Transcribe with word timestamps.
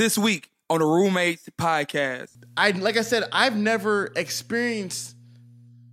this 0.00 0.16
week 0.16 0.48
on 0.70 0.78
the 0.78 0.86
Roommates 0.86 1.46
Podcast. 1.58 2.34
I 2.56 2.70
like 2.70 2.96
I 2.96 3.02
said, 3.02 3.24
I've 3.32 3.54
never 3.54 4.10
experienced 4.16 5.14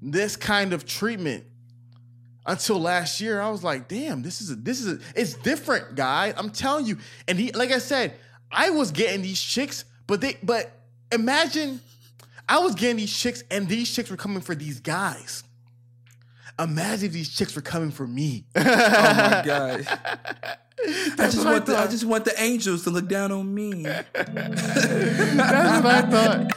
this 0.02 0.38
kind 0.38 0.72
of 0.72 0.86
treatment 0.86 1.44
until 2.46 2.80
last 2.80 3.20
year. 3.20 3.42
I 3.42 3.50
was 3.50 3.66
like, 3.66 3.90
damn, 3.90 4.22
this 4.22 4.40
is 4.40 4.52
a, 4.52 4.56
this 4.56 4.80
is 4.80 4.94
a, 4.94 5.00
it's 5.14 5.34
different, 5.34 5.96
guy. 5.96 6.34
I'm 6.38 6.52
telling 6.52 6.86
you. 6.86 7.00
And 7.28 7.38
he, 7.38 7.52
like 7.52 7.72
I 7.72 7.80
said, 7.80 8.14
I 8.50 8.70
was 8.70 8.92
getting 8.92 9.22
these 9.24 9.42
chicks, 9.42 9.84
but 10.08 10.22
they, 10.22 10.38
but 10.42 10.72
imagine, 11.12 11.82
I 12.48 12.60
was 12.60 12.76
getting 12.76 12.96
these 12.96 13.14
chicks, 13.14 13.44
and 13.52 13.68
these 13.68 13.94
chicks 13.94 14.10
were 14.10 14.16
coming 14.16 14.40
for 14.40 14.56
these 14.56 14.80
guys. 14.80 15.44
Imagine 16.60 17.06
if 17.06 17.14
these 17.14 17.30
chicks 17.30 17.56
were 17.56 17.62
coming 17.62 17.92
for 17.92 18.08
me. 18.08 18.46
Oh 18.56 18.64
my 18.64 19.44
god. 19.46 19.88
I 20.88 21.16
just 21.18 21.38
what 21.38 21.46
want 21.46 21.66
the, 21.66 21.78
I 21.78 21.88
just 21.88 22.06
want 22.06 22.26
the 22.26 22.40
angels 22.42 22.84
to 22.84 22.90
look 22.90 23.08
down 23.08 23.32
on 23.32 23.54
me. 23.54 23.84
That's 24.14 24.14
what 25.84 25.86
I 25.86 26.02
thought. 26.04 26.52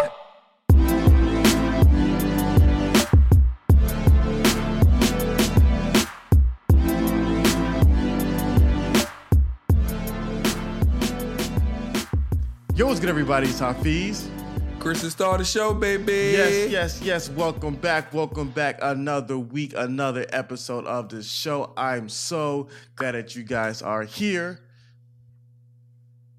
Yo, 12.74 12.86
what's 12.86 13.00
good, 13.00 13.10
everybody? 13.10 13.48
It's 13.48 13.60
Hafeez. 13.60 14.39
Chris 14.80 15.04
is 15.04 15.12
star 15.12 15.32
of 15.32 15.38
the 15.40 15.44
show, 15.44 15.74
baby. 15.74 16.32
Yes, 16.32 16.70
yes, 16.70 17.02
yes. 17.02 17.28
Welcome 17.28 17.74
back. 17.74 18.14
Welcome 18.14 18.48
back. 18.48 18.78
Another 18.80 19.38
week, 19.38 19.74
another 19.76 20.24
episode 20.30 20.86
of 20.86 21.10
the 21.10 21.22
show. 21.22 21.74
I'm 21.76 22.08
so 22.08 22.68
glad 22.96 23.12
that 23.12 23.36
you 23.36 23.42
guys 23.42 23.82
are 23.82 24.04
here. 24.04 24.58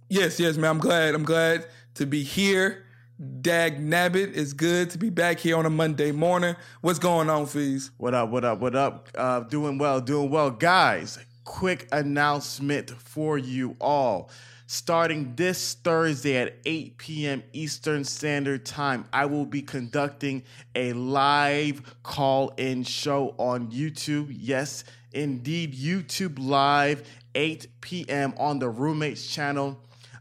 Yes, 0.09 0.39
yes, 0.39 0.57
man. 0.57 0.71
I'm 0.71 0.79
glad. 0.79 1.13
I'm 1.13 1.23
glad 1.23 1.67
to 1.93 2.07
be 2.07 2.23
here. 2.23 2.83
Dag 3.41 3.77
Nabbit, 3.79 4.35
it's 4.35 4.53
good 4.53 4.89
to 4.89 4.97
be 4.97 5.11
back 5.11 5.37
here 5.37 5.55
on 5.55 5.67
a 5.67 5.69
Monday 5.69 6.11
morning. 6.11 6.55
What's 6.81 6.97
going 6.97 7.29
on, 7.29 7.45
Fees? 7.45 7.91
What 7.97 8.15
up? 8.15 8.29
What 8.31 8.43
up? 8.43 8.59
What 8.59 8.75
up? 8.75 9.09
Uh, 9.13 9.41
doing 9.41 9.77
well, 9.77 10.01
doing 10.01 10.31
well, 10.31 10.49
guys. 10.49 11.19
Quick 11.43 11.87
announcement 11.91 12.89
for 12.89 13.37
you 13.37 13.75
all. 13.79 14.31
Starting 14.73 15.35
this 15.35 15.73
Thursday 15.73 16.37
at 16.37 16.55
8 16.63 16.97
p.m. 16.97 17.43
Eastern 17.51 18.05
Standard 18.05 18.65
Time, 18.65 19.03
I 19.11 19.25
will 19.25 19.45
be 19.45 19.61
conducting 19.61 20.43
a 20.75 20.93
live 20.93 21.81
call 22.03 22.53
in 22.55 22.85
show 22.85 23.35
on 23.37 23.69
YouTube. 23.69 24.27
Yes, 24.31 24.85
indeed, 25.11 25.73
YouTube 25.73 26.37
Live, 26.39 27.05
8 27.35 27.67
p.m. 27.81 28.33
on 28.37 28.59
the 28.59 28.69
Roommates 28.69 29.27
channel. 29.27 29.77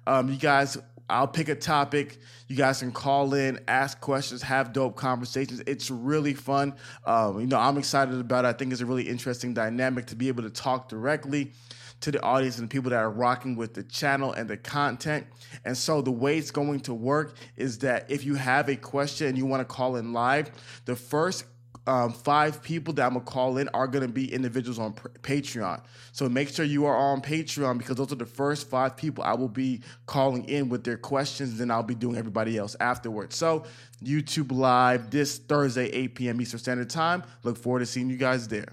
Um, 0.08 0.28
you 0.28 0.36
guys, 0.36 0.76
I'll 1.08 1.28
pick 1.28 1.48
a 1.48 1.54
topic. 1.54 2.18
You 2.48 2.56
guys 2.56 2.80
can 2.80 2.90
call 2.90 3.34
in, 3.34 3.60
ask 3.68 4.00
questions, 4.00 4.42
have 4.42 4.72
dope 4.72 4.96
conversations. 4.96 5.62
It's 5.64 5.92
really 5.92 6.34
fun. 6.34 6.74
Um, 7.04 7.38
you 7.38 7.46
know, 7.46 7.60
I'm 7.60 7.78
excited 7.78 8.18
about 8.18 8.44
it. 8.44 8.48
I 8.48 8.52
think 8.54 8.72
it's 8.72 8.80
a 8.80 8.86
really 8.86 9.08
interesting 9.08 9.54
dynamic 9.54 10.06
to 10.06 10.16
be 10.16 10.26
able 10.26 10.42
to 10.42 10.50
talk 10.50 10.88
directly 10.88 11.52
to 12.00 12.10
the 12.10 12.22
audience 12.22 12.58
and 12.58 12.68
the 12.68 12.72
people 12.72 12.90
that 12.90 12.98
are 12.98 13.10
rocking 13.10 13.56
with 13.56 13.74
the 13.74 13.82
channel 13.82 14.32
and 14.32 14.48
the 14.48 14.56
content. 14.56 15.26
And 15.64 15.76
so 15.76 16.00
the 16.00 16.10
way 16.10 16.38
it's 16.38 16.50
going 16.50 16.80
to 16.80 16.94
work 16.94 17.36
is 17.56 17.78
that 17.78 18.10
if 18.10 18.24
you 18.24 18.34
have 18.34 18.68
a 18.68 18.76
question 18.76 19.28
and 19.28 19.38
you 19.38 19.46
want 19.46 19.60
to 19.60 19.64
call 19.64 19.96
in 19.96 20.12
live, 20.12 20.50
the 20.86 20.96
first 20.96 21.44
um, 21.86 22.12
five 22.12 22.62
people 22.62 22.94
that 22.94 23.06
I'm 23.06 23.14
gonna 23.14 23.24
call 23.24 23.58
in 23.58 23.68
are 23.70 23.86
gonna 23.86 24.06
be 24.06 24.32
individuals 24.32 24.78
on 24.78 24.94
Patreon. 24.94 25.82
So 26.12 26.28
make 26.28 26.48
sure 26.48 26.64
you 26.64 26.84
are 26.86 26.96
on 26.96 27.20
Patreon 27.22 27.78
because 27.78 27.96
those 27.96 28.12
are 28.12 28.16
the 28.16 28.26
first 28.26 28.68
five 28.68 28.96
people 28.96 29.24
I 29.24 29.34
will 29.34 29.48
be 29.48 29.80
calling 30.06 30.44
in 30.44 30.68
with 30.68 30.84
their 30.84 30.98
questions. 30.98 31.50
And 31.50 31.58
then 31.58 31.70
I'll 31.70 31.82
be 31.82 31.94
doing 31.94 32.16
everybody 32.16 32.58
else 32.58 32.76
afterwards. 32.80 33.34
So 33.36 33.64
YouTube 34.04 34.52
Live 34.52 35.10
this 35.10 35.38
Thursday, 35.38 35.88
8 35.88 36.14
p.m. 36.14 36.40
Eastern 36.40 36.60
Standard 36.60 36.90
Time. 36.90 37.22
Look 37.42 37.56
forward 37.56 37.80
to 37.80 37.86
seeing 37.86 38.10
you 38.10 38.16
guys 38.16 38.46
there. 38.46 38.68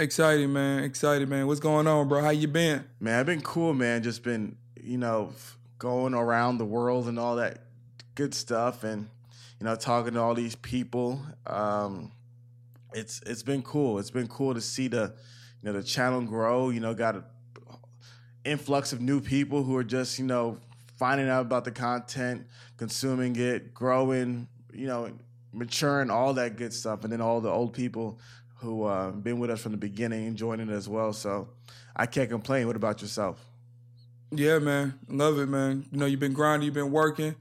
Excited, 0.00 0.48
man. 0.48 0.82
Excited, 0.82 1.28
man. 1.28 1.46
What's 1.46 1.60
going 1.60 1.86
on, 1.86 2.08
bro? 2.08 2.22
How 2.22 2.30
you 2.30 2.48
been? 2.48 2.86
Man, 3.00 3.20
I've 3.20 3.26
been 3.26 3.42
cool, 3.42 3.74
man. 3.74 4.02
Just 4.02 4.22
been, 4.22 4.56
you 4.82 4.96
know, 4.96 5.34
going 5.78 6.14
around 6.14 6.56
the 6.56 6.64
world 6.64 7.06
and 7.06 7.18
all 7.18 7.36
that 7.36 7.58
good 8.14 8.32
stuff, 8.32 8.82
and 8.82 9.10
you 9.60 9.66
know, 9.66 9.76
talking 9.76 10.14
to 10.14 10.20
all 10.20 10.34
these 10.34 10.56
people. 10.56 11.20
Um, 11.46 12.12
it's 12.94 13.20
it's 13.26 13.42
been 13.42 13.60
cool. 13.60 13.98
It's 13.98 14.10
been 14.10 14.26
cool 14.26 14.54
to 14.54 14.62
see 14.62 14.88
the, 14.88 15.12
you 15.62 15.70
know, 15.70 15.74
the 15.74 15.82
channel 15.82 16.22
grow. 16.22 16.70
You 16.70 16.80
know, 16.80 16.94
got 16.94 17.16
a 17.16 17.24
influx 18.46 18.94
of 18.94 19.02
new 19.02 19.20
people 19.20 19.64
who 19.64 19.76
are 19.76 19.84
just, 19.84 20.18
you 20.18 20.24
know, 20.24 20.56
finding 20.96 21.28
out 21.28 21.42
about 21.42 21.66
the 21.66 21.72
content, 21.72 22.46
consuming 22.78 23.36
it, 23.36 23.74
growing, 23.74 24.48
you 24.72 24.86
know, 24.86 25.10
maturing, 25.52 26.08
all 26.08 26.32
that 26.32 26.56
good 26.56 26.72
stuff, 26.72 27.04
and 27.04 27.12
then 27.12 27.20
all 27.20 27.42
the 27.42 27.50
old 27.50 27.74
people 27.74 28.18
who 28.60 28.84
uh, 28.84 29.10
been 29.10 29.38
with 29.38 29.50
us 29.50 29.60
from 29.60 29.72
the 29.72 29.78
beginning 29.78 30.34
joining 30.34 30.68
as 30.70 30.88
well. 30.88 31.12
So 31.12 31.48
I 31.96 32.06
can't 32.06 32.28
complain. 32.28 32.66
What 32.66 32.76
about 32.76 33.00
yourself? 33.02 33.44
Yeah, 34.30 34.58
man. 34.58 34.98
Love 35.08 35.38
it, 35.38 35.46
man. 35.46 35.86
You 35.90 35.98
know, 35.98 36.06
you've 36.06 36.20
been 36.20 36.34
grinding, 36.34 36.66
you've 36.66 36.74
been 36.74 36.92
working. 36.92 37.34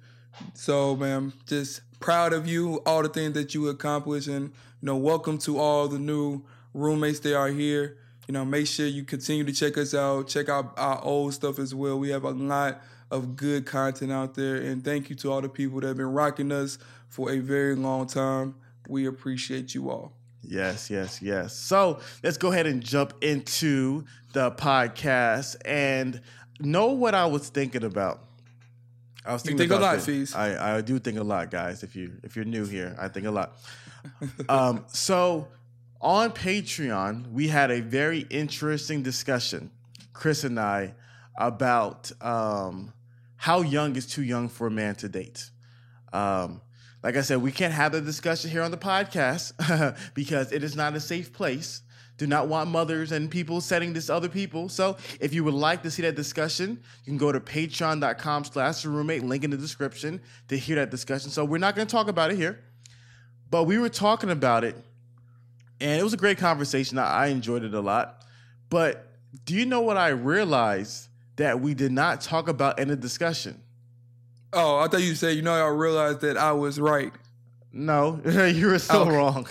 So, 0.54 0.96
man, 0.96 1.34
just 1.46 1.82
proud 2.00 2.34
of 2.34 2.48
you, 2.48 2.82
all 2.86 3.04
the 3.04 3.10
things 3.10 3.34
that 3.34 3.54
you 3.54 3.68
accomplished. 3.68 4.28
And, 4.28 4.46
you 4.46 4.86
know, 4.86 4.96
welcome 4.96 5.38
to 5.40 5.60
all 5.60 5.88
the 5.88 6.00
new 6.00 6.44
roommates 6.74 7.20
that 7.20 7.36
are 7.36 7.50
here. 7.50 7.98
You 8.28 8.34
know, 8.34 8.46
make 8.46 8.68
sure 8.68 8.88
you 8.88 9.04
continue 9.04 9.44
to 9.44 9.52
check 9.52 9.78
us 9.78 9.94
out. 9.94 10.28
Check 10.28 10.50
out 10.50 10.74
our 10.78 11.04
old 11.04 11.34
stuff 11.34 11.60
as 11.60 11.76
well. 11.76 12.00
We 12.00 12.10
have 12.10 12.24
a 12.24 12.32
lot 12.32 12.82
of 13.12 13.36
good 13.36 13.66
content 13.66 14.12
out 14.12 14.36
there. 14.36 14.56
And 14.56 14.84
thank 14.84 15.10
you 15.10 15.16
to 15.18 15.32
all 15.32 15.42
the 15.42 15.50
people 15.50 15.82
that 15.82 15.88
have 15.88 15.98
been 15.98 16.14
rocking 16.14 16.52
us 16.52 16.78
for 17.08 17.32
a 17.32 17.40
very 17.40 17.76
long 17.76 18.08
time. 18.08 18.56
We 18.88 19.06
appreciate 19.06 19.76
you 19.76 19.90
all. 19.90 20.14
Yes, 20.42 20.90
yes, 20.90 21.22
yes. 21.22 21.54
So 21.56 22.00
let's 22.24 22.38
go 22.38 22.52
ahead 22.52 22.66
and 22.66 22.82
jump 22.82 23.14
into 23.22 24.06
the 24.34 24.52
podcast 24.52 25.58
and 25.66 26.22
know 26.60 26.88
what 26.88 27.14
I 27.14 27.26
was 27.26 27.50
thinking 27.50 27.84
about. 27.84 28.24
I 29.26 29.34
was 29.34 29.44
You 29.44 29.50
thinking 29.50 29.70
think 29.70 29.80
a 29.80 29.84
lot. 29.84 30.02
Fees. 30.02 30.34
I, 30.34 30.78
I 30.78 30.82
do 30.82 30.98
think 30.98 31.18
a 31.20 31.24
lot, 31.24 31.52
guys. 31.52 31.84
If 31.84 31.96
you 31.96 32.14
if 32.24 32.36
you're 32.36 32.46
new 32.46 32.66
here, 32.66 32.96
I 33.00 33.10
think 33.10 33.28
a 33.28 33.32
lot. 33.32 33.58
um, 34.50 34.86
so 34.88 35.50
on 36.02 36.32
Patreon, 36.32 37.32
we 37.32 37.48
had 37.50 37.70
a 37.70 37.82
very 37.82 38.22
interesting 38.30 39.04
discussion, 39.04 39.72
Chris 40.14 40.44
and 40.46 40.60
I, 40.60 40.96
about 41.38 42.12
um, 42.22 42.94
how 43.36 43.62
young 43.62 43.96
is 43.98 44.08
too 44.08 44.24
young 44.24 44.48
for 44.48 44.68
a 44.68 44.72
man 44.72 44.96
to 44.96 45.10
date. 45.10 45.50
Um, 46.14 46.62
like 47.04 47.16
I 47.16 47.22
said, 47.22 47.42
we 47.42 47.52
can't 47.52 47.74
have 47.74 47.92
the 47.92 48.02
discussion 48.02 48.50
here 48.50 48.62
on 48.62 48.72
the 48.72 48.78
podcast 48.78 49.54
because 50.14 50.52
it 50.52 50.64
is 50.64 50.76
not 50.76 50.96
a 50.96 51.00
safe 51.00 51.32
place. 51.32 51.82
Do 52.18 52.28
not 52.28 52.50
want 52.50 52.70
mothers 52.70 53.14
and 53.14 53.32
people 53.32 53.62
setting 53.62 53.94
this 53.94 54.10
other 54.10 54.28
people. 54.28 54.68
So 54.68 54.98
if 55.22 55.34
you 55.34 55.46
would 55.46 55.54
like 55.54 55.84
to 55.84 55.92
see 55.92 56.02
that 56.02 56.16
discussion, 56.16 56.72
you 57.06 57.12
can 57.12 57.18
go 57.18 57.32
to 57.32 57.40
patreon.com 57.40 58.44
slash 58.44 58.84
roommate, 58.84 59.24
link 59.24 59.46
in 59.46 59.52
the 59.52 59.58
description 59.58 60.20
to 60.50 60.58
hear 60.58 60.76
that 60.76 60.92
discussion. 60.92 61.30
So 61.30 61.46
we're 61.46 61.60
not 61.60 61.76
going 61.76 61.88
to 61.88 61.92
talk 61.92 62.10
about 62.10 62.32
it 62.32 62.36
here, 62.36 62.60
but 63.50 63.64
we 63.64 63.78
were 63.78 63.88
talking 63.88 64.30
about 64.30 64.66
it 64.66 64.76
and 65.82 66.00
it 66.00 66.04
was 66.04 66.14
a 66.14 66.18
great 66.18 66.38
conversation. 66.38 66.98
I, 66.98 67.26
I 67.26 67.28
enjoyed 67.28 67.64
it 67.64 67.74
a 67.74 67.80
lot. 67.80 68.26
But 68.70 69.08
do 69.46 69.56
you 69.56 69.66
know 69.66 69.82
what 69.82 69.98
I 69.98 70.10
realized 70.10 71.08
that 71.38 71.62
we 71.62 71.74
did 71.74 71.92
not 71.92 72.22
talk 72.22 72.48
about 72.48 72.80
in 72.80 72.90
the 72.90 72.96
discussion? 72.96 73.62
Oh, 74.52 74.78
I 74.80 74.88
thought 74.88 75.02
you 75.02 75.16
said, 75.16 75.36
you 75.36 75.42
know, 75.42 75.54
I 75.54 75.68
realized 75.70 76.22
that 76.22 76.38
I 76.38 76.52
was 76.54 76.80
right. 76.80 77.14
No, 77.72 78.20
you 78.26 78.68
were 78.68 78.80
so 78.80 79.02
Okay. 79.02 79.12
wrong. 79.12 79.48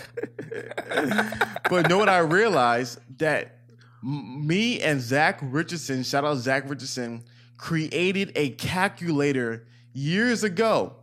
but 1.69 1.87
know 1.87 1.97
what 1.97 2.09
I 2.09 2.19
realized 2.19 2.99
that 3.19 3.55
me 4.03 4.81
and 4.81 4.99
Zach 5.01 5.39
Richardson, 5.41 6.03
shout 6.03 6.25
out 6.25 6.35
Zach 6.37 6.69
Richardson, 6.69 7.23
created 7.57 8.31
a 8.35 8.49
calculator 8.51 9.67
years 9.93 10.43
ago. 10.43 10.95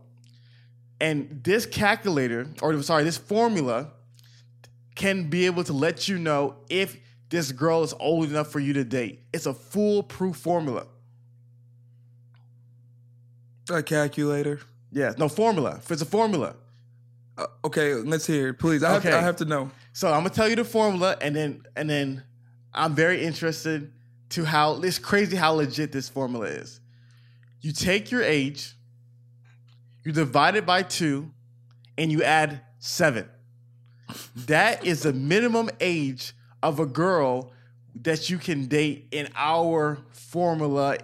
And 0.99 1.41
this 1.43 1.65
calculator, 1.65 2.47
or 2.61 2.81
sorry, 2.81 3.03
this 3.03 3.17
formula 3.17 3.91
can 4.95 5.29
be 5.29 5.45
able 5.45 5.63
to 5.63 5.73
let 5.73 6.07
you 6.07 6.17
know 6.17 6.55
if 6.69 6.97
this 7.29 7.51
girl 7.51 7.83
is 7.83 7.93
old 7.99 8.29
enough 8.29 8.51
for 8.51 8.59
you 8.59 8.73
to 8.73 8.83
date. 8.83 9.21
It's 9.33 9.45
a 9.45 9.53
foolproof 9.53 10.37
formula. 10.37 10.87
A 13.69 13.83
calculator. 13.83 14.59
Yeah, 14.91 15.13
no 15.17 15.27
formula. 15.29 15.81
It's 15.89 16.01
a 16.01 16.05
formula. 16.05 16.55
Uh, 17.37 17.45
okay, 17.65 17.93
let's 17.93 18.25
hear 18.25 18.49
it, 18.49 18.53
please. 18.59 18.83
I 18.83 18.93
have, 18.93 19.05
Okay. 19.05 19.15
I 19.15 19.21
have 19.21 19.35
to 19.37 19.45
know. 19.45 19.69
So 19.93 20.07
I'm 20.07 20.19
gonna 20.23 20.29
tell 20.29 20.47
you 20.49 20.55
the 20.55 20.63
formula, 20.63 21.17
and 21.21 21.35
then 21.35 21.63
and 21.75 21.89
then 21.89 22.23
I'm 22.73 22.95
very 22.95 23.23
interested 23.23 23.91
to 24.29 24.45
how 24.45 24.81
it's 24.81 24.99
crazy 24.99 25.35
how 25.35 25.53
legit 25.53 25.91
this 25.91 26.07
formula 26.09 26.45
is. 26.47 26.79
You 27.61 27.71
take 27.71 28.11
your 28.11 28.23
age, 28.23 28.75
you 30.03 30.11
divide 30.11 30.55
it 30.55 30.65
by 30.65 30.83
two, 30.83 31.31
and 31.97 32.11
you 32.11 32.23
add 32.23 32.61
seven. 32.79 33.27
That 34.35 34.85
is 34.85 35.03
the 35.03 35.13
minimum 35.13 35.69
age 35.79 36.33
of 36.63 36.79
a 36.79 36.85
girl 36.85 37.51
that 38.03 38.29
you 38.29 38.37
can 38.37 38.67
date 38.67 39.07
in 39.11 39.27
our 39.35 39.97
formula 40.11 40.97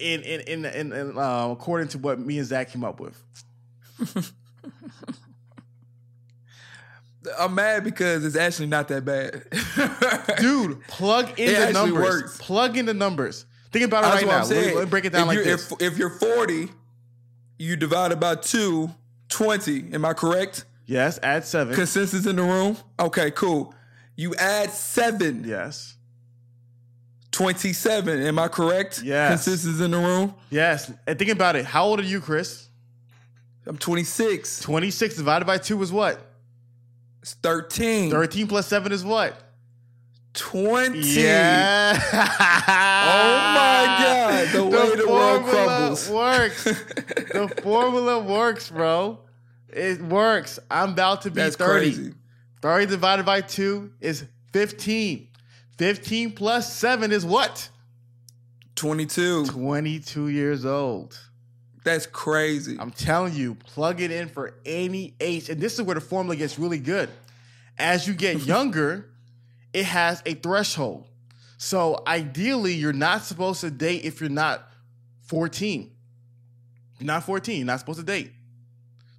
in 0.00 0.22
in 0.22 0.40
in, 0.40 0.64
in, 0.64 0.92
in 0.92 1.18
uh, 1.18 1.48
according 1.50 1.88
to 1.88 1.98
what 1.98 2.18
me 2.18 2.38
and 2.38 2.46
Zach 2.46 2.70
came 2.70 2.84
up 2.84 3.00
with. 3.00 3.22
I'm 7.38 7.54
mad 7.54 7.84
because 7.84 8.24
it's 8.24 8.36
actually 8.36 8.68
not 8.68 8.88
that 8.88 9.04
bad. 9.04 9.44
Dude, 10.40 10.82
plug 10.86 11.38
in 11.38 11.50
It 11.50 11.66
the 11.66 11.72
numbers. 11.72 12.02
works. 12.02 12.38
Plug 12.38 12.76
in 12.78 12.86
the 12.86 12.94
numbers. 12.94 13.44
Think 13.72 13.84
about 13.84 14.04
it 14.04 14.06
That's 14.08 14.22
right 14.22 14.30
now. 14.30 14.42
Saying. 14.44 14.74
Let, 14.74 14.84
me, 14.84 14.90
break 14.90 15.04
it 15.04 15.12
down 15.12 15.22
if 15.22 15.28
like 15.28 15.34
you're, 15.36 15.44
this. 15.44 15.70
If, 15.72 15.82
if 15.82 15.98
you're 15.98 16.10
40, 16.10 16.70
you 17.58 17.76
divide 17.76 18.12
it 18.12 18.20
by 18.20 18.36
two, 18.36 18.90
20. 19.28 19.92
Am 19.92 20.04
I 20.04 20.14
correct? 20.14 20.64
yes, 20.86 21.20
add 21.22 21.44
seven. 21.44 21.74
Consensus 21.74 22.26
in 22.26 22.36
the 22.36 22.42
room? 22.42 22.76
Okay, 22.98 23.30
cool. 23.30 23.74
You 24.16 24.34
add 24.36 24.70
seven, 24.70 25.44
yes. 25.46 25.96
27. 27.40 28.20
Am 28.26 28.38
I 28.38 28.48
correct? 28.48 29.02
Yes. 29.02 29.30
Consensus 29.30 29.80
in 29.80 29.92
the 29.92 29.96
room? 29.96 30.34
Yes. 30.50 30.92
And 31.06 31.18
think 31.18 31.30
about 31.30 31.56
it. 31.56 31.64
How 31.64 31.86
old 31.86 31.98
are 31.98 32.02
you, 32.02 32.20
Chris? 32.20 32.68
I'm 33.66 33.78
26. 33.78 34.60
26 34.60 35.16
divided 35.16 35.46
by 35.46 35.56
2 35.56 35.80
is 35.80 35.90
what? 35.90 36.20
It's 37.22 37.32
13. 37.34 38.10
13 38.10 38.46
plus 38.46 38.66
7 38.66 38.92
is 38.92 39.06
what? 39.06 39.42
20. 40.34 40.98
Yeah. 40.98 41.98
Oh 42.12 43.54
my 43.54 43.96
God. 44.04 44.48
The 44.52 44.64
way 44.64 44.96
the 44.96 45.08
world 45.08 45.44
crumbles. 45.44 46.10
works. 46.10 46.64
the 46.64 47.60
formula 47.62 48.18
works, 48.22 48.68
bro. 48.68 49.18
It 49.70 50.02
works. 50.02 50.58
I'm 50.70 50.90
about 50.90 51.22
to 51.22 51.30
be 51.30 51.40
That's 51.40 51.56
30. 51.56 51.70
crazy. 51.72 52.14
30 52.60 52.86
divided 52.86 53.24
by 53.24 53.40
2 53.40 53.92
is 54.00 54.26
15. 54.52 55.28
15 55.80 56.32
plus 56.32 56.70
7 56.74 57.10
is 57.10 57.24
what? 57.24 57.70
22. 58.74 59.46
22 59.46 60.28
years 60.28 60.66
old. 60.66 61.18
That's 61.84 62.04
crazy. 62.04 62.76
I'm 62.78 62.90
telling 62.90 63.32
you, 63.32 63.54
plug 63.54 64.02
it 64.02 64.10
in 64.10 64.28
for 64.28 64.52
any 64.66 65.14
age. 65.20 65.48
And 65.48 65.58
this 65.58 65.78
is 65.78 65.82
where 65.82 65.94
the 65.94 66.02
formula 66.02 66.36
gets 66.36 66.58
really 66.58 66.78
good. 66.78 67.08
As 67.78 68.06
you 68.06 68.12
get 68.12 68.40
younger, 68.46 69.08
it 69.72 69.86
has 69.86 70.22
a 70.26 70.34
threshold. 70.34 71.06
So 71.56 72.02
ideally, 72.06 72.74
you're 72.74 72.92
not 72.92 73.24
supposed 73.24 73.62
to 73.62 73.70
date 73.70 74.04
if 74.04 74.20
you're 74.20 74.28
not 74.28 74.70
14. 75.28 75.90
You're 76.98 77.06
not 77.06 77.24
14, 77.24 77.56
you're 77.56 77.64
not 77.64 77.80
supposed 77.80 78.00
to 78.00 78.04
date. 78.04 78.32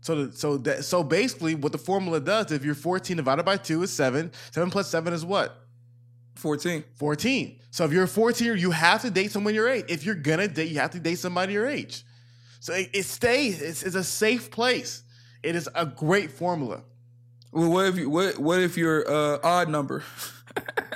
So, 0.02 0.26
the, 0.26 0.38
so 0.38 0.58
that 0.58 0.86
so 0.86 1.02
basically, 1.02 1.56
what 1.56 1.72
the 1.72 1.80
formula 1.80 2.20
does, 2.20 2.52
if 2.52 2.64
you're 2.64 2.76
14 2.76 3.18
divided 3.18 3.46
by 3.46 3.58
2 3.58 3.82
is 3.82 3.92
7. 3.92 4.32
7 4.52 4.70
plus 4.70 4.92
7 4.92 5.12
is 5.12 5.26
what? 5.26 5.58
14. 6.36 6.84
14. 6.96 7.60
So 7.72 7.86
if 7.86 7.92
you're 7.92 8.08
14, 8.08 8.58
you 8.58 8.72
have 8.72 9.02
to 9.02 9.12
date 9.12 9.32
someone 9.32 9.54
your 9.54 9.68
age. 9.68 9.86
If 9.88 10.06
you're 10.06 10.16
gonna 10.16 10.48
date, 10.48 10.72
you 10.72 10.80
have 10.80 10.92
to 10.92 11.00
date 11.00 11.20
somebody 11.20 11.54
your 11.54 11.68
age. 11.68 12.04
So 12.60 12.74
it, 12.74 12.90
it 12.94 13.04
stays. 13.04 13.62
It's, 13.62 13.84
it's 13.84 13.96
a 13.96 14.04
safe 14.04 14.52
place. 14.52 15.04
It 15.44 15.56
is 15.56 15.70
a 15.74 15.86
great 15.86 16.32
formula. 16.32 16.84
Well, 17.52 17.70
what 17.72 17.86
if 17.88 17.98
you 17.98 18.10
what 18.10 18.38
what 18.38 18.62
if 18.62 18.78
you're 18.78 19.10
uh, 19.10 19.40
odd 19.44 19.70
number? 19.70 20.04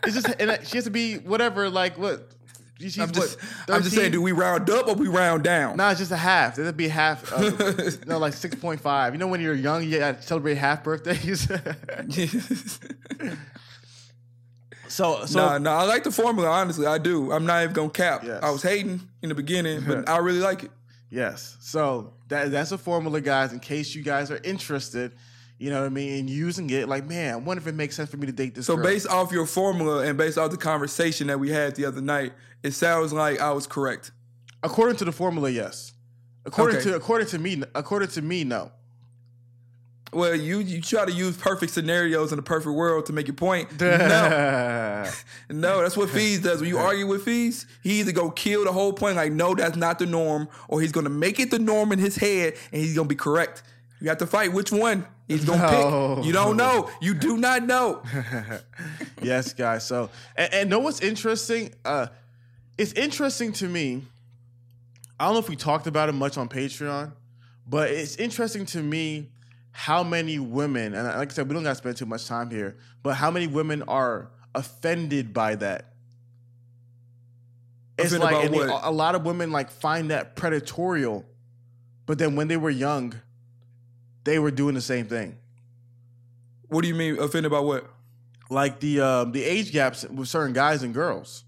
It's 0.04 0.14
just 0.14 0.28
and 0.40 0.66
she 0.66 0.78
has 0.78 0.86
to 0.86 0.92
be 0.92 1.16
whatever. 1.18 1.70
Like 1.70 1.98
what? 1.98 2.32
She's 2.80 3.00
I'm 3.00 3.12
just 3.12 3.40
what, 3.40 3.76
I'm 3.76 3.84
just 3.84 3.96
saying, 3.96 4.12
do 4.12 4.22
we 4.22 4.34
round 4.34 4.70
up 4.70 4.88
or 4.88 4.96
we 4.96 5.08
round 5.08 5.44
down? 5.44 5.78
No, 5.78 5.88
it's 5.90 6.00
just 6.00 6.12
a 6.12 6.18
half. 6.18 6.60
It'd 6.60 6.76
be 6.76 6.90
half. 6.90 7.32
Uh, 7.32 7.52
no, 8.06 8.18
like 8.18 8.34
six 8.34 8.56
point 8.56 8.82
five. 8.82 9.14
You 9.14 9.18
know 9.18 9.28
when 9.28 9.40
you're 9.40 9.56
young, 9.56 9.84
you 9.84 9.98
gotta 9.98 10.22
celebrate 10.22 10.56
half 10.56 10.84
birthdays. 10.84 11.48
so, 14.88 15.26
so 15.26 15.40
nah, 15.40 15.58
nah, 15.58 15.78
I 15.80 15.84
like 15.84 16.04
the 16.04 16.12
formula. 16.12 16.50
Honestly, 16.50 16.86
I 16.86 16.98
do. 16.98 17.32
I'm 17.32 17.46
not 17.46 17.64
even 17.64 17.74
gonna 17.74 17.90
cap. 17.90 18.24
Yes. 18.24 18.42
I 18.44 18.50
was 18.50 18.62
hating 18.62 19.02
in 19.22 19.30
the 19.30 19.36
beginning, 19.36 19.84
but 19.86 20.08
I 20.10 20.18
really 20.18 20.40
like 20.40 20.64
it. 20.64 20.72
Yes. 21.10 21.58
So 21.60 22.14
that 22.28 22.52
that's 22.52 22.72
a 22.72 22.78
formula, 22.78 23.22
guys. 23.22 23.54
In 23.54 23.60
case 23.60 23.94
you 23.96 24.04
guys 24.04 24.32
are 24.32 24.40
interested, 24.44 25.14
you 25.58 25.70
know 25.70 25.80
what 25.82 25.86
I 25.86 25.90
mean, 25.90 26.20
in 26.20 26.28
using 26.28 26.70
it. 26.70 26.90
Like, 26.90 27.06
man, 27.08 27.34
I 27.34 27.38
wonder 27.38 27.62
if 27.62 27.68
it 27.68 27.76
makes 27.76 27.96
sense 27.96 28.10
for 28.10 28.18
me 28.18 28.26
to 28.28 28.34
date 28.34 28.56
this. 28.56 28.66
So 28.66 28.76
girl. 28.76 28.86
based 28.86 29.08
off 29.08 29.32
your 29.32 29.46
formula 29.46 30.06
and 30.06 30.18
based 30.18 30.38
off 30.38 30.52
the 30.52 30.58
conversation 30.58 31.28
that 31.28 31.40
we 31.40 31.50
had 31.50 31.76
the 31.76 31.86
other 31.86 32.02
night, 32.02 32.34
it 32.64 32.72
sounds 32.72 33.14
like 33.14 33.40
I 33.40 33.52
was 33.52 33.68
correct. 33.68 34.12
according 34.64 34.98
to 34.98 35.06
the 35.06 35.12
formula, 35.12 35.50
yes. 35.50 35.94
According 36.46 36.78
Okay. 36.78 36.90
to 36.92 36.96
according 36.96 37.28
to 37.30 37.40
me, 37.40 37.64
according 37.74 38.10
to 38.10 38.22
me, 38.22 38.44
no. 38.44 38.72
Well, 40.16 40.34
you 40.34 40.60
you 40.60 40.82
try 40.82 41.04
to 41.06 41.12
use 41.12 41.36
perfect 41.36 41.74
scenarios 41.74 42.32
in 42.32 42.40
a 42.40 42.42
perfect 42.42 42.74
world 42.74 43.06
to 43.08 43.14
make 43.14 43.28
your 43.28 43.36
point. 43.36 43.70
no, 43.82 45.10
no, 45.50 45.82
that's 45.82 45.98
what 45.98 46.10
Fees 46.10 46.40
does. 46.42 46.62
When 46.62 46.70
you 46.70 46.78
argue 46.90 47.06
with 47.06 47.24
Fees, 47.24 47.66
he 47.84 48.00
either 48.00 48.14
go 48.14 48.32
kill 48.32 48.64
the 48.64 48.72
whole 48.72 48.94
point, 48.94 49.18
like 49.18 49.34
no, 49.34 49.54
that's 49.54 49.76
not 49.76 50.00
the 50.00 50.06
norm, 50.06 50.48
or 50.70 50.80
he's 50.80 50.94
gonna 50.94 51.10
make 51.10 51.40
it 51.42 51.52
the 51.52 51.60
norm 51.60 51.92
in 51.92 52.00
his 52.00 52.16
head, 52.16 52.54
and 52.72 52.82
he's 52.82 52.96
gonna 52.96 53.10
be 53.10 53.16
correct. 53.16 53.64
You 54.00 54.08
have 54.08 54.18
to 54.20 54.26
fight 54.28 54.54
which 54.54 54.72
one 54.72 55.06
he's 55.28 55.44
gonna 55.44 55.62
No. 55.70 56.16
pick. 56.18 56.26
You 56.28 56.32
don't 56.32 56.56
know. 56.56 56.90
You 57.02 57.14
do 57.14 57.36
not 57.48 57.64
know. 57.64 58.02
yes, 59.22 59.52
guys. 59.54 59.86
So, 59.86 60.10
and, 60.38 60.54
and 60.54 60.70
know 60.70 60.80
what's 60.80 61.02
interesting? 61.02 61.74
Uh, 61.84 62.08
it's 62.78 62.94
interesting 62.94 63.52
to 63.54 63.68
me. 63.68 64.04
I 65.20 65.26
don't 65.26 65.34
know 65.34 65.40
if 65.40 65.50
we 65.50 65.58
talked 65.58 65.88
about 65.88 66.08
it 66.08 66.14
much 66.14 66.38
on 66.38 66.48
Patreon, 66.48 67.12
but 67.68 67.90
it's 67.92 68.16
interesting 68.16 68.66
to 68.68 68.82
me 68.82 69.30
how 69.78 70.04
many 70.04 70.40
women, 70.40 70.94
and 70.94 71.06
like 71.06 71.30
I 71.32 71.34
said, 71.34 71.50
we 71.50 71.54
don't 71.54 71.64
got 71.64 71.72
to 71.72 71.76
spend 71.76 71.98
too 71.98 72.06
much 72.06 72.26
time 72.28 72.50
here, 72.50 72.78
but 73.04 73.16
how 73.16 73.30
many 73.30 73.46
women 73.46 73.84
are 73.90 74.32
offended 74.56 75.34
by 75.34 75.56
that. 75.56 75.92
It's 77.98 78.14
Offended 78.14 78.52
like 78.52 78.52
they- 78.52 78.88
a 78.88 78.90
lot 78.92 79.16
of 79.16 79.26
women 79.26 79.52
like 79.52 79.70
find 79.70 80.12
that 80.12 80.38
predatorial, 80.38 81.26
but 82.06 82.18
then 82.18 82.38
when 82.38 82.48
they 82.48 82.56
were 82.56 82.70
young, 82.70 83.16
they 84.24 84.40
were 84.40 84.50
doing 84.50 84.76
the 84.76 84.82
same 84.82 85.08
thing. 85.08 85.38
What 86.70 86.82
do 86.84 86.88
you 86.88 86.96
mean 86.96 87.20
offended 87.20 87.52
by 87.52 87.60
what? 87.60 87.90
Like 88.50 88.80
the 88.80 89.02
um, 89.02 89.32
the 89.34 89.44
age 89.44 89.74
gaps 89.74 90.06
with 90.06 90.30
certain 90.30 90.54
guys 90.54 90.84
and 90.84 90.94
girls. 90.94 91.44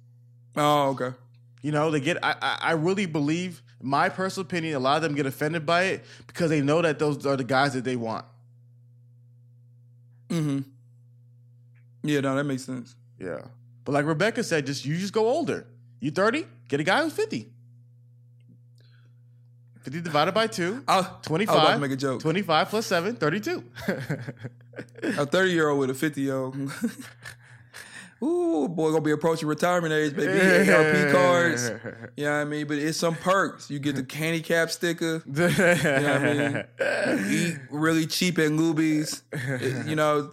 Oh, 0.58 0.90
okay. 0.90 1.16
You 1.62 1.72
know, 1.72 1.92
they 1.92 2.02
get. 2.02 2.18
I, 2.22 2.36
I 2.42 2.58
I 2.62 2.72
really 2.74 3.06
believe, 3.06 3.62
my 3.88 4.10
personal 4.10 4.46
opinion, 4.46 4.76
a 4.76 4.80
lot 4.80 4.98
of 4.98 5.04
them 5.04 5.16
get 5.16 5.26
offended 5.26 5.66
by 5.66 5.84
it 5.84 6.06
because 6.28 6.50
they 6.50 6.62
know 6.62 6.82
that 6.82 7.00
those 7.00 7.26
are 7.26 7.38
the 7.38 7.44
guys 7.44 7.74
that 7.74 7.86
they 7.86 7.96
want. 7.96 8.26
Mm-hmm. 10.30 10.60
Yeah, 12.04 12.20
no, 12.20 12.36
that 12.36 12.44
makes 12.44 12.64
sense. 12.64 12.96
Yeah, 13.18 13.40
but 13.86 13.94
like 13.94 14.06
Rebecca 14.06 14.44
said, 14.44 14.66
just 14.66 14.86
you 14.86 14.98
just 14.98 15.14
go 15.14 15.28
older. 15.28 15.66
You 16.02 16.12
thirty, 16.12 16.46
get 16.68 16.82
a 16.82 16.84
guy 16.84 17.02
who's 17.02 17.14
fifty. 17.14 17.48
Fifty 19.82 20.02
divided 20.02 20.34
by 20.34 20.48
two. 20.48 20.84
I, 20.86 20.96
I 20.96 20.98
was 20.98 21.06
about 21.06 21.24
25, 21.24 21.76
to 21.76 21.80
make 21.80 21.92
a 21.92 21.96
joke. 21.96 22.20
25 22.20 22.70
plus 22.70 22.86
7, 22.88 23.16
32. 23.16 23.64
A 25.02 25.26
30 25.26 25.52
year 25.52 25.70
old 25.70 25.80
with 25.80 25.90
a 25.92 25.94
50 25.94 26.22
year 26.22 26.36
old. 26.36 26.56
Ooh, 28.24 28.68
boy, 28.68 28.90
gonna 28.90 29.02
be 29.02 29.12
approaching 29.12 29.48
retirement 29.48 29.94
age, 29.94 30.16
baby. 30.16 30.34
AARP 30.40 31.12
cards. 31.12 31.72
You 32.18 32.26
know 32.26 32.32
what 32.32 32.38
I 32.40 32.44
mean? 32.46 32.66
But 32.68 32.78
it's 32.78 32.98
some 32.98 33.16
perks. 33.16 33.70
You 33.70 33.80
get 33.80 33.96
the 33.96 34.04
candy 34.16 34.42
cap 34.42 34.72
sticker. 34.72 35.22
You 35.28 35.34
know 35.34 35.48
what 35.48 36.80
I 36.80 37.16
mean? 37.16 37.32
Eat 37.32 37.58
really 37.70 38.08
cheap 38.08 38.40
at 38.40 38.50
Luby's. 38.52 39.22
It- 39.32 39.86
you 39.88 39.96
know, 39.96 40.32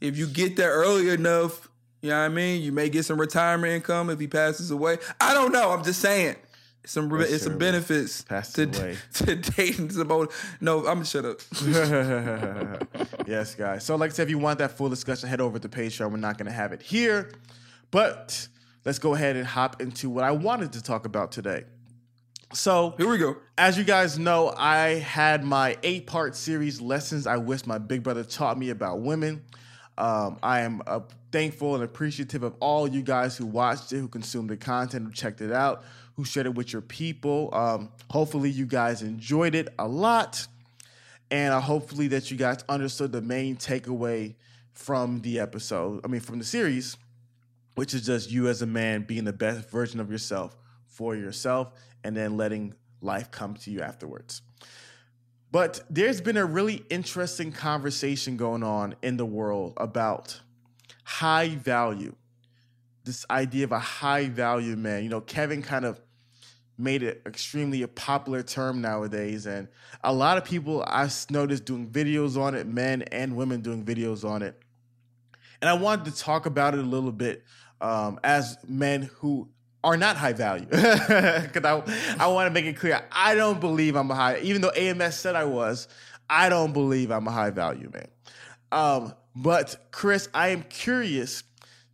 if 0.00 0.16
you 0.16 0.26
get 0.26 0.56
there 0.56 0.70
early 0.72 1.10
enough, 1.10 1.68
you 2.02 2.08
know 2.08 2.18
what 2.18 2.24
I 2.24 2.28
mean? 2.30 2.62
You 2.62 2.72
may 2.72 2.88
get 2.88 3.04
some 3.04 3.20
retirement 3.20 3.72
income 3.74 4.08
if 4.08 4.18
he 4.18 4.26
passes 4.26 4.70
away. 4.70 4.96
I 5.20 5.34
don't 5.34 5.52
know. 5.52 5.70
I'm 5.72 5.84
just 5.84 6.00
saying. 6.00 6.36
Some 6.84 7.12
re- 7.12 7.26
it's 7.26 7.44
some 7.44 7.58
benefits 7.58 8.24
to, 8.24 8.62
away. 8.64 8.96
to 9.14 9.36
dating 9.36 9.90
some 9.90 10.10
old. 10.10 10.32
No, 10.60 10.78
I'm 10.78 10.84
gonna 10.84 11.04
shut 11.04 11.24
up. 11.24 11.40
yes, 13.26 13.54
guys. 13.54 13.84
So, 13.84 13.96
like 13.96 14.10
I 14.10 14.14
said, 14.14 14.24
if 14.24 14.30
you 14.30 14.38
want 14.38 14.58
that 14.60 14.72
full 14.72 14.88
discussion, 14.88 15.28
head 15.28 15.40
over 15.40 15.58
to 15.58 15.68
Patreon. 15.68 16.10
We're 16.10 16.16
not 16.16 16.38
going 16.38 16.46
to 16.46 16.52
have 16.52 16.72
it 16.72 16.80
here, 16.80 17.32
but 17.90 18.48
let's 18.84 18.98
go 18.98 19.14
ahead 19.14 19.36
and 19.36 19.46
hop 19.46 19.82
into 19.82 20.08
what 20.08 20.24
I 20.24 20.30
wanted 20.30 20.72
to 20.72 20.82
talk 20.82 21.04
about 21.04 21.32
today. 21.32 21.64
So, 22.52 22.94
Here 22.96 23.08
we 23.08 23.18
go. 23.18 23.36
as 23.56 23.78
you 23.78 23.84
guys 23.84 24.18
know, 24.18 24.52
I 24.56 24.98
had 24.98 25.44
my 25.44 25.76
eight 25.84 26.06
part 26.08 26.34
series, 26.34 26.80
Lessons 26.80 27.26
I 27.26 27.36
Wish 27.36 27.64
My 27.64 27.78
Big 27.78 28.02
Brother 28.02 28.24
Taught 28.24 28.58
Me 28.58 28.70
About 28.70 29.00
Women. 29.00 29.42
Um, 29.96 30.38
I 30.42 30.60
am 30.60 30.82
uh, 30.86 31.00
thankful 31.30 31.74
and 31.76 31.84
appreciative 31.84 32.42
of 32.42 32.54
all 32.58 32.88
you 32.88 33.02
guys 33.02 33.36
who 33.36 33.46
watched 33.46 33.92
it, 33.92 33.98
who 33.98 34.08
consumed 34.08 34.50
the 34.50 34.56
content, 34.56 35.04
who 35.04 35.12
checked 35.12 35.40
it 35.42 35.52
out, 35.52 35.84
who 36.20 36.26
shared 36.26 36.44
it 36.44 36.54
with 36.54 36.70
your 36.70 36.82
people. 36.82 37.48
Um, 37.54 37.88
hopefully, 38.10 38.50
you 38.50 38.66
guys 38.66 39.00
enjoyed 39.00 39.54
it 39.54 39.68
a 39.78 39.88
lot. 39.88 40.46
And 41.30 41.54
uh, 41.54 41.60
hopefully, 41.60 42.08
that 42.08 42.30
you 42.30 42.36
guys 42.36 42.62
understood 42.68 43.10
the 43.10 43.22
main 43.22 43.56
takeaway 43.56 44.34
from 44.74 45.22
the 45.22 45.40
episode, 45.40 46.02
I 46.04 46.08
mean, 46.08 46.20
from 46.20 46.38
the 46.38 46.44
series, 46.44 46.98
which 47.74 47.94
is 47.94 48.04
just 48.04 48.30
you 48.30 48.48
as 48.48 48.60
a 48.60 48.66
man 48.66 49.04
being 49.04 49.24
the 49.24 49.32
best 49.32 49.70
version 49.70 49.98
of 49.98 50.10
yourself 50.10 50.54
for 50.88 51.16
yourself 51.16 51.72
and 52.04 52.14
then 52.14 52.36
letting 52.36 52.74
life 53.00 53.30
come 53.30 53.54
to 53.54 53.70
you 53.70 53.80
afterwards. 53.80 54.42
But 55.50 55.80
there's 55.88 56.20
been 56.20 56.36
a 56.36 56.44
really 56.44 56.84
interesting 56.90 57.50
conversation 57.50 58.36
going 58.36 58.62
on 58.62 58.94
in 59.00 59.16
the 59.16 59.24
world 59.24 59.72
about 59.78 60.38
high 61.02 61.48
value. 61.48 62.14
This 63.04 63.24
idea 63.30 63.64
of 63.64 63.72
a 63.72 63.78
high 63.78 64.28
value 64.28 64.76
man. 64.76 65.02
You 65.02 65.08
know, 65.08 65.22
Kevin 65.22 65.62
kind 65.62 65.86
of 65.86 65.98
made 66.80 67.02
it 67.02 67.22
extremely 67.26 67.82
a 67.82 67.88
popular 67.88 68.42
term 68.42 68.80
nowadays, 68.80 69.46
and 69.46 69.68
a 70.02 70.12
lot 70.12 70.38
of 70.38 70.44
people 70.44 70.82
I 70.86 71.08
noticed 71.30 71.64
doing 71.64 71.88
videos 71.88 72.40
on 72.40 72.54
it, 72.54 72.66
men 72.66 73.02
and 73.02 73.36
women 73.36 73.60
doing 73.60 73.84
videos 73.84 74.28
on 74.28 74.42
it. 74.42 74.60
And 75.60 75.68
I 75.68 75.74
wanted 75.74 76.06
to 76.06 76.18
talk 76.18 76.46
about 76.46 76.74
it 76.74 76.80
a 76.80 76.84
little 76.84 77.12
bit 77.12 77.44
um, 77.80 78.18
as 78.24 78.56
men 78.66 79.10
who 79.16 79.48
are 79.82 79.96
not 79.96 80.16
high 80.16 80.32
value. 80.32 80.66
Because 80.70 81.64
I, 81.64 82.16
I 82.18 82.26
want 82.28 82.46
to 82.46 82.50
make 82.50 82.66
it 82.66 82.76
clear, 82.76 83.02
I 83.10 83.34
don't 83.34 83.60
believe 83.60 83.96
I'm 83.96 84.10
a 84.10 84.14
high, 84.14 84.38
even 84.40 84.62
though 84.62 84.70
AMS 84.70 85.16
said 85.16 85.34
I 85.34 85.44
was, 85.44 85.88
I 86.28 86.48
don't 86.48 86.72
believe 86.72 87.10
I'm 87.10 87.26
a 87.26 87.30
high 87.30 87.50
value 87.50 87.90
man. 87.92 88.08
Um, 88.72 89.14
but 89.34 89.76
Chris, 89.90 90.28
I 90.34 90.48
am 90.48 90.62
curious 90.64 91.42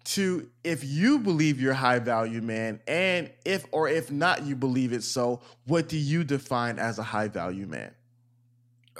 to 0.06 0.48
if 0.62 0.84
you 0.84 1.18
believe 1.18 1.60
you're 1.60 1.74
high 1.74 1.98
value 1.98 2.40
man, 2.40 2.80
and 2.86 3.30
if 3.44 3.64
or 3.72 3.88
if 3.88 4.10
not 4.10 4.44
you 4.44 4.54
believe 4.54 4.92
it 4.92 5.02
so, 5.02 5.40
what 5.66 5.88
do 5.88 5.96
you 5.96 6.22
define 6.24 6.78
as 6.78 6.98
a 6.98 7.02
high 7.02 7.28
value 7.28 7.66
man? 7.66 7.92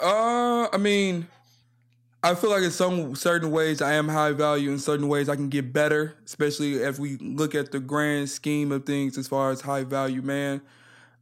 Uh, 0.00 0.68
I 0.72 0.76
mean, 0.78 1.28
I 2.22 2.34
feel 2.34 2.50
like 2.50 2.64
in 2.64 2.72
some 2.72 3.14
certain 3.14 3.52
ways 3.52 3.80
I 3.80 3.92
am 3.92 4.08
high 4.08 4.32
value. 4.32 4.72
In 4.72 4.80
certain 4.80 5.06
ways 5.06 5.28
I 5.28 5.36
can 5.36 5.48
get 5.48 5.72
better, 5.72 6.16
especially 6.24 6.74
if 6.74 6.98
we 6.98 7.16
look 7.18 7.54
at 7.54 7.70
the 7.70 7.78
grand 7.78 8.28
scheme 8.28 8.72
of 8.72 8.84
things 8.84 9.16
as 9.16 9.28
far 9.28 9.52
as 9.52 9.60
high 9.60 9.84
value 9.84 10.22
man. 10.22 10.60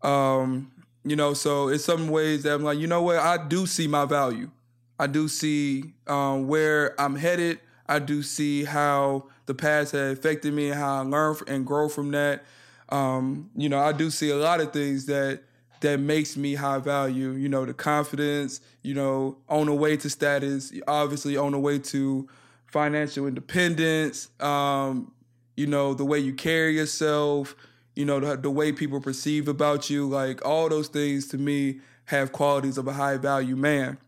Um, 0.02 0.72
you 1.04 1.14
know, 1.14 1.34
so 1.34 1.68
in 1.68 1.78
some 1.78 2.08
ways 2.08 2.44
that 2.44 2.54
I'm 2.54 2.62
like, 2.62 2.78
you 2.78 2.86
know 2.86 3.02
what, 3.02 3.18
I 3.18 3.36
do 3.36 3.66
see 3.66 3.86
my 3.86 4.06
value. 4.06 4.50
I 4.98 5.06
do 5.08 5.28
see 5.28 5.92
um, 6.06 6.48
where 6.48 6.98
I'm 6.98 7.16
headed. 7.16 7.60
I 7.86 7.98
do 7.98 8.22
see 8.22 8.64
how 8.64 9.28
the 9.46 9.54
past 9.54 9.92
has 9.92 10.18
affected 10.18 10.52
me 10.52 10.70
and 10.70 10.78
how 10.78 10.96
I 10.96 11.00
learn 11.00 11.36
and 11.46 11.66
grow 11.66 11.88
from 11.88 12.10
that. 12.12 12.44
Um, 12.88 13.50
you 13.56 13.68
know, 13.68 13.78
I 13.78 13.92
do 13.92 14.10
see 14.10 14.30
a 14.30 14.36
lot 14.36 14.60
of 14.60 14.72
things 14.72 15.06
that 15.06 15.42
that 15.80 16.00
makes 16.00 16.36
me 16.36 16.54
high 16.54 16.78
value. 16.78 17.32
You 17.32 17.48
know, 17.48 17.64
the 17.64 17.74
confidence. 17.74 18.60
You 18.82 18.94
know, 18.94 19.38
on 19.48 19.66
the 19.66 19.74
way 19.74 19.96
to 19.96 20.10
status. 20.10 20.72
Obviously, 20.86 21.36
on 21.36 21.52
the 21.52 21.58
way 21.58 21.78
to 21.78 22.28
financial 22.66 23.26
independence. 23.26 24.28
Um, 24.40 25.12
you 25.56 25.66
know, 25.66 25.94
the 25.94 26.04
way 26.04 26.18
you 26.18 26.34
carry 26.34 26.76
yourself. 26.76 27.54
You 27.94 28.04
know, 28.04 28.18
the, 28.18 28.36
the 28.36 28.50
way 28.50 28.72
people 28.72 29.00
perceive 29.00 29.48
about 29.48 29.88
you. 29.88 30.08
Like 30.08 30.44
all 30.44 30.68
those 30.68 30.88
things 30.88 31.28
to 31.28 31.38
me 31.38 31.80
have 32.06 32.32
qualities 32.32 32.76
of 32.76 32.86
a 32.86 32.92
high 32.92 33.16
value 33.16 33.56
man. 33.56 33.98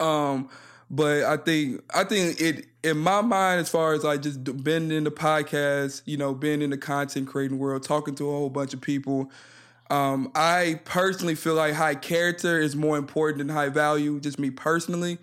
Um, 0.00 0.48
but 0.92 1.24
I 1.24 1.38
think 1.38 1.80
I 1.92 2.04
think 2.04 2.40
it 2.40 2.66
in 2.84 2.98
my 2.98 3.22
mind, 3.22 3.60
as 3.60 3.70
far 3.70 3.94
as 3.94 4.04
like 4.04 4.20
just 4.22 4.44
being 4.62 4.90
in 4.90 5.04
the 5.04 5.10
podcast, 5.10 6.02
you 6.04 6.18
know, 6.18 6.34
being 6.34 6.60
in 6.60 6.70
the 6.70 6.76
content 6.76 7.28
creating 7.28 7.58
world, 7.58 7.82
talking 7.82 8.14
to 8.16 8.28
a 8.28 8.32
whole 8.32 8.50
bunch 8.50 8.74
of 8.74 8.80
people. 8.82 9.30
Um, 9.90 10.30
I 10.34 10.80
personally 10.84 11.34
feel 11.34 11.54
like 11.54 11.74
high 11.74 11.94
character 11.94 12.58
is 12.58 12.76
more 12.76 12.96
important 12.98 13.38
than 13.38 13.48
high 13.48 13.68
value, 13.68 14.20
just 14.20 14.38
me 14.38 14.50
personally. 14.50 15.18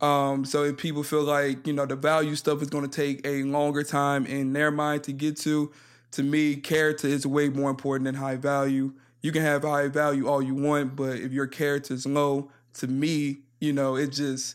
Um, 0.00 0.44
so 0.44 0.64
if 0.64 0.76
people 0.76 1.02
feel 1.02 1.24
like 1.24 1.66
you 1.66 1.72
know 1.72 1.84
the 1.84 1.96
value 1.96 2.36
stuff 2.36 2.62
is 2.62 2.68
going 2.68 2.88
to 2.88 2.90
take 2.90 3.26
a 3.26 3.42
longer 3.42 3.82
time 3.82 4.24
in 4.24 4.52
their 4.52 4.70
mind 4.70 5.02
to 5.04 5.12
get 5.12 5.36
to, 5.38 5.72
to 6.12 6.22
me, 6.22 6.54
character 6.56 7.08
is 7.08 7.26
way 7.26 7.48
more 7.48 7.70
important 7.70 8.04
than 8.04 8.14
high 8.14 8.36
value. 8.36 8.92
You 9.20 9.32
can 9.32 9.42
have 9.42 9.62
high 9.62 9.88
value 9.88 10.28
all 10.28 10.40
you 10.40 10.54
want, 10.54 10.94
but 10.94 11.16
if 11.16 11.32
your 11.32 11.48
character 11.48 11.94
is 11.94 12.06
low, 12.06 12.52
to 12.74 12.86
me, 12.86 13.38
you 13.60 13.72
know, 13.72 13.96
it 13.96 14.12
just 14.12 14.54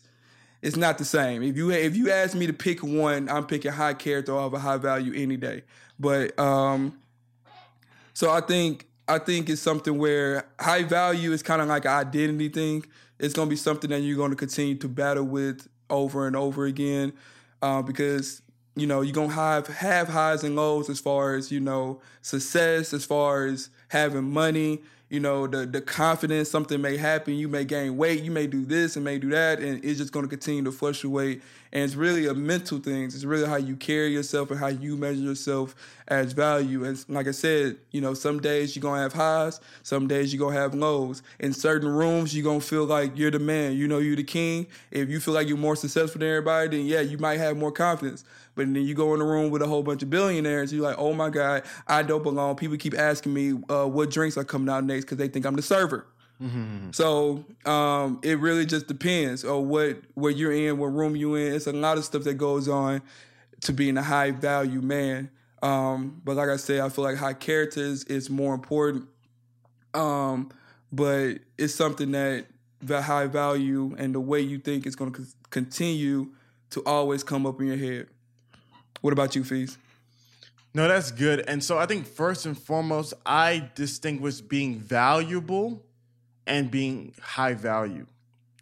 it's 0.63 0.77
not 0.77 0.97
the 0.97 1.03
same. 1.03 1.43
If 1.43 1.57
you 1.57 1.71
if 1.71 1.95
you 1.97 2.09
ask 2.09 2.33
me 2.35 2.47
to 2.47 2.53
pick 2.53 2.81
one, 2.81 3.27
I'm 3.27 3.45
picking 3.45 3.73
high 3.73 3.93
character 3.93 4.31
over 4.31 4.57
high 4.57 4.77
value 4.77 5.13
any 5.13 5.35
day. 5.35 5.63
But 5.99 6.39
um, 6.39 6.97
so 8.13 8.31
I 8.31 8.39
think 8.39 8.87
I 9.05 9.19
think 9.19 9.49
it's 9.49 9.61
something 9.61 9.97
where 9.97 10.47
high 10.57 10.83
value 10.83 11.33
is 11.33 11.43
kind 11.43 11.61
of 11.61 11.67
like 11.67 11.83
an 11.83 11.91
identity 11.91 12.47
thing. 12.47 12.85
It's 13.19 13.33
gonna 13.33 13.49
be 13.49 13.57
something 13.57 13.89
that 13.89 13.99
you're 13.99 14.17
gonna 14.17 14.37
continue 14.37 14.75
to 14.75 14.87
battle 14.87 15.25
with 15.25 15.67
over 15.89 16.27
and 16.27 16.35
over 16.35 16.65
again, 16.65 17.11
uh, 17.61 17.81
because 17.81 18.41
you 18.77 18.87
know 18.87 19.01
you're 19.01 19.13
gonna 19.13 19.33
have 19.33 19.67
have 19.67 20.07
highs 20.07 20.45
and 20.45 20.55
lows 20.55 20.89
as 20.89 20.97
far 20.97 21.35
as 21.35 21.51
you 21.51 21.59
know 21.59 21.99
success, 22.21 22.93
as 22.93 23.03
far 23.03 23.47
as 23.47 23.69
having 23.89 24.31
money, 24.31 24.81
you 25.13 25.19
know 25.19 25.45
the 25.45 25.67
the 25.67 25.79
confidence 25.79 26.49
something 26.49 26.81
may 26.81 26.97
happen 26.97 27.35
you 27.35 27.47
may 27.47 27.63
gain 27.63 27.95
weight 27.95 28.23
you 28.23 28.31
may 28.31 28.47
do 28.47 28.65
this 28.65 28.95
and 28.95 29.05
may 29.05 29.19
do 29.19 29.29
that 29.29 29.59
and 29.59 29.85
it's 29.85 29.99
just 29.99 30.11
going 30.11 30.25
to 30.25 30.29
continue 30.29 30.63
to 30.63 30.71
fluctuate. 30.71 31.43
And 31.71 31.83
it's 31.83 31.95
really 31.95 32.27
a 32.27 32.35
mental 32.35 32.77
thing. 32.77 33.05
It's 33.05 33.23
really 33.23 33.47
how 33.47 33.55
you 33.55 33.75
carry 33.75 34.09
yourself 34.09 34.51
and 34.51 34.59
how 34.59 34.67
you 34.67 34.95
measure 34.95 35.19
yourself 35.19 35.75
as 36.07 36.33
value. 36.33 36.83
And 36.83 37.03
like 37.07 37.27
i 37.27 37.31
said 37.31 37.77
you 37.91 38.01
know 38.01 38.15
some 38.15 38.39
days 38.39 38.75
you're 38.75 38.81
to 38.91 39.01
have 39.01 39.13
highs 39.13 39.59
some 39.83 40.07
days 40.07 40.33
you're 40.33 40.51
to 40.51 40.57
have 40.57 40.73
lows. 40.73 41.21
In 41.39 41.53
certain 41.53 41.89
rooms 41.89 42.35
you're 42.35 42.51
to 42.59 42.65
feel 42.65 42.85
like 42.85 43.15
you're 43.15 43.29
the 43.29 43.37
man 43.37 43.73
you 43.73 43.87
know 43.87 43.99
you're 43.99 44.15
the 44.15 44.23
king. 44.23 44.65
If 44.89 45.09
you 45.09 45.19
feel 45.19 45.35
like 45.35 45.47
you're 45.47 45.57
more 45.57 45.75
successful 45.75 46.17
than 46.17 46.29
everybody 46.29 46.77
then 46.77 46.87
yeah 46.87 47.01
you 47.01 47.19
might 47.19 47.37
have 47.37 47.55
more 47.55 47.71
confidence 47.71 48.23
but 48.55 48.65
then 48.65 48.75
you 48.75 48.93
go 48.93 49.13
in 49.13 49.19
the 49.19 49.25
room 49.25 49.49
with 49.49 49.61
a 49.61 49.67
whole 49.67 49.83
bunch 49.83 50.03
of 50.03 50.09
billionaires, 50.09 50.71
you're 50.71 50.83
like, 50.83 50.97
oh 50.97 51.13
my 51.13 51.29
God, 51.29 51.63
I 51.87 52.03
don't 52.03 52.23
belong. 52.23 52.55
People 52.55 52.77
keep 52.77 52.97
asking 52.97 53.33
me 53.33 53.53
uh, 53.69 53.85
what 53.85 54.11
drinks 54.11 54.37
are 54.37 54.43
coming 54.43 54.69
out 54.69 54.83
next 54.83 55.05
because 55.05 55.17
they 55.17 55.27
think 55.27 55.45
I'm 55.45 55.55
the 55.55 55.61
server. 55.61 56.07
Mm-hmm. 56.41 56.91
So 56.91 57.45
um, 57.65 58.19
it 58.23 58.39
really 58.39 58.65
just 58.65 58.87
depends 58.87 59.45
on 59.45 59.69
what 59.69 59.97
where 60.15 60.31
you're 60.31 60.51
in, 60.51 60.77
what 60.77 60.87
room 60.87 61.15
you 61.15 61.35
in. 61.35 61.53
It's 61.53 61.67
a 61.67 61.73
lot 61.73 61.97
of 61.97 62.05
stuff 62.05 62.23
that 62.23 62.35
goes 62.35 62.67
on 62.67 63.01
to 63.61 63.73
being 63.73 63.97
a 63.97 64.03
high 64.03 64.31
value 64.31 64.81
man. 64.81 65.29
Um, 65.61 66.21
but 66.25 66.35
like 66.35 66.49
I 66.49 66.57
said, 66.57 66.81
I 66.81 66.89
feel 66.89 67.05
like 67.05 67.15
high 67.15 67.33
characters 67.33 68.03
is 68.05 68.29
more 68.29 68.53
important. 68.53 69.07
Um, 69.93 70.51
but 70.91 71.35
it's 71.57 71.73
something 71.73 72.11
that 72.11 72.47
the 72.81 73.01
high 73.01 73.27
value 73.27 73.95
and 73.97 74.13
the 74.13 74.19
way 74.19 74.41
you 74.41 74.59
think 74.59 74.85
is 74.85 74.95
going 74.95 75.13
to 75.13 75.25
continue 75.49 76.31
to 76.71 76.83
always 76.85 77.23
come 77.23 77.45
up 77.45 77.61
in 77.61 77.67
your 77.67 77.77
head. 77.77 78.07
What 79.03 79.11
about 79.11 79.35
you, 79.35 79.43
Fees? 79.43 79.77
No, 80.73 80.87
that's 80.87 81.11
good. 81.11 81.41
And 81.41 81.61
so 81.61 81.77
I 81.77 81.85
think 81.85 82.07
first 82.07 82.45
and 82.45 82.57
foremost, 82.57 83.13
I 83.25 83.69
distinguish 83.75 84.39
being 84.39 84.79
valuable 84.79 85.83
and 86.47 86.71
being 86.71 87.13
high 87.21 87.53
value, 87.53 88.07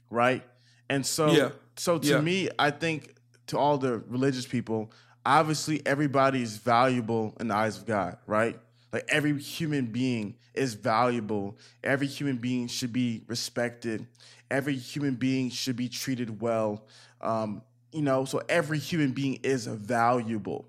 right? 0.09 0.43
And 0.89 1.05
so, 1.05 1.31
yeah. 1.31 1.49
so 1.77 1.99
to 1.99 2.07
yeah. 2.07 2.21
me, 2.21 2.49
I 2.57 2.71
think 2.71 3.13
to 3.47 3.59
all 3.59 3.77
the 3.77 3.99
religious 4.07 4.47
people, 4.47 4.91
obviously 5.23 5.85
everybody 5.85 6.41
is 6.41 6.57
valuable 6.57 7.37
in 7.39 7.49
the 7.49 7.55
eyes 7.55 7.77
of 7.77 7.85
God, 7.85 8.17
right? 8.25 8.59
Like 8.91 9.05
every 9.09 9.37
human 9.37 9.85
being 9.85 10.37
is 10.55 10.73
valuable. 10.73 11.55
Every 11.83 12.07
human 12.07 12.37
being 12.37 12.65
should 12.65 12.91
be 12.91 13.21
respected. 13.27 14.07
Every 14.49 14.75
human 14.75 15.13
being 15.13 15.51
should 15.51 15.75
be 15.75 15.87
treated 15.87 16.41
well. 16.41 16.87
Um, 17.21 17.61
you 17.91 18.01
know, 18.01 18.25
so 18.25 18.41
every 18.47 18.79
human 18.79 19.11
being 19.11 19.39
is 19.43 19.67
valuable. 19.67 20.65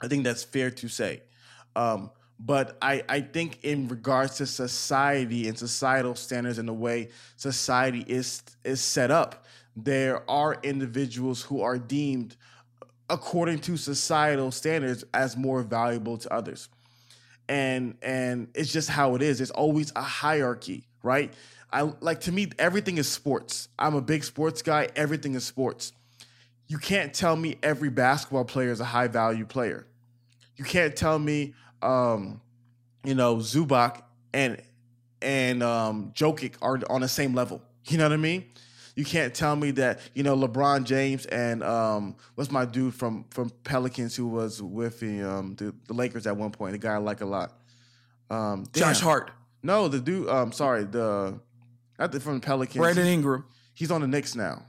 I 0.00 0.08
think 0.08 0.24
that's 0.24 0.42
fair 0.42 0.70
to 0.70 0.88
say. 0.88 1.22
Um, 1.76 2.10
but 2.38 2.76
I, 2.82 3.04
I 3.08 3.20
think 3.20 3.60
in 3.62 3.86
regards 3.86 4.38
to 4.38 4.46
society 4.46 5.46
and 5.46 5.56
societal 5.56 6.16
standards 6.16 6.58
and 6.58 6.68
the 6.68 6.72
way 6.72 7.10
society 7.36 8.04
is 8.06 8.42
is 8.64 8.80
set 8.80 9.10
up, 9.10 9.46
there 9.76 10.28
are 10.28 10.58
individuals 10.62 11.42
who 11.42 11.62
are 11.62 11.78
deemed 11.78 12.36
according 13.08 13.60
to 13.60 13.76
societal 13.76 14.50
standards 14.50 15.04
as 15.14 15.36
more 15.36 15.62
valuable 15.62 16.18
to 16.18 16.32
others. 16.32 16.68
And 17.48 17.96
and 18.02 18.48
it's 18.54 18.72
just 18.72 18.88
how 18.88 19.14
it 19.14 19.22
is. 19.22 19.38
There's 19.38 19.50
always 19.52 19.92
a 19.94 20.02
hierarchy, 20.02 20.88
right? 21.02 21.32
I 21.72 21.82
like 22.00 22.22
to 22.22 22.32
me 22.32 22.50
everything 22.58 22.98
is 22.98 23.08
sports. 23.08 23.68
I'm 23.78 23.94
a 23.94 24.02
big 24.02 24.24
sports 24.24 24.62
guy. 24.62 24.88
Everything 24.96 25.34
is 25.34 25.44
sports 25.44 25.92
you 26.68 26.78
can't 26.78 27.12
tell 27.12 27.36
me 27.36 27.56
every 27.62 27.90
basketball 27.90 28.44
player 28.44 28.70
is 28.70 28.80
a 28.80 28.84
high 28.84 29.08
value 29.08 29.44
player. 29.44 29.86
You 30.56 30.64
can't 30.64 30.94
tell 30.94 31.18
me, 31.18 31.54
um, 31.82 32.40
you 33.04 33.14
know, 33.14 33.36
Zubac 33.36 34.02
and 34.32 34.60
and 35.20 35.62
um, 35.62 36.12
Jokic 36.14 36.54
are 36.62 36.80
on 36.90 37.00
the 37.00 37.08
same 37.08 37.34
level. 37.34 37.62
You 37.86 37.98
know 37.98 38.04
what 38.04 38.12
I 38.12 38.16
mean? 38.16 38.44
You 38.94 39.04
can't 39.04 39.34
tell 39.34 39.56
me 39.56 39.70
that 39.72 40.00
you 40.14 40.22
know 40.22 40.36
LeBron 40.36 40.84
James 40.84 41.24
and 41.26 41.62
um, 41.62 42.16
what's 42.34 42.50
my 42.50 42.64
dude 42.64 42.94
from 42.94 43.24
from 43.30 43.50
Pelicans 43.64 44.14
who 44.14 44.28
was 44.28 44.62
with 44.62 45.00
the 45.00 45.22
um, 45.22 45.54
the, 45.56 45.74
the 45.86 45.94
Lakers 45.94 46.26
at 46.26 46.36
one 46.36 46.50
point, 46.50 46.72
the 46.72 46.78
guy 46.78 46.94
I 46.94 46.98
like 46.98 47.22
a 47.22 47.26
lot. 47.26 47.58
Um, 48.28 48.66
Josh 48.72 49.00
Hart. 49.00 49.30
No, 49.62 49.88
the 49.88 49.98
dude. 49.98 50.28
Um, 50.28 50.52
sorry, 50.52 50.84
the 50.84 51.40
not 51.98 52.12
the 52.12 52.20
from 52.20 52.40
Pelicans. 52.40 52.78
Brandon 52.78 53.06
Ingram. 53.06 53.44
He's 53.74 53.90
on 53.90 54.02
the 54.02 54.06
Knicks 54.06 54.34
now. 54.34 54.62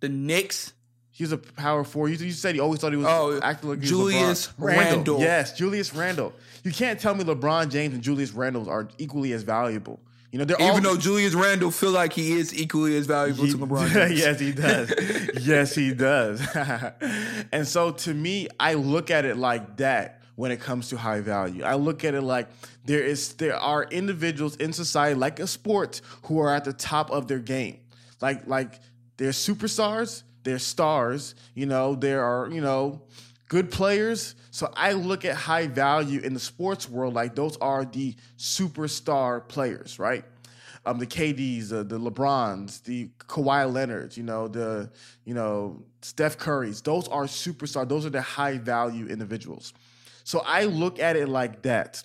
The 0.00 0.08
Knicks. 0.08 0.72
He 1.14 1.24
was 1.24 1.32
a 1.32 1.38
power 1.38 1.84
forward. 1.84 2.18
You, 2.18 2.26
you 2.26 2.32
said 2.32 2.54
he 2.54 2.60
always 2.60 2.80
thought 2.80 2.92
he 2.92 2.96
was 2.96 3.06
oh, 3.06 3.38
acting 3.42 3.68
like 3.68 3.80
Julius 3.80 4.48
Randle. 4.56 4.96
Randle. 4.96 5.20
Yes, 5.20 5.52
Julius 5.52 5.94
Randle. 5.94 6.32
You 6.64 6.72
can't 6.72 6.98
tell 6.98 7.14
me 7.14 7.22
LeBron 7.22 7.70
James 7.70 7.92
and 7.92 8.02
Julius 8.02 8.32
Randle 8.32 8.68
are 8.70 8.88
equally 8.96 9.32
as 9.32 9.42
valuable. 9.42 10.00
You 10.30 10.38
know, 10.38 10.46
they're 10.46 10.56
even 10.62 10.86
all, 10.86 10.94
though 10.94 10.96
Julius 10.96 11.34
Randle 11.34 11.70
feel 11.70 11.90
like 11.90 12.14
he 12.14 12.32
is 12.32 12.58
equally 12.58 12.96
as 12.96 13.06
valuable 13.06 13.44
he, 13.44 13.50
to 13.50 13.58
LeBron. 13.58 13.90
James. 13.92 14.18
yes, 14.18 14.40
he 14.40 14.52
does. 14.52 14.94
yes, 15.46 15.74
he 15.74 15.92
does. 15.92 16.56
and 17.52 17.68
so, 17.68 17.90
to 17.90 18.14
me, 18.14 18.48
I 18.58 18.72
look 18.74 19.10
at 19.10 19.26
it 19.26 19.36
like 19.36 19.76
that. 19.76 20.22
when 20.36 20.50
it 20.50 20.60
comes 20.60 20.88
to 20.88 20.96
high 20.96 21.20
value. 21.20 21.62
I 21.62 21.74
look 21.74 22.04
at 22.04 22.14
it 22.14 22.22
like 22.22 22.48
there 22.86 23.02
is 23.02 23.34
there 23.34 23.56
are 23.56 23.84
individuals 23.84 24.56
in 24.56 24.72
society 24.72 25.14
like 25.14 25.38
a 25.38 25.46
sport 25.46 26.00
who 26.22 26.38
are 26.38 26.54
at 26.54 26.64
the 26.64 26.72
top 26.72 27.10
of 27.10 27.28
their 27.28 27.38
game. 27.38 27.80
Like 28.22 28.46
like 28.46 28.80
they're 29.18 29.32
superstars, 29.32 30.22
they're 30.42 30.58
stars, 30.58 31.34
you 31.54 31.66
know, 31.66 31.94
there 31.94 32.22
are, 32.22 32.48
you 32.50 32.60
know, 32.60 33.02
good 33.48 33.70
players. 33.70 34.34
So 34.50 34.72
I 34.74 34.92
look 34.92 35.24
at 35.24 35.36
high 35.36 35.66
value 35.66 36.20
in 36.20 36.34
the 36.34 36.40
sports 36.40 36.88
world 36.88 37.14
like 37.14 37.34
those 37.34 37.56
are 37.58 37.84
the 37.84 38.14
superstar 38.38 39.46
players, 39.46 39.98
right? 39.98 40.24
Um, 40.84 40.98
the 40.98 41.06
KDs, 41.06 41.72
uh, 41.72 41.82
the 41.84 41.98
LeBrons, 41.98 42.82
the 42.82 43.10
Kawhi 43.18 43.72
Leonards, 43.72 44.16
you 44.16 44.24
know, 44.24 44.48
the 44.48 44.90
you 45.24 45.32
know 45.34 45.82
Steph 46.00 46.38
Currys. 46.38 46.82
Those 46.82 47.06
are 47.08 47.24
superstars. 47.24 47.88
Those 47.88 48.04
are 48.04 48.10
the 48.10 48.22
high 48.22 48.58
value 48.58 49.06
individuals. 49.06 49.74
So 50.24 50.42
I 50.44 50.64
look 50.64 50.98
at 50.98 51.14
it 51.16 51.28
like 51.28 51.62
that 51.62 52.02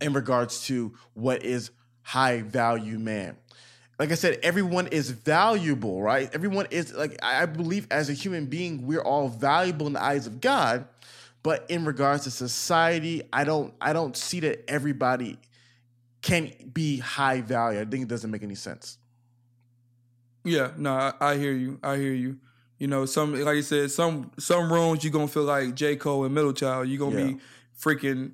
in 0.00 0.12
regards 0.12 0.66
to 0.66 0.92
what 1.14 1.42
is 1.44 1.70
high 2.02 2.42
value 2.42 2.98
man. 2.98 3.36
Like 4.02 4.10
I 4.10 4.16
said, 4.16 4.40
everyone 4.42 4.88
is 4.88 5.10
valuable, 5.10 6.02
right? 6.02 6.28
Everyone 6.34 6.66
is 6.72 6.92
like 6.92 7.16
I 7.22 7.46
believe 7.46 7.86
as 7.88 8.10
a 8.10 8.12
human 8.12 8.46
being, 8.46 8.84
we're 8.84 9.00
all 9.00 9.28
valuable 9.28 9.86
in 9.86 9.92
the 9.92 10.02
eyes 10.02 10.26
of 10.26 10.40
God. 10.40 10.86
But 11.44 11.66
in 11.68 11.84
regards 11.84 12.24
to 12.24 12.32
society, 12.32 13.22
I 13.32 13.44
don't 13.44 13.72
I 13.80 13.92
don't 13.92 14.16
see 14.16 14.40
that 14.40 14.68
everybody 14.68 15.38
can 16.20 16.50
be 16.74 16.98
high 16.98 17.42
value. 17.42 17.80
I 17.80 17.84
think 17.84 18.02
it 18.02 18.08
doesn't 18.08 18.28
make 18.28 18.42
any 18.42 18.56
sense. 18.56 18.98
Yeah, 20.42 20.72
no, 20.76 20.94
I, 20.94 21.12
I 21.20 21.36
hear 21.36 21.52
you. 21.52 21.78
I 21.80 21.96
hear 21.96 22.12
you. 22.12 22.38
You 22.78 22.88
know, 22.88 23.06
some 23.06 23.40
like 23.40 23.54
you 23.54 23.62
said, 23.62 23.92
some 23.92 24.32
some 24.36 24.72
rooms 24.72 25.04
you're 25.04 25.12
gonna 25.12 25.28
feel 25.28 25.44
like 25.44 25.76
J. 25.76 25.94
Cole 25.94 26.24
and 26.24 26.34
Middle 26.34 26.52
Child. 26.52 26.88
You're 26.88 26.98
gonna 26.98 27.20
Yeah. 27.20 27.26
be 27.34 27.40
freaking 27.80 28.32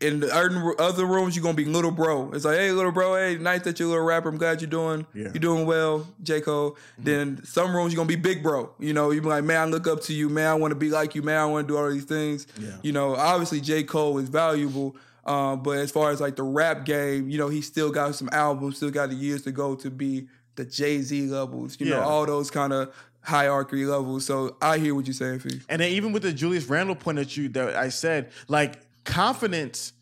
in 0.00 0.20
the 0.20 0.34
other- 0.34 0.80
other 0.80 1.06
rooms, 1.06 1.36
you're 1.36 1.42
gonna 1.42 1.54
be 1.56 1.64
little 1.64 1.90
bro. 1.90 2.30
It's 2.32 2.44
like, 2.44 2.56
hey, 2.58 2.72
little 2.72 2.92
bro, 2.92 3.14
hey, 3.16 3.36
nice 3.38 3.62
that 3.62 3.78
you're 3.78 3.88
a 3.88 3.90
little 3.92 4.04
rapper. 4.04 4.28
I'm 4.28 4.38
glad 4.38 4.60
you're 4.60 4.70
doing 4.70 5.06
Yeah. 5.14 5.24
you're 5.24 5.32
doing 5.34 5.66
well, 5.66 6.06
J. 6.22 6.40
Cole. 6.40 6.76
Then 6.98 7.40
some 7.44 7.74
rooms 7.74 7.92
you're 7.92 7.98
gonna 7.98 8.08
be 8.08 8.16
big 8.16 8.42
bro. 8.42 8.70
You 8.78 8.92
know, 8.92 9.10
you 9.10 9.20
be 9.20 9.28
like, 9.28 9.44
man, 9.44 9.60
I 9.60 9.64
look 9.70 9.86
up 9.86 10.00
to 10.04 10.12
you, 10.14 10.28
man, 10.28 10.48
I 10.48 10.54
wanna 10.54 10.74
be 10.74 10.90
like 10.90 11.14
you, 11.14 11.22
man, 11.22 11.38
I 11.38 11.46
wanna 11.46 11.68
do 11.68 11.76
all 11.76 11.90
these 11.90 12.04
things. 12.04 12.46
Yeah. 12.58 12.70
You 12.82 12.92
know, 12.92 13.14
obviously 13.14 13.60
J. 13.60 13.82
Cole 13.84 14.18
is 14.18 14.28
valuable. 14.28 14.96
Um, 15.26 15.62
but 15.62 15.78
as 15.78 15.90
far 15.90 16.10
as 16.10 16.20
like 16.20 16.36
the 16.36 16.42
rap 16.42 16.84
game, 16.84 17.30
you 17.30 17.38
know, 17.38 17.48
he 17.48 17.62
still 17.62 17.90
got 17.90 18.14
some 18.14 18.28
albums, 18.32 18.76
still 18.76 18.90
got 18.90 19.08
the 19.08 19.14
years 19.16 19.42
to 19.42 19.52
go 19.52 19.74
to 19.76 19.90
be 19.90 20.28
the 20.56 20.64
Jay 20.66 21.00
Z 21.00 21.26
levels, 21.28 21.76
you 21.80 21.86
know, 21.88 22.00
all 22.00 22.26
those 22.26 22.50
kind 22.50 22.72
of 22.74 22.92
hierarchy 23.22 23.86
levels. 23.86 24.26
So 24.26 24.56
I 24.60 24.76
hear 24.78 24.94
what 24.94 25.06
you're 25.06 25.14
saying, 25.14 25.38
Fee. 25.40 25.60
And 25.68 25.80
then 25.80 25.90
even 25.92 26.12
with 26.12 26.22
the 26.22 26.32
Julius 26.32 26.66
Randle 26.66 26.94
point 26.94 27.16
that 27.16 27.36
you 27.36 27.48
that 27.50 27.74
I 27.74 27.88
said, 27.88 28.30
like 28.48 28.74
confidence 29.04 29.92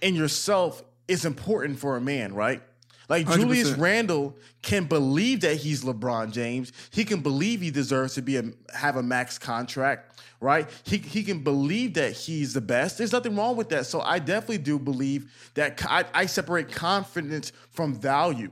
in 0.00 0.14
yourself 0.14 0.82
is 1.08 1.24
important 1.24 1.78
for 1.78 1.96
a 1.96 2.00
man, 2.00 2.34
right? 2.34 2.62
Like 3.08 3.26
Julius 3.26 3.72
100%. 3.72 3.80
Randle 3.80 4.36
can 4.62 4.84
believe 4.84 5.42
that 5.42 5.56
he's 5.56 5.84
LeBron 5.84 6.32
James. 6.32 6.72
He 6.90 7.04
can 7.04 7.20
believe 7.20 7.60
he 7.60 7.70
deserves 7.70 8.14
to 8.14 8.22
be 8.22 8.36
a 8.36 8.44
have 8.72 8.96
a 8.96 9.02
max 9.02 9.38
contract, 9.38 10.22
right? 10.40 10.68
He 10.84 10.98
he 10.98 11.22
can 11.22 11.40
believe 11.40 11.94
that 11.94 12.12
he's 12.12 12.54
the 12.54 12.62
best. 12.62 12.98
There's 12.98 13.12
nothing 13.12 13.36
wrong 13.36 13.56
with 13.56 13.68
that. 13.70 13.86
So 13.86 14.00
I 14.00 14.18
definitely 14.18 14.58
do 14.58 14.78
believe 14.78 15.30
that 15.54 15.84
I, 15.84 16.04
I 16.14 16.26
separate 16.26 16.72
confidence 16.72 17.52
from 17.70 17.94
value. 17.94 18.50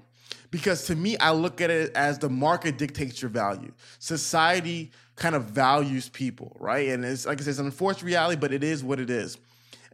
Because 0.50 0.84
to 0.86 0.96
me, 0.96 1.16
I 1.16 1.32
look 1.32 1.62
at 1.62 1.70
it 1.70 1.96
as 1.96 2.18
the 2.18 2.28
market 2.28 2.76
dictates 2.76 3.22
your 3.22 3.30
value. 3.30 3.72
Society 3.98 4.92
kind 5.16 5.34
of 5.34 5.44
values 5.44 6.10
people, 6.10 6.54
right? 6.60 6.90
And 6.90 7.06
it's 7.06 7.24
like 7.24 7.40
I 7.40 7.44
said, 7.44 7.50
it's 7.50 7.58
an 7.58 7.66
unfortunate 7.66 8.06
reality, 8.06 8.38
but 8.38 8.52
it 8.52 8.62
is 8.62 8.84
what 8.84 9.00
it 9.00 9.08
is. 9.08 9.38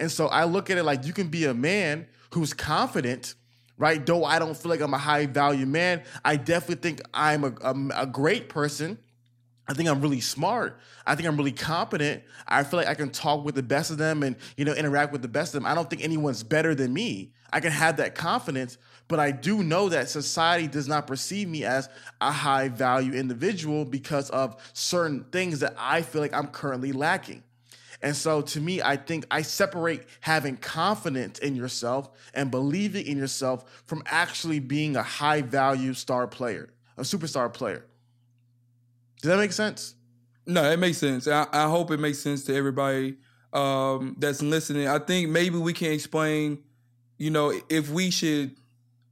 And 0.00 0.10
so 0.10 0.28
I 0.28 0.44
look 0.44 0.70
at 0.70 0.78
it 0.78 0.84
like 0.84 1.04
you 1.04 1.12
can 1.12 1.28
be 1.28 1.44
a 1.44 1.54
man 1.54 2.06
who's 2.32 2.52
confident, 2.52 3.34
right? 3.76 4.04
Though 4.04 4.24
I 4.24 4.38
don't 4.38 4.56
feel 4.56 4.70
like 4.70 4.80
I'm 4.80 4.94
a 4.94 4.98
high 4.98 5.26
value 5.26 5.66
man, 5.66 6.02
I 6.24 6.36
definitely 6.36 6.76
think 6.76 7.00
I'm 7.12 7.44
a, 7.44 7.52
a, 7.62 8.02
a 8.02 8.06
great 8.06 8.48
person. 8.48 8.98
I 9.68 9.74
think 9.74 9.88
I'm 9.88 10.00
really 10.00 10.20
smart. 10.20 10.80
I 11.06 11.14
think 11.14 11.28
I'm 11.28 11.36
really 11.36 11.52
competent. 11.52 12.22
I 12.46 12.64
feel 12.64 12.78
like 12.78 12.88
I 12.88 12.94
can 12.94 13.10
talk 13.10 13.44
with 13.44 13.54
the 13.54 13.62
best 13.62 13.90
of 13.90 13.98
them 13.98 14.22
and 14.22 14.36
you 14.56 14.64
know 14.64 14.72
interact 14.72 15.12
with 15.12 15.20
the 15.20 15.28
best 15.28 15.54
of 15.54 15.60
them. 15.60 15.70
I 15.70 15.74
don't 15.74 15.90
think 15.90 16.02
anyone's 16.02 16.42
better 16.42 16.74
than 16.74 16.92
me. 16.92 17.32
I 17.52 17.60
can 17.60 17.72
have 17.72 17.98
that 17.98 18.14
confidence, 18.14 18.78
but 19.08 19.20
I 19.20 19.30
do 19.30 19.62
know 19.62 19.90
that 19.90 20.08
society 20.08 20.66
does 20.68 20.88
not 20.88 21.06
perceive 21.06 21.48
me 21.48 21.64
as 21.64 21.88
a 22.20 22.30
high 22.30 22.68
value 22.68 23.12
individual 23.12 23.84
because 23.84 24.30
of 24.30 24.56
certain 24.72 25.24
things 25.32 25.60
that 25.60 25.74
I 25.78 26.02
feel 26.02 26.22
like 26.22 26.34
I'm 26.34 26.48
currently 26.48 26.92
lacking. 26.92 27.42
And 28.00 28.14
so 28.14 28.42
to 28.42 28.60
me, 28.60 28.80
I 28.80 28.96
think 28.96 29.26
I 29.30 29.42
separate 29.42 30.06
having 30.20 30.56
confidence 30.56 31.38
in 31.40 31.56
yourself 31.56 32.10
and 32.32 32.50
believing 32.50 33.06
in 33.06 33.18
yourself 33.18 33.82
from 33.86 34.02
actually 34.06 34.60
being 34.60 34.96
a 34.96 35.02
high 35.02 35.42
value 35.42 35.94
star 35.94 36.26
player, 36.28 36.70
a 36.96 37.02
superstar 37.02 37.52
player. 37.52 37.84
Does 39.20 39.30
that 39.30 39.38
make 39.38 39.52
sense? 39.52 39.94
No, 40.46 40.70
it 40.70 40.78
makes 40.78 40.98
sense. 40.98 41.26
I, 41.26 41.46
I 41.52 41.68
hope 41.68 41.90
it 41.90 41.98
makes 41.98 42.20
sense 42.20 42.44
to 42.44 42.54
everybody 42.54 43.16
um, 43.52 44.14
that's 44.18 44.42
listening. 44.42 44.86
I 44.86 44.98
think 44.98 45.28
maybe 45.28 45.58
we 45.58 45.72
can 45.72 45.92
explain, 45.92 46.62
you 47.16 47.30
know, 47.30 47.52
if 47.68 47.90
we 47.90 48.10
should. 48.10 48.56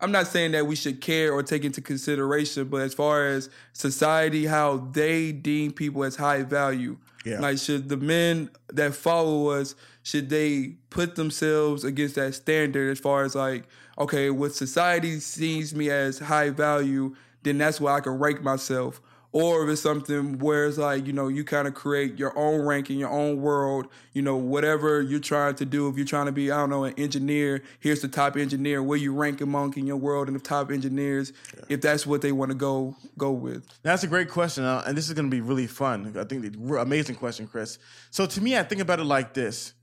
I'm 0.01 0.13
not 0.13 0.27
saying 0.27 0.53
that 0.53 0.67
we 0.67 0.77
should 0.77 1.01
care 1.01 1.33
or 1.33 1.43
take 1.43 1.65
into 1.65 1.81
consideration, 1.81 2.69
but 2.69 2.83
as 2.83 2.93
far 2.95 3.27
as 3.27 3.49
society, 3.73 4.45
how 4.47 4.89
they 4.93 5.33
deem 5.33 5.73
people 5.73 6.05
as 6.05 6.17
high 6.17 6.43
value, 6.43 6.99
Yeah. 7.25 7.41
like 7.41 7.59
should 7.59 7.89
the 7.89 7.97
men 7.97 8.51
that 8.73 8.95
follow 8.95 9.49
us 9.49 9.75
should 10.03 10.29
they 10.29 10.77
put 10.91 11.17
themselves 11.17 11.83
against 11.83 12.15
that 12.15 12.35
standard 12.35 12.93
as 12.93 13.01
far 13.01 13.25
as 13.25 13.35
like 13.35 13.65
okay, 13.99 14.29
what 14.29 14.55
society 14.55 15.19
sees 15.21 15.75
me 15.75 15.89
as 15.91 16.19
high 16.19 16.51
value, 16.51 17.17
then 17.45 17.57
that's 17.57 17.81
where 17.81 17.95
I 17.95 18.01
can 18.01 18.13
rank 18.19 18.43
myself. 18.43 19.01
Or 19.39 19.65
if 19.65 19.69
it's 19.69 19.83
something 19.83 20.39
where 20.39 20.65
it's 20.65 20.79
like, 20.79 21.07
you 21.07 21.13
know, 21.13 21.29
you 21.29 21.45
kind 21.45 21.69
of 21.69 21.75
create 21.75 22.19
your 22.19 22.33
own 22.39 22.63
rank 22.63 22.89
in 22.89 22.99
your 22.99 23.11
own 23.11 23.43
world, 23.43 23.87
you 24.15 24.23
know, 24.23 24.35
whatever 24.35 25.03
you're 25.03 25.21
trying 25.21 25.57
to 25.57 25.67
do. 25.67 25.91
If 25.91 25.99
you're 25.99 26.07
trying 26.07 26.25
to 26.25 26.33
be, 26.33 26.51
I 26.51 26.57
don't 26.57 26.71
know, 26.71 26.85
an 26.85 26.95
engineer, 26.97 27.63
here's 27.79 28.01
the 28.01 28.09
top 28.09 28.39
engineer, 28.39 28.83
where 28.83 28.97
you 28.97 29.13
rank 29.13 29.43
among 29.43 29.77
in 29.77 29.87
your 29.87 29.99
world 29.99 30.29
and 30.29 30.37
the 30.37 30.41
top 30.41 30.71
engineers, 30.71 31.35
if 31.69 31.83
that's 31.83 32.07
what 32.07 32.23
they 32.23 32.33
want 32.33 32.51
to 32.51 32.55
go 32.55 32.97
go 33.19 33.31
with. 33.31 33.69
That's 33.83 34.05
a 34.05 34.07
great 34.07 34.31
question, 34.31 34.65
uh, 34.65 34.83
and 34.87 34.97
this 34.97 35.07
is 35.07 35.13
going 35.13 35.31
to 35.31 35.37
be 35.37 35.43
really 35.43 35.67
fun. 35.67 36.17
I 36.19 36.25
think 36.25 36.57
amazing 36.79 37.17
question, 37.17 37.47
Chris. 37.47 37.79
So 38.11 38.25
to 38.25 38.41
me, 38.41 38.57
I 38.57 38.63
think 38.63 38.81
about 38.81 39.01
it 39.01 39.05
like 39.05 39.35
this. 39.35 39.75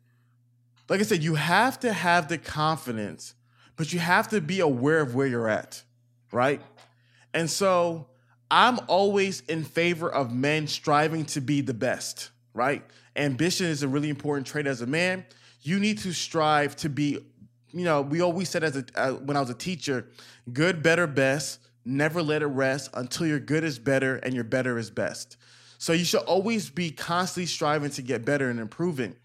Like 0.90 1.00
I 1.00 1.04
said, 1.04 1.22
you 1.22 1.36
have 1.36 1.80
to 1.82 1.94
have 1.94 2.28
the 2.28 2.40
confidence, 2.40 3.36
but 3.76 3.94
you 3.94 4.00
have 4.00 4.30
to 4.30 4.42
be 4.42 4.62
aware 4.62 5.02
of 5.02 5.14
where 5.14 5.28
you're 5.28 5.48
at, 5.48 5.84
right? 6.32 6.60
And 7.36 7.48
so 7.52 8.08
I'm 8.54 8.80
always 8.86 9.42
in 9.42 9.64
favor 9.64 10.08
of 10.08 10.32
men 10.32 10.68
striving 10.68 11.26
to 11.26 11.42
be 11.42 11.62
the 11.62 11.74
best, 11.74 12.30
right? 12.54 12.84
Ambition 13.16 13.66
is 13.66 13.82
a 13.82 13.88
really 13.88 14.10
important 14.10 14.46
trait 14.46 14.68
as 14.68 14.82
a 14.82 14.86
man. 14.86 15.26
You 15.64 15.80
need 15.80 15.98
to 16.00 16.14
strive 16.14 16.76
to 16.76 16.90
be, 16.90 17.18
you 17.72 17.84
know, 17.84 18.04
we 18.04 18.22
always 18.22 18.50
said 18.50 18.64
as 18.64 18.78
a 18.78 18.86
uh, 18.94 19.14
when 19.14 19.38
I 19.38 19.40
was 19.40 19.50
a 19.50 19.56
teacher, 19.56 20.08
good, 20.54 20.84
better, 20.84 21.08
best. 21.08 21.62
Never 21.84 22.22
let 22.22 22.44
it 22.44 22.46
rest 22.46 22.92
until 22.94 23.26
your 23.26 23.40
good 23.40 23.64
is 23.64 23.80
better 23.80 24.18
and 24.18 24.36
your 24.36 24.44
better 24.44 24.78
is 24.78 24.92
best. 24.92 25.36
So 25.80 25.92
you 25.92 26.06
should 26.06 26.22
always 26.22 26.70
be 26.70 26.92
constantly 26.92 27.48
striving 27.48 27.90
to 27.90 28.04
get 28.04 28.24
better 28.24 28.52
and 28.52 28.60
improving. 28.60 29.16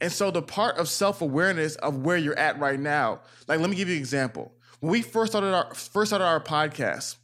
And 0.00 0.10
so 0.10 0.30
the 0.30 0.40
part 0.40 0.78
of 0.78 0.88
self-awareness 0.88 1.76
of 1.76 1.98
where 1.98 2.16
you're 2.16 2.38
at 2.38 2.58
right 2.58 2.80
now, 2.80 3.20
like 3.46 3.60
let 3.60 3.68
me 3.68 3.76
give 3.76 3.88
you 3.88 3.96
an 3.96 4.00
example. 4.00 4.52
When 4.80 4.90
we 4.90 5.02
first 5.02 5.32
started 5.32 5.54
our 5.54 5.74
first 5.74 6.08
started 6.08 6.24
our 6.24 6.40
podcast, 6.40 7.16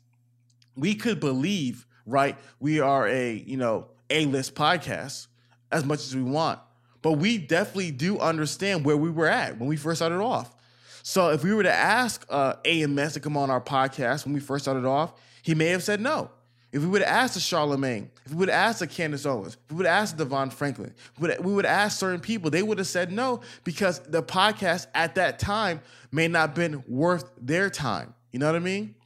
we 0.77 0.95
could 0.95 1.21
believe, 1.21 1.87
right, 2.05 2.37
we 2.61 2.81
are 2.81 3.09
a, 3.09 3.35
you 3.35 3.57
know, 3.57 3.89
A-list 4.11 4.55
podcast 4.55 5.27
as 5.73 5.85
much 5.85 6.01
as 6.01 6.15
we 6.15 6.23
want. 6.23 6.61
But 7.03 7.12
we 7.12 7.39
definitely 7.39 7.91
do 7.91 8.19
understand 8.19 8.85
where 8.85 8.97
we 8.97 9.11
were 9.11 9.29
at 9.29 9.59
when 9.59 9.69
we 9.69 9.77
first 9.77 9.99
started 9.99 10.21
off. 10.21 10.55
So 11.03 11.31
if 11.31 11.45
we 11.45 11.55
were 11.55 11.62
to 11.62 11.73
ask 11.73 12.27
uh, 12.29 12.55
AMS 12.65 13.15
to 13.15 13.21
come 13.21 13.37
on 13.37 13.49
our 13.49 13.61
podcast 13.61 14.25
when 14.25 14.35
we 14.35 14.41
first 14.41 14.65
started 14.65 14.85
off, 14.85 15.12
he 15.43 15.55
may 15.55 15.69
have 15.69 15.83
said 15.83 16.01
no. 16.01 16.31
If 16.73 16.83
we 16.83 16.89
would 16.89 17.01
have 17.01 17.31
asked 17.31 17.41
Charlemagne, 17.41 18.11
if 18.25 18.33
we 18.33 18.39
would 18.39 18.49
have 18.49 18.71
asked 18.71 18.91
Candace 18.91 19.25
Owens, 19.25 19.55
if 19.55 19.71
we 19.71 19.77
would 19.77 19.87
have 19.87 20.03
asked 20.03 20.17
DeVon 20.17 20.53
Franklin, 20.53 20.93
we 21.19 21.29
would, 21.29 21.45
we 21.45 21.53
would 21.53 21.65
have 21.65 21.87
asked 21.87 22.01
certain 22.01 22.21
people, 22.21 22.51
they 22.51 22.62
would 22.62 22.79
have 22.79 22.89
said 22.89 23.12
no 23.12 23.41
because 23.62 24.01
the 24.01 24.23
podcast 24.23 24.89
at 24.95 25.15
that 25.15 25.39
time 25.39 25.81
may 26.11 26.27
not 26.27 26.49
have 26.49 26.55
been 26.55 26.83
worth 26.89 27.31
their 27.41 27.71
time. 27.71 28.12
You 28.33 28.41
know 28.41 28.47
what 28.47 28.57
I 28.57 28.59
mean? 28.59 28.97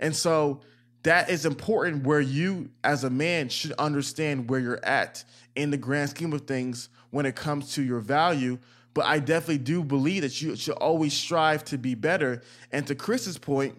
And 0.00 0.16
so 0.16 0.62
that 1.02 1.30
is 1.30 1.44
important 1.46 2.04
where 2.04 2.20
you, 2.20 2.70
as 2.84 3.04
a 3.04 3.10
man, 3.10 3.48
should 3.48 3.72
understand 3.72 4.48
where 4.48 4.60
you're 4.60 4.84
at 4.84 5.24
in 5.56 5.70
the 5.70 5.76
grand 5.76 6.10
scheme 6.10 6.32
of 6.32 6.42
things 6.42 6.88
when 7.10 7.26
it 7.26 7.34
comes 7.34 7.74
to 7.74 7.82
your 7.82 8.00
value. 8.00 8.58
But 8.94 9.06
I 9.06 9.18
definitely 9.18 9.58
do 9.58 9.82
believe 9.82 10.22
that 10.22 10.40
you 10.40 10.54
should 10.54 10.74
always 10.74 11.14
strive 11.14 11.64
to 11.66 11.78
be 11.78 11.94
better. 11.94 12.42
And 12.70 12.86
to 12.86 12.94
Chris's 12.94 13.38
point 13.38 13.76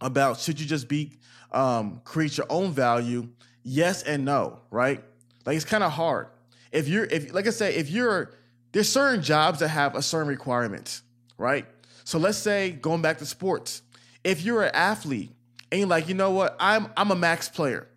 about 0.00 0.40
should 0.40 0.60
you 0.60 0.66
just 0.66 0.88
be 0.88 1.18
um, 1.52 2.00
create 2.04 2.36
your 2.36 2.46
own 2.50 2.72
value? 2.72 3.28
Yes 3.62 4.02
and 4.02 4.24
no, 4.24 4.60
right? 4.70 5.02
Like 5.46 5.56
it's 5.56 5.64
kind 5.64 5.84
of 5.84 5.92
hard. 5.92 6.28
If 6.70 6.88
you're, 6.88 7.04
if 7.04 7.32
like 7.32 7.46
I 7.46 7.50
say, 7.50 7.74
if 7.74 7.90
you're 7.90 8.32
there's 8.72 8.88
certain 8.88 9.22
jobs 9.22 9.60
that 9.60 9.68
have 9.68 9.94
a 9.94 10.02
certain 10.02 10.28
requirement, 10.28 11.02
right? 11.38 11.66
So 12.04 12.18
let's 12.18 12.38
say 12.38 12.72
going 12.72 13.02
back 13.02 13.18
to 13.18 13.26
sports, 13.26 13.82
if 14.24 14.42
you're 14.42 14.64
an 14.64 14.74
athlete 14.74 15.30
and 15.72 15.80
you're 15.80 15.88
like, 15.88 16.06
you 16.06 16.14
know 16.14 16.30
what, 16.30 16.54
I'm 16.60 16.92
I'm 16.96 17.10
a 17.10 17.16
max 17.16 17.48
player. 17.48 17.88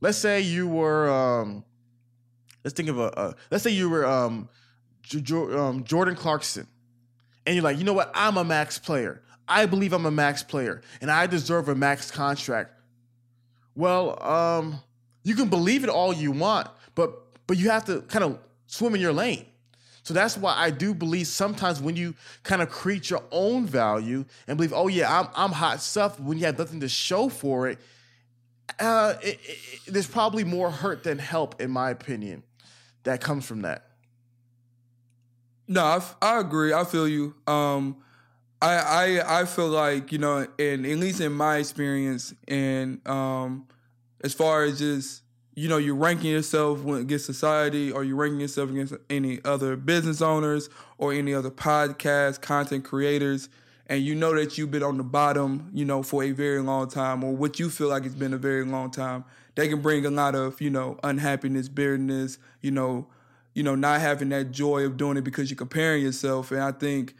Let's 0.00 0.16
say 0.16 0.40
you 0.40 0.66
were, 0.66 1.10
um, 1.10 1.62
let's 2.64 2.74
think 2.74 2.88
of 2.88 2.98
a, 2.98 3.12
a 3.16 3.34
let's 3.50 3.62
say 3.62 3.70
you 3.70 3.90
were 3.90 4.06
um, 4.06 4.48
um, 5.30 5.84
Jordan 5.84 6.16
Clarkson, 6.16 6.66
and 7.46 7.54
you're 7.54 7.62
like, 7.62 7.76
you 7.76 7.84
know 7.84 7.92
what, 7.92 8.10
I'm 8.14 8.38
a 8.38 8.44
max 8.44 8.78
player. 8.78 9.22
I 9.46 9.66
believe 9.66 9.92
I'm 9.92 10.06
a 10.06 10.10
max 10.10 10.42
player, 10.42 10.80
and 11.02 11.10
I 11.10 11.26
deserve 11.26 11.68
a 11.68 11.74
max 11.74 12.10
contract. 12.10 12.72
Well, 13.74 14.22
um, 14.22 14.80
you 15.22 15.34
can 15.34 15.48
believe 15.50 15.84
it 15.84 15.90
all 15.90 16.14
you 16.14 16.32
want, 16.32 16.68
but 16.94 17.46
but 17.46 17.58
you 17.58 17.68
have 17.68 17.84
to 17.86 18.00
kind 18.02 18.24
of 18.24 18.38
swim 18.66 18.94
in 18.94 19.02
your 19.02 19.12
lane. 19.12 19.44
So 20.02 20.14
that's 20.14 20.36
why 20.36 20.54
I 20.56 20.70
do 20.70 20.94
believe 20.94 21.26
sometimes 21.26 21.80
when 21.80 21.96
you 21.96 22.14
kind 22.42 22.62
of 22.62 22.70
create 22.70 23.10
your 23.10 23.22
own 23.30 23.66
value 23.66 24.24
and 24.46 24.56
believe, 24.56 24.72
oh 24.72 24.88
yeah, 24.88 25.20
I'm 25.20 25.28
I'm 25.36 25.52
hot 25.52 25.80
stuff. 25.80 26.18
When 26.18 26.38
you 26.38 26.46
have 26.46 26.58
nothing 26.58 26.80
to 26.80 26.88
show 26.88 27.28
for 27.28 27.68
it, 27.68 27.78
uh, 28.78 29.14
it, 29.22 29.38
it, 29.42 29.58
there's 29.86 30.06
probably 30.06 30.44
more 30.44 30.70
hurt 30.70 31.02
than 31.04 31.18
help, 31.18 31.60
in 31.60 31.70
my 31.70 31.90
opinion, 31.90 32.42
that 33.04 33.20
comes 33.20 33.44
from 33.46 33.62
that. 33.62 33.86
No, 35.68 35.84
I, 35.84 36.02
I 36.20 36.40
agree. 36.40 36.72
I 36.72 36.84
feel 36.84 37.06
you. 37.06 37.34
Um, 37.46 37.98
I, 38.62 38.74
I 39.22 39.40
I 39.40 39.44
feel 39.44 39.68
like 39.68 40.12
you 40.12 40.18
know, 40.18 40.46
and 40.58 40.86
at 40.86 40.98
least 40.98 41.20
in 41.20 41.32
my 41.32 41.58
experience, 41.58 42.34
and 42.48 43.06
um, 43.08 43.66
as 44.22 44.34
far 44.34 44.64
as 44.64 44.78
just 44.78 45.22
you 45.60 45.68
know, 45.68 45.76
you're 45.76 45.94
ranking 45.94 46.30
yourself 46.30 46.86
against 46.86 47.26
society, 47.26 47.92
or 47.92 48.02
you're 48.02 48.16
ranking 48.16 48.40
yourself 48.40 48.70
against 48.70 48.94
any 49.10 49.40
other 49.44 49.76
business 49.76 50.22
owners 50.22 50.70
or 50.96 51.12
any 51.12 51.34
other 51.34 51.50
podcast 51.50 52.40
content 52.40 52.82
creators, 52.82 53.50
and 53.86 54.02
you 54.02 54.14
know 54.14 54.34
that 54.34 54.56
you've 54.56 54.70
been 54.70 54.82
on 54.82 54.96
the 54.96 55.02
bottom, 55.02 55.70
you 55.74 55.84
know, 55.84 56.02
for 56.02 56.24
a 56.24 56.30
very 56.30 56.62
long 56.62 56.88
time, 56.88 57.22
or 57.22 57.36
what 57.36 57.60
you 57.60 57.68
feel 57.68 57.88
like 57.88 58.06
it's 58.06 58.14
been 58.14 58.32
a 58.32 58.38
very 58.38 58.64
long 58.64 58.90
time. 58.90 59.22
They 59.54 59.68
can 59.68 59.82
bring 59.82 60.06
a 60.06 60.10
lot 60.10 60.34
of 60.34 60.62
you 60.62 60.70
know 60.70 60.98
unhappiness, 61.04 61.68
bitterness, 61.68 62.38
you 62.62 62.70
know, 62.70 63.06
you 63.52 63.62
know, 63.62 63.74
not 63.74 64.00
having 64.00 64.30
that 64.30 64.52
joy 64.52 64.86
of 64.86 64.96
doing 64.96 65.18
it 65.18 65.24
because 65.24 65.50
you're 65.50 65.58
comparing 65.58 66.02
yourself, 66.02 66.52
and 66.52 66.62
I 66.62 66.72
think 66.72 67.14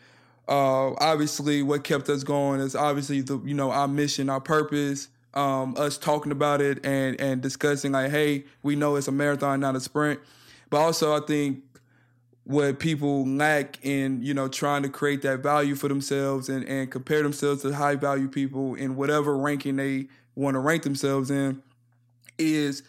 uh, 0.48 0.94
obviously, 0.94 1.62
what 1.62 1.85
kept 1.85 2.09
us 2.09 2.24
going 2.24 2.61
is 2.61 2.74
obviously 2.74 3.20
the 3.20 3.38
you 3.44 3.53
know 3.53 3.70
our 3.70 3.87
mission, 3.87 4.31
our 4.31 4.40
purpose, 4.40 5.09
um, 5.34 5.74
us 5.76 5.98
talking 5.98 6.32
about 6.32 6.60
it 6.60 6.84
and 6.84 7.20
and 7.20 7.40
discussing 7.40 7.92
like, 7.92 8.10
hey, 8.10 8.44
we 8.62 8.76
know 8.76 8.96
it's 8.96 9.08
a 9.08 9.12
marathon, 9.12 9.60
not 9.60 9.76
a 9.76 9.80
sprint. 9.80 10.20
But 10.68 10.78
also, 10.78 11.16
I 11.16 11.24
think 11.24 11.62
what 12.44 12.78
people 12.80 13.26
lack 13.26 13.78
in 13.84 14.22
you 14.22 14.34
know 14.34 14.48
trying 14.48 14.82
to 14.82 14.88
create 14.88 15.22
that 15.22 15.40
value 15.40 15.74
for 15.74 15.88
themselves 15.88 16.48
and 16.48 16.64
and 16.64 16.90
compare 16.90 17.22
themselves 17.22 17.62
to 17.62 17.72
high 17.72 17.94
value 17.94 18.28
people 18.28 18.74
in 18.74 18.96
whatever 18.96 19.36
ranking 19.36 19.76
they 19.76 20.08
want 20.34 20.54
to 20.54 20.58
rank 20.58 20.82
themselves 20.82 21.30
in 21.30 21.62
is 22.38 22.82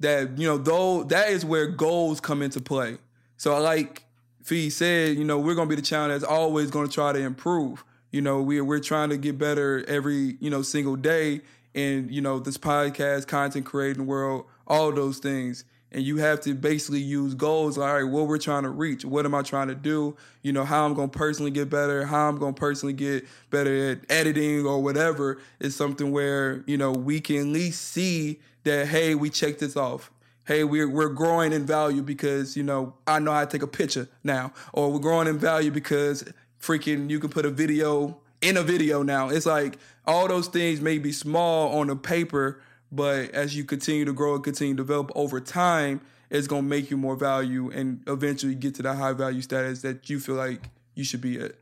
that 0.00 0.36
you 0.38 0.46
know 0.46 0.58
though 0.58 1.04
that 1.04 1.30
is 1.30 1.44
where 1.44 1.66
goals 1.66 2.20
come 2.20 2.42
into 2.42 2.60
play. 2.60 2.98
So 3.38 3.54
I 3.54 3.58
like 3.58 4.04
Fee 4.42 4.70
said, 4.70 5.16
you 5.16 5.24
know, 5.24 5.38
we're 5.38 5.54
gonna 5.54 5.68
be 5.68 5.74
the 5.74 5.82
channel 5.82 6.08
that's 6.08 6.22
always 6.22 6.70
gonna 6.70 6.88
try 6.88 7.12
to 7.12 7.18
improve. 7.18 7.84
You 8.12 8.20
know, 8.20 8.40
we're 8.40 8.64
we're 8.64 8.80
trying 8.80 9.10
to 9.10 9.16
get 9.16 9.38
better 9.38 9.84
every, 9.88 10.36
you 10.40 10.50
know, 10.50 10.62
single 10.62 10.94
day 10.94 11.40
in, 11.76 12.08
you 12.10 12.20
know, 12.20 12.40
this 12.40 12.58
podcast, 12.58 13.28
content 13.28 13.66
creating 13.66 14.06
world, 14.06 14.46
all 14.66 14.90
those 14.90 15.18
things. 15.18 15.64
And 15.92 16.02
you 16.02 16.16
have 16.16 16.40
to 16.40 16.54
basically 16.54 17.00
use 17.00 17.34
goals 17.34 17.78
like, 17.78 17.88
all 17.88 17.94
right, 17.94 18.10
what 18.10 18.26
we're 18.26 18.38
trying 18.38 18.64
to 18.64 18.70
reach, 18.70 19.04
what 19.04 19.24
am 19.24 19.34
I 19.34 19.42
trying 19.42 19.68
to 19.68 19.74
do? 19.74 20.16
You 20.42 20.52
know, 20.52 20.64
how 20.64 20.84
I'm 20.84 20.94
gonna 20.94 21.08
personally 21.08 21.52
get 21.52 21.70
better, 21.70 22.04
how 22.04 22.28
I'm 22.28 22.38
gonna 22.38 22.54
personally 22.54 22.92
get 22.92 23.24
better 23.50 23.92
at 23.92 24.00
editing 24.10 24.66
or 24.66 24.82
whatever 24.82 25.38
is 25.60 25.76
something 25.76 26.10
where, 26.10 26.64
you 26.66 26.76
know, 26.76 26.90
we 26.90 27.20
can 27.20 27.36
at 27.36 27.46
least 27.46 27.82
see 27.82 28.40
that, 28.64 28.88
hey, 28.88 29.14
we 29.14 29.30
checked 29.30 29.60
this 29.60 29.76
off 29.76 30.10
hey, 30.46 30.62
we're 30.62 30.88
we're 30.88 31.08
growing 31.08 31.52
in 31.52 31.66
value 31.66 32.02
because 32.02 32.56
you 32.56 32.62
know 32.62 32.94
I 33.04 33.18
know 33.18 33.32
how 33.32 33.44
to 33.44 33.50
take 33.50 33.62
a 33.62 33.66
picture 33.66 34.08
now, 34.22 34.52
or 34.72 34.92
we're 34.92 35.00
growing 35.00 35.26
in 35.26 35.38
value 35.38 35.72
because 35.72 36.24
freaking 36.60 37.10
you 37.10 37.18
can 37.18 37.30
put 37.30 37.44
a 37.44 37.50
video 37.50 38.20
in 38.40 38.56
a 38.56 38.62
video 38.62 39.02
now. 39.02 39.28
It's 39.28 39.46
like 39.46 39.78
all 40.06 40.28
those 40.28 40.48
things 40.48 40.80
may 40.80 40.98
be 40.98 41.12
small 41.12 41.78
on 41.78 41.88
the 41.88 41.96
paper, 41.96 42.60
but 42.92 43.30
as 43.30 43.56
you 43.56 43.64
continue 43.64 44.04
to 44.04 44.12
grow 44.12 44.34
and 44.34 44.44
continue 44.44 44.74
to 44.74 44.82
develop 44.82 45.10
over 45.14 45.40
time, 45.40 46.00
it's 46.30 46.46
gonna 46.46 46.62
make 46.62 46.90
you 46.90 46.96
more 46.96 47.16
value 47.16 47.70
and 47.70 48.02
eventually 48.06 48.54
get 48.54 48.74
to 48.76 48.82
that 48.82 48.96
high 48.96 49.12
value 49.12 49.42
status 49.42 49.82
that 49.82 50.08
you 50.08 50.18
feel 50.20 50.34
like 50.34 50.60
you 50.94 51.04
should 51.04 51.20
be 51.20 51.40
at. 51.40 51.52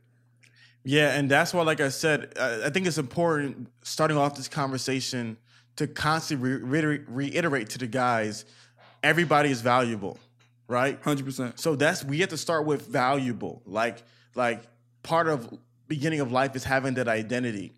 Yeah, 0.83 1.15
and 1.15 1.29
that's 1.29 1.53
why, 1.53 1.63
like 1.63 1.81
I 1.81 1.89
said, 1.89 2.37
I 2.37 2.69
think 2.69 2.85
it's 2.85 2.99
important 2.99 3.69
starting 3.81 4.17
off 4.17 4.35
this 4.35 4.47
conversation 4.47 5.37
to 5.77 5.87
constantly 5.87 6.57
reiterate, 6.57 7.03
reiterate 7.07 7.69
to 7.71 7.79
the 7.79 7.87
guys 7.87 8.45
everybody 9.05 9.51
is 9.51 9.61
valuable, 9.61 10.17
right? 10.67 10.99
Hundred 11.01 11.25
percent. 11.25 11.59
So 11.59 11.75
that's 11.75 12.03
we 12.03 12.19
have 12.19 12.29
to 12.29 12.37
start 12.37 12.65
with 12.65 12.87
valuable. 12.87 13.61
Like 13.65 14.03
like 14.33 14.63
part 15.03 15.27
of 15.27 15.57
beginning 15.87 16.19
of 16.19 16.31
life 16.31 16.55
is 16.55 16.63
having 16.63 16.95
that 16.95 17.07
identity. 17.07 17.73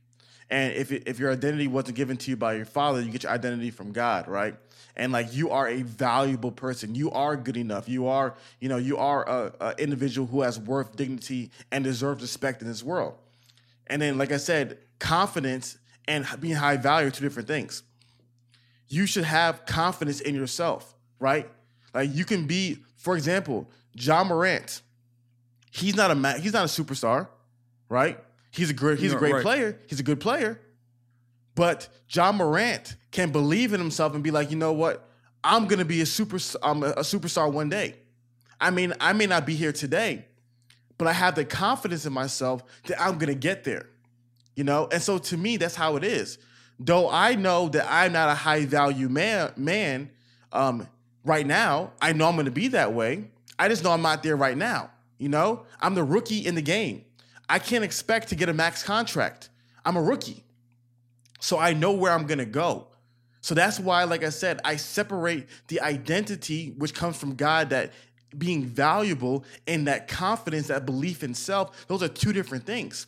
And 0.50 0.74
if 0.74 0.92
if 0.92 1.20
your 1.20 1.32
identity 1.32 1.68
wasn't 1.68 1.98
given 1.98 2.18
to 2.18 2.32
you 2.32 2.38
by 2.38 2.54
your 2.54 2.66
father, 2.66 3.02
you 3.02 3.12
get 3.12 3.24
your 3.24 3.32
identity 3.32 3.70
from 3.70 3.92
God, 3.92 4.28
right? 4.28 4.56
And 4.96 5.12
like 5.12 5.34
you 5.34 5.52
are 5.52 5.68
a 5.68 5.82
valuable 5.82 6.52
person. 6.52 6.96
You 6.96 7.12
are 7.12 7.36
good 7.36 7.58
enough. 7.58 7.88
You 7.90 8.08
are, 8.08 8.36
you 8.60 8.70
know, 8.70 8.78
you 8.78 8.98
are 8.98 9.28
a, 9.28 9.54
a 9.60 9.76
individual 9.78 10.28
who 10.28 10.42
has 10.42 10.60
worth, 10.60 10.96
dignity, 10.96 11.52
and 11.72 11.84
deserves 11.84 12.22
respect 12.22 12.62
in 12.62 12.68
this 12.68 12.84
world. 12.84 13.16
And 13.88 14.02
then, 14.02 14.18
like 14.18 14.32
I 14.32 14.38
said, 14.38 14.80
confidence 15.00 15.78
and 16.08 16.26
being 16.40 16.56
high 16.56 16.78
value 16.78 17.10
are 17.10 17.12
two 17.12 17.24
different 17.24 17.48
things. 17.48 17.84
You 18.88 19.06
should 19.06 19.26
have 19.26 19.66
confidence 19.66 20.22
in 20.22 20.34
yourself 20.34 20.96
right? 21.20 21.50
Like 21.94 22.14
you 22.14 22.26
can 22.26 22.46
be, 22.46 22.84
for 22.96 23.16
example, 23.16 23.70
Ja 23.94 24.24
Morant. 24.24 24.82
He's 25.72 25.96
not 25.96 26.12
a 26.12 26.40
he's 26.40 26.54
not 26.54 26.64
a 26.64 26.84
superstar, 26.84 27.28
right? 27.90 28.20
He's 28.52 28.70
a 28.70 28.74
great 28.74 29.00
he's 29.00 29.12
no, 29.12 29.18
a 29.18 29.20
great 29.20 29.34
right. 29.34 29.44
player. 29.44 29.80
He's 29.88 30.00
a 30.00 30.04
good 30.04 30.20
player. 30.20 30.60
But 31.56 31.90
Ja 32.10 32.32
Morant 32.32 32.96
can 33.12 33.32
believe 33.32 33.74
in 33.74 33.80
himself 33.80 34.14
and 34.14 34.24
be 34.24 34.32
like, 34.32 34.52
you 34.52 34.58
know 34.58 34.74
what? 34.74 35.10
I'm 35.44 35.68
gonna 35.68 35.86
be 35.86 36.02
a 36.02 36.06
super 36.06 36.38
I'm 36.62 36.84
a 36.84 37.02
superstar 37.02 37.52
one 37.52 37.70
day. 37.70 37.96
I 38.60 38.72
mean, 38.72 38.94
I 39.00 39.14
may 39.14 39.28
not 39.28 39.46
be 39.46 39.56
here 39.56 39.72
today, 39.72 40.26
but 40.98 41.08
I 41.08 41.14
have 41.14 41.36
the 41.36 41.46
confidence 41.46 42.06
in 42.06 42.14
myself 42.14 42.64
that 42.86 43.02
I'm 43.02 43.18
gonna 43.18 43.36
get 43.36 43.64
there. 43.64 43.90
You 44.56 44.64
know, 44.64 44.90
and 44.92 45.02
so 45.02 45.20
to 45.20 45.38
me, 45.38 45.58
that's 45.58 45.76
how 45.76 45.96
it 45.98 46.04
is. 46.04 46.40
Though 46.80 47.10
I 47.10 47.36
know 47.36 47.70
that 47.70 47.88
I'm 47.90 48.14
not 48.14 48.30
a 48.30 48.34
high 48.36 48.66
value 48.66 49.10
man, 49.10 49.52
man, 49.56 50.10
um, 50.52 50.88
right 51.28 51.46
now. 51.46 51.92
I 52.02 52.14
know 52.14 52.28
I'm 52.28 52.36
going 52.36 52.46
to 52.46 52.52
be 52.52 52.70
that 52.70 52.94
way. 52.94 53.30
I 53.60 53.68
just 53.68 53.84
know 53.84 53.92
I'm 53.92 54.02
not 54.02 54.24
there 54.24 54.36
right 54.36 54.58
now. 54.58 54.92
You 55.18 55.30
know, 55.30 55.66
I'm 55.80 55.96
the 55.96 56.04
rookie 56.04 56.46
in 56.46 56.56
the 56.56 56.62
game. 56.62 57.04
I 57.50 57.60
can't 57.60 57.84
expect 57.84 58.30
to 58.30 58.36
get 58.36 58.50
a 58.50 58.54
max 58.54 58.84
contract. 58.84 59.50
I'm 59.86 59.96
a 59.96 60.02
rookie. 60.02 60.44
So 61.40 61.58
I 61.58 61.74
know 61.74 61.94
where 61.94 62.12
I'm 62.12 62.26
going 62.26 62.40
to 62.40 62.46
go. 62.46 62.88
So 63.42 63.56
that's 63.56 63.80
why, 63.80 64.04
like 64.04 64.24
I 64.24 64.30
said, 64.30 64.60
I 64.66 64.76
separate 64.76 65.48
the 65.68 65.80
identity, 65.82 66.74
which 66.78 66.94
comes 66.94 67.18
from 67.18 67.36
God, 67.36 67.70
that 67.70 67.94
being 68.38 68.66
valuable 68.66 69.46
and 69.68 69.88
that 69.88 70.08
confidence, 70.08 70.68
that 70.68 70.86
belief 70.86 71.24
in 71.24 71.34
self, 71.34 71.88
those 71.88 72.04
are 72.04 72.10
two 72.10 72.34
different 72.34 72.66
things. 72.66 73.08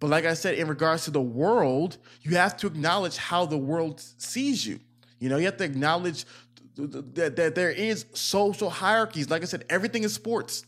But 0.00 0.10
like 0.10 0.26
I 0.26 0.34
said, 0.34 0.54
in 0.56 0.68
regards 0.68 1.04
to 1.04 1.10
the 1.10 1.20
world, 1.22 1.96
you 2.22 2.36
have 2.36 2.56
to 2.58 2.66
acknowledge 2.66 3.16
how 3.16 3.46
the 3.46 3.56
world 3.56 4.00
sees 4.18 4.66
you. 4.66 4.78
You 5.18 5.28
know, 5.28 5.38
you 5.38 5.46
have 5.46 5.56
to 5.56 5.64
acknowledge 5.64 6.24
that, 6.76 7.36
that 7.36 7.54
there 7.54 7.70
is 7.70 8.06
social 8.12 8.70
hierarchies. 8.70 9.30
Like 9.30 9.42
I 9.42 9.46
said, 9.46 9.64
everything 9.68 10.04
is 10.04 10.14
sports. 10.14 10.64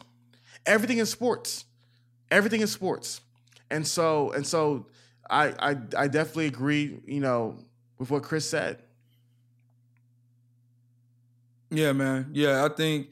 Everything 0.67 0.99
is 0.99 1.11
sports. 1.11 1.65
Everything 2.31 2.61
is 2.61 2.73
sports. 2.73 3.21
And 3.71 3.87
so 3.87 4.33
and 4.33 4.47
so 4.47 4.87
I 5.29 5.49
I, 5.59 5.77
I 5.97 6.09
definitely 6.09 6.47
agree, 6.47 7.01
you 7.07 7.21
know, 7.21 7.59
with 7.99 8.11
what 8.11 8.23
Chris 8.23 8.49
said. 8.49 8.79
Yeah, 11.71 11.93
man. 11.93 12.31
Yeah, 12.33 12.65
I 12.65 12.69
think 12.69 13.11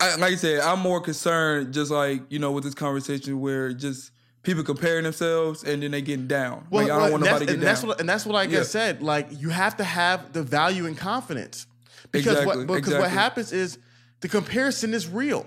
I, 0.00 0.16
like 0.16 0.32
I 0.32 0.36
said, 0.36 0.60
I'm 0.60 0.80
more 0.80 1.00
concerned 1.00 1.72
just 1.72 1.90
like, 1.90 2.22
you 2.28 2.38
know, 2.38 2.52
with 2.52 2.64
this 2.64 2.74
conversation 2.74 3.40
where 3.40 3.72
just 3.72 4.10
people 4.42 4.62
comparing 4.62 5.04
themselves 5.04 5.64
and 5.64 5.82
then 5.82 5.92
they 5.92 6.02
getting 6.02 6.26
down. 6.26 6.66
Well, 6.70 6.84
like, 6.84 6.92
I 6.92 6.98
don't 6.98 7.12
want 7.12 7.24
nobody 7.24 7.46
to 7.46 7.52
get 7.52 7.54
and 7.54 7.62
down. 7.62 7.68
That's 7.72 7.84
what, 7.84 8.00
and 8.00 8.08
that's 8.08 8.26
what 8.26 8.34
like 8.34 8.50
yeah. 8.50 8.60
I 8.60 8.62
said. 8.62 9.02
Like 9.02 9.28
you 9.30 9.50
have 9.50 9.76
to 9.78 9.84
have 9.84 10.32
the 10.32 10.42
value 10.42 10.86
and 10.86 10.96
confidence. 10.96 11.66
Because 12.10 12.38
exactly, 12.38 12.64
what 12.64 12.66
because 12.66 12.78
exactly. 12.78 13.00
what 13.00 13.10
happens 13.10 13.52
is 13.52 13.78
the 14.20 14.28
comparison 14.28 14.94
is 14.94 15.08
real, 15.08 15.46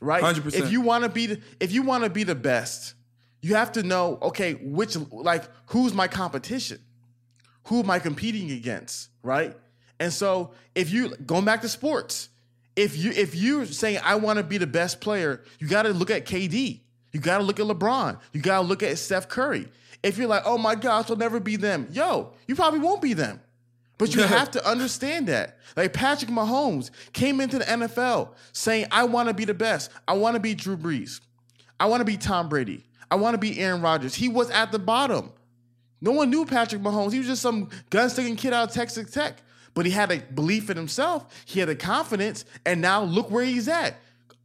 right? 0.00 0.22
100%. 0.22 0.54
If 0.54 0.72
you 0.72 0.80
want 0.80 1.04
to 1.04 1.10
be 1.10 1.26
the, 1.26 1.40
if 1.60 1.72
you 1.72 1.82
want 1.82 2.04
to 2.04 2.10
be 2.10 2.24
the 2.24 2.34
best, 2.34 2.94
you 3.40 3.54
have 3.54 3.72
to 3.72 3.82
know 3.82 4.18
okay, 4.22 4.54
which 4.54 4.96
like 5.10 5.44
who's 5.66 5.94
my 5.94 6.08
competition? 6.08 6.80
Who 7.64 7.80
am 7.80 7.90
I 7.90 7.98
competing 7.98 8.50
against, 8.50 9.10
right? 9.22 9.56
And 10.00 10.12
so 10.12 10.52
if 10.74 10.90
you 10.90 11.14
going 11.16 11.44
back 11.44 11.60
to 11.62 11.68
sports, 11.68 12.28
if 12.76 12.96
you 12.96 13.10
if 13.10 13.34
you're 13.34 13.66
saying 13.66 14.00
I 14.02 14.16
want 14.16 14.38
to 14.38 14.42
be 14.42 14.58
the 14.58 14.66
best 14.66 15.00
player, 15.00 15.42
you 15.58 15.68
got 15.68 15.82
to 15.82 15.90
look 15.90 16.10
at 16.10 16.24
KD. 16.24 16.80
You 17.12 17.20
got 17.20 17.38
to 17.38 17.44
look 17.44 17.58
at 17.58 17.66
LeBron. 17.66 18.18
You 18.32 18.40
got 18.40 18.60
to 18.60 18.66
look 18.66 18.82
at 18.82 18.98
Steph 18.98 19.28
Curry. 19.28 19.68
If 20.02 20.18
you're 20.18 20.28
like, 20.28 20.42
oh 20.44 20.58
my 20.58 20.74
gosh, 20.74 21.10
I'll 21.10 21.16
never 21.16 21.40
be 21.40 21.56
them, 21.56 21.88
yo, 21.90 22.32
you 22.46 22.54
probably 22.54 22.80
won't 22.80 23.02
be 23.02 23.14
them. 23.14 23.40
But 23.98 24.14
you 24.14 24.22
have 24.24 24.50
to 24.52 24.66
understand 24.66 25.26
that. 25.28 25.58
Like 25.76 25.92
Patrick 25.92 26.30
Mahomes 26.30 26.90
came 27.12 27.40
into 27.40 27.58
the 27.58 27.64
NFL 27.64 28.30
saying, 28.52 28.86
I 28.90 29.04
want 29.04 29.28
to 29.28 29.34
be 29.34 29.44
the 29.44 29.54
best. 29.54 29.90
I 30.06 30.14
want 30.14 30.34
to 30.34 30.40
be 30.40 30.54
Drew 30.54 30.76
Brees. 30.76 31.20
I 31.78 31.86
want 31.86 32.00
to 32.00 32.04
be 32.04 32.16
Tom 32.16 32.48
Brady. 32.48 32.84
I 33.10 33.16
want 33.16 33.34
to 33.34 33.38
be 33.38 33.58
Aaron 33.60 33.82
Rodgers. 33.82 34.14
He 34.14 34.28
was 34.28 34.50
at 34.50 34.72
the 34.72 34.78
bottom. 34.78 35.32
No 36.00 36.12
one 36.12 36.30
knew 36.30 36.44
Patrick 36.44 36.82
Mahomes. 36.82 37.12
He 37.12 37.18
was 37.18 37.26
just 37.26 37.42
some 37.42 37.70
gun-sticking 37.90 38.36
kid 38.36 38.52
out 38.52 38.68
of 38.68 38.74
Texas 38.74 39.10
Tech. 39.10 39.42
But 39.74 39.86
he 39.86 39.92
had 39.92 40.10
a 40.10 40.18
belief 40.18 40.70
in 40.70 40.76
himself. 40.76 41.26
He 41.44 41.60
had 41.60 41.68
a 41.68 41.74
confidence. 41.74 42.44
And 42.66 42.80
now 42.80 43.02
look 43.02 43.30
where 43.30 43.44
he's 43.44 43.68
at. 43.68 43.96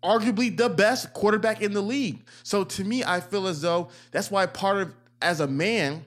Arguably 0.03 0.55
the 0.55 0.69
best 0.69 1.13
quarterback 1.13 1.61
in 1.61 1.73
the 1.73 1.81
league. 1.81 2.23
So 2.43 2.63
to 2.63 2.83
me, 2.83 3.03
I 3.03 3.19
feel 3.19 3.47
as 3.47 3.61
though 3.61 3.89
that's 4.11 4.29
why 4.29 4.45
part 4.45 4.77
of, 4.77 4.93
as 5.21 5.39
a 5.39 5.47
man, 5.47 6.05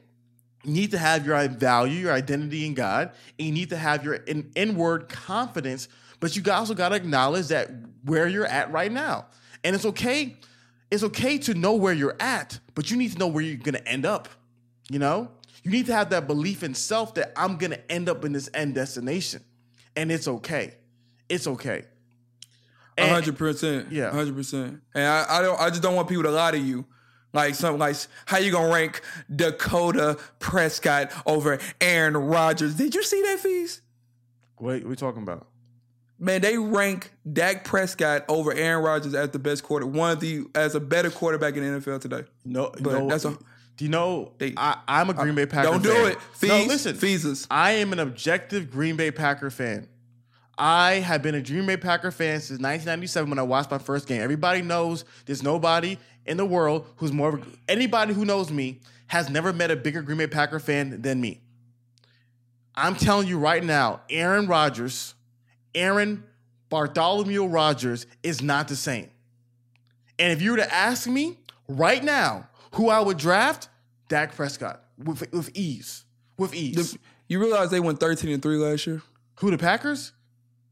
you 0.66 0.72
need 0.72 0.90
to 0.90 0.98
have 0.98 1.24
your 1.24 1.46
value, 1.48 2.00
your 2.00 2.12
identity 2.12 2.66
in 2.66 2.74
God, 2.74 3.12
and 3.38 3.46
you 3.46 3.52
need 3.52 3.70
to 3.70 3.76
have 3.76 4.04
your 4.04 4.14
in, 4.14 4.50
inward 4.56 5.08
confidence. 5.08 5.88
But 6.18 6.34
you 6.34 6.42
also 6.52 6.74
got 6.74 6.88
to 6.88 6.96
acknowledge 6.96 7.48
that 7.48 7.70
where 8.04 8.26
you're 8.26 8.46
at 8.46 8.72
right 8.72 8.90
now, 8.90 9.26
and 9.62 9.76
it's 9.76 9.84
okay. 9.84 10.36
It's 10.90 11.04
okay 11.04 11.38
to 11.38 11.54
know 11.54 11.74
where 11.74 11.92
you're 11.92 12.16
at, 12.18 12.58
but 12.74 12.90
you 12.90 12.96
need 12.96 13.12
to 13.12 13.18
know 13.18 13.28
where 13.28 13.42
you're 13.42 13.56
going 13.56 13.74
to 13.74 13.88
end 13.88 14.04
up. 14.04 14.28
You 14.90 14.98
know, 14.98 15.30
you 15.62 15.70
need 15.70 15.86
to 15.86 15.92
have 15.92 16.10
that 16.10 16.26
belief 16.26 16.64
in 16.64 16.74
self 16.74 17.14
that 17.14 17.32
I'm 17.36 17.58
going 17.58 17.72
to 17.72 17.92
end 17.92 18.08
up 18.08 18.24
in 18.24 18.32
this 18.32 18.50
end 18.52 18.74
destination, 18.74 19.44
and 19.94 20.10
it's 20.10 20.26
okay. 20.26 20.74
It's 21.28 21.46
okay. 21.46 21.84
hundred 22.98 23.38
percent. 23.38 23.92
Yeah. 23.92 24.10
hundred 24.10 24.34
percent. 24.34 24.80
And 24.94 25.06
I, 25.06 25.38
I 25.38 25.42
don't. 25.42 25.60
I 25.60 25.70
just 25.70 25.82
don't 25.82 25.94
want 25.94 26.08
people 26.08 26.24
to 26.24 26.32
lie 26.32 26.50
to 26.50 26.58
you. 26.58 26.84
Like 27.36 27.54
something 27.54 27.78
like 27.78 27.96
how 28.24 28.38
you 28.38 28.50
gonna 28.50 28.72
rank 28.72 29.02
Dakota 29.34 30.18
Prescott 30.38 31.12
over 31.26 31.58
Aaron 31.80 32.16
Rodgers? 32.16 32.74
Did 32.74 32.94
you 32.94 33.02
see 33.02 33.20
that 33.22 33.38
fees? 33.40 33.82
What 34.56 34.82
are 34.82 34.88
we 34.88 34.96
talking 34.96 35.22
about? 35.22 35.46
Man, 36.18 36.40
they 36.40 36.56
rank 36.56 37.12
Dak 37.30 37.62
Prescott 37.64 38.24
over 38.28 38.54
Aaron 38.54 38.82
Rodgers 38.82 39.14
as 39.14 39.28
the 39.30 39.38
best 39.38 39.62
quarter, 39.62 39.86
one 39.86 40.12
of 40.12 40.20
the 40.20 40.46
as 40.54 40.74
a 40.74 40.80
better 40.80 41.10
quarterback 41.10 41.56
in 41.56 41.62
the 41.74 41.78
NFL 41.78 42.00
today. 42.00 42.24
No, 42.44 42.70
But 42.80 42.84
no. 43.00 43.08
that's 43.08 43.26
a- 43.26 43.36
do 43.76 43.84
you 43.84 43.90
know? 43.90 44.32
They- 44.38 44.54
I, 44.56 44.78
I'm 44.88 45.10
a 45.10 45.12
Green 45.14 45.34
Bay 45.34 45.44
Packer. 45.44 45.68
Don't 45.68 45.82
do 45.82 45.92
fan. 45.92 46.12
it. 46.12 46.22
Fees, 46.32 46.48
no, 46.48 46.64
listen. 46.64 46.96
Feeses. 46.96 47.46
I 47.50 47.72
am 47.72 47.92
an 47.92 47.98
objective 47.98 48.70
Green 48.70 48.96
Bay 48.96 49.10
Packer 49.10 49.50
fan. 49.50 49.88
I 50.58 50.94
have 50.94 51.22
been 51.22 51.34
a 51.34 51.42
Green 51.42 51.66
Bay 51.66 51.76
Packer 51.76 52.10
fan 52.10 52.40
since 52.40 52.60
1997 52.60 53.28
when 53.28 53.38
I 53.38 53.42
watched 53.42 53.70
my 53.70 53.78
first 53.78 54.06
game. 54.08 54.22
Everybody 54.22 54.62
knows 54.62 55.04
there's 55.26 55.42
nobody 55.42 55.98
in 56.24 56.36
the 56.38 56.46
world 56.46 56.86
who's 56.96 57.12
more. 57.12 57.28
of 57.36 57.42
a- 57.42 57.70
Anybody 57.70 58.14
who 58.14 58.24
knows 58.24 58.50
me 58.50 58.80
has 59.08 59.28
never 59.28 59.52
met 59.52 59.70
a 59.70 59.76
bigger 59.76 60.02
Green 60.02 60.18
Bay 60.18 60.26
Packer 60.26 60.58
fan 60.58 61.02
than 61.02 61.20
me. 61.20 61.40
I'm 62.74 62.94
telling 62.94 63.26
you 63.28 63.38
right 63.38 63.62
now, 63.62 64.00
Aaron 64.10 64.46
Rodgers, 64.46 65.14
Aaron 65.74 66.24
Bartholomew 66.68 67.46
Rodgers 67.46 68.06
is 68.22 68.42
not 68.42 68.68
the 68.68 68.76
same. 68.76 69.08
And 70.18 70.32
if 70.32 70.40
you 70.42 70.52
were 70.52 70.56
to 70.58 70.74
ask 70.74 71.06
me 71.06 71.38
right 71.68 72.02
now 72.02 72.48
who 72.72 72.88
I 72.88 73.00
would 73.00 73.18
draft, 73.18 73.68
Dak 74.08 74.34
Prescott 74.34 74.82
with, 74.98 75.30
with 75.32 75.50
ease. 75.54 76.04
With 76.38 76.54
ease. 76.54 76.92
The- 76.92 76.98
you 77.28 77.40
realize 77.40 77.70
they 77.70 77.80
went 77.80 77.98
thirteen 78.00 78.30
and 78.30 78.42
three 78.42 78.56
last 78.56 78.86
year? 78.86 79.02
who 79.40 79.50
the 79.50 79.58
Packers? 79.58 80.12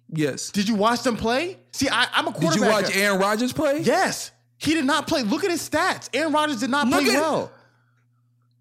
Yes. 0.08 0.50
Did 0.50 0.68
you 0.68 0.74
watch 0.74 1.02
them 1.02 1.16
play? 1.16 1.58
See, 1.72 1.88
I, 1.88 2.06
I'm 2.12 2.28
a 2.28 2.32
quarterback. 2.32 2.52
Did 2.52 2.60
you 2.60 2.70
watch. 2.70 2.96
Aaron 2.96 3.20
Rodgers 3.20 3.52
play? 3.52 3.80
Yes. 3.80 4.30
He 4.58 4.74
did 4.74 4.84
not 4.84 5.06
play. 5.06 5.22
Look 5.22 5.44
at 5.44 5.50
his 5.50 5.68
stats. 5.68 6.08
Aaron 6.14 6.32
Rodgers 6.32 6.60
did 6.60 6.70
not 6.70 6.86
Look 6.86 7.04
play 7.04 7.14
well. 7.14 7.50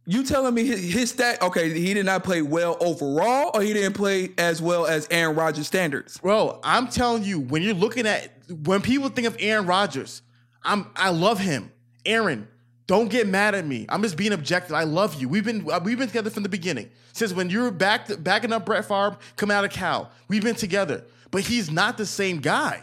You 0.05 0.25
telling 0.25 0.53
me 0.53 0.65
his, 0.65 0.93
his 0.93 1.11
stat? 1.11 1.41
Okay, 1.41 1.79
he 1.79 1.93
did 1.93 2.05
not 2.05 2.25
play 2.25 2.41
well 2.41 2.75
overall, 2.81 3.51
or 3.53 3.61
he 3.61 3.71
didn't 3.71 3.93
play 3.93 4.31
as 4.37 4.61
well 4.61 4.85
as 4.85 5.07
Aaron 5.09 5.35
Rodgers 5.35 5.67
standards. 5.67 6.17
Bro, 6.17 6.59
I'm 6.61 6.87
telling 6.87 7.23
you, 7.23 7.39
when 7.39 7.61
you're 7.61 7.73
looking 7.73 8.05
at 8.05 8.29
when 8.65 8.81
people 8.81 9.07
think 9.07 9.27
of 9.27 9.37
Aaron 9.39 9.65
Rodgers, 9.65 10.21
I'm 10.63 10.87
I 10.97 11.11
love 11.11 11.39
him. 11.39 11.71
Aaron, 12.05 12.49
don't 12.85 13.09
get 13.09 13.27
mad 13.27 13.55
at 13.55 13.65
me. 13.65 13.85
I'm 13.87 14.01
just 14.01 14.17
being 14.17 14.33
objective. 14.33 14.73
I 14.75 14.83
love 14.83 15.21
you. 15.21 15.29
We've 15.29 15.45
been 15.45 15.69
uh, 15.71 15.79
we've 15.81 15.97
been 15.97 16.07
together 16.07 16.29
from 16.29 16.43
the 16.43 16.49
beginning. 16.49 16.89
Since 17.13 17.31
when 17.31 17.49
you 17.49 17.61
were 17.61 17.71
back 17.71 18.09
backing 18.21 18.51
up 18.51 18.65
Brett 18.65 18.83
Favre 18.83 19.17
coming 19.37 19.55
out 19.55 19.63
of 19.63 19.71
Cal. 19.71 20.11
We've 20.27 20.43
been 20.43 20.55
together. 20.55 21.05
But 21.33 21.41
he's 21.41 21.71
not 21.71 21.97
the 21.97 22.05
same 22.05 22.41
guy. 22.41 22.79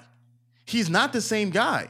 He's 0.66 0.90
not 0.90 1.12
the 1.12 1.20
same 1.20 1.50
guy. 1.50 1.88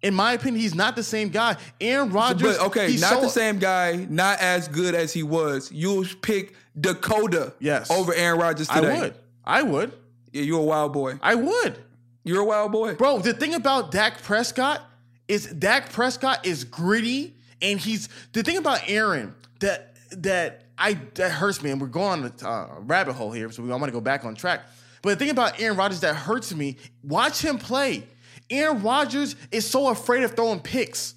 In 0.00 0.14
my 0.14 0.32
opinion, 0.32 0.62
he's 0.62 0.74
not 0.74 0.96
the 0.96 1.02
same 1.02 1.28
guy. 1.28 1.58
Aaron 1.82 2.08
Rodgers. 2.08 2.56
But 2.56 2.66
okay, 2.68 2.90
he's 2.90 3.02
not 3.02 3.12
so- 3.12 3.20
the 3.20 3.28
same 3.28 3.58
guy, 3.58 4.06
not 4.08 4.40
as 4.40 4.68
good 4.68 4.94
as 4.94 5.12
he 5.12 5.22
was. 5.22 5.70
You'll 5.70 6.06
pick 6.22 6.54
Dakota 6.80 7.52
Yes. 7.60 7.90
over 7.90 8.14
Aaron 8.14 8.40
Rodgers 8.40 8.68
today. 8.68 8.96
I 8.96 9.00
would. 9.00 9.14
I 9.44 9.62
would. 9.62 9.92
Yeah, 10.32 10.42
you're 10.42 10.60
a 10.60 10.64
wild 10.64 10.94
boy. 10.94 11.18
I 11.22 11.34
would. 11.34 11.76
You're 12.24 12.40
a 12.40 12.44
wild 12.46 12.72
boy. 12.72 12.94
Bro, 12.94 13.18
the 13.18 13.34
thing 13.34 13.52
about 13.52 13.90
Dak 13.90 14.22
Prescott 14.22 14.80
is 15.28 15.44
Dak 15.44 15.92
Prescott 15.92 16.46
is 16.46 16.64
gritty, 16.64 17.36
and 17.60 17.78
he's 17.78 18.08
the 18.32 18.42
thing 18.42 18.56
about 18.56 18.80
Aaron 18.88 19.34
that 19.60 19.94
that 20.12 20.62
I 20.78 20.94
that 21.16 21.32
hurts 21.32 21.62
me, 21.62 21.70
and 21.70 21.78
we're 21.78 21.88
going 21.88 22.24
on 22.24 22.32
a 22.42 22.48
uh, 22.48 22.80
rabbit 22.80 23.12
hole 23.12 23.30
here, 23.30 23.52
so 23.52 23.62
we, 23.62 23.70
I 23.70 23.76
want 23.76 23.84
to 23.86 23.92
go 23.92 24.00
back 24.00 24.24
on 24.24 24.34
track. 24.34 24.62
But 25.02 25.10
the 25.10 25.16
thing 25.16 25.30
about 25.30 25.60
Aaron 25.60 25.76
Rodgers 25.76 26.00
that 26.00 26.14
hurts 26.14 26.54
me, 26.54 26.76
watch 27.02 27.40
him 27.42 27.58
play. 27.58 28.04
Aaron 28.50 28.82
Rodgers 28.82 29.34
is 29.50 29.68
so 29.68 29.88
afraid 29.88 30.22
of 30.22 30.34
throwing 30.36 30.60
picks. 30.60 31.14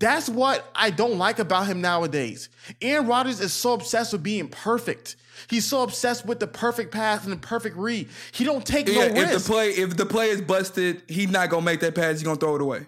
That's 0.00 0.28
what 0.28 0.68
I 0.74 0.90
don't 0.90 1.18
like 1.18 1.38
about 1.38 1.66
him 1.66 1.80
nowadays. 1.80 2.48
Aaron 2.82 3.06
Rodgers 3.06 3.40
is 3.40 3.52
so 3.52 3.74
obsessed 3.74 4.12
with 4.12 4.22
being 4.22 4.48
perfect. 4.48 5.16
He's 5.48 5.64
so 5.64 5.82
obsessed 5.82 6.26
with 6.26 6.40
the 6.40 6.46
perfect 6.46 6.90
pass 6.92 7.24
and 7.24 7.32
the 7.32 7.36
perfect 7.36 7.76
read. 7.76 8.08
He 8.32 8.44
don't 8.44 8.66
take 8.66 8.88
Yeah, 8.88 9.08
no 9.08 9.20
if 9.20 9.30
risk. 9.30 9.46
the 9.46 9.52
play 9.52 9.70
if 9.70 9.96
the 9.96 10.06
play 10.06 10.30
is 10.30 10.40
busted, 10.42 11.02
he's 11.08 11.30
not 11.30 11.48
gonna 11.50 11.64
make 11.64 11.80
that 11.80 11.94
pass. 11.94 12.12
He's 12.14 12.22
gonna 12.22 12.36
throw 12.36 12.56
it 12.56 12.62
away. 12.62 12.86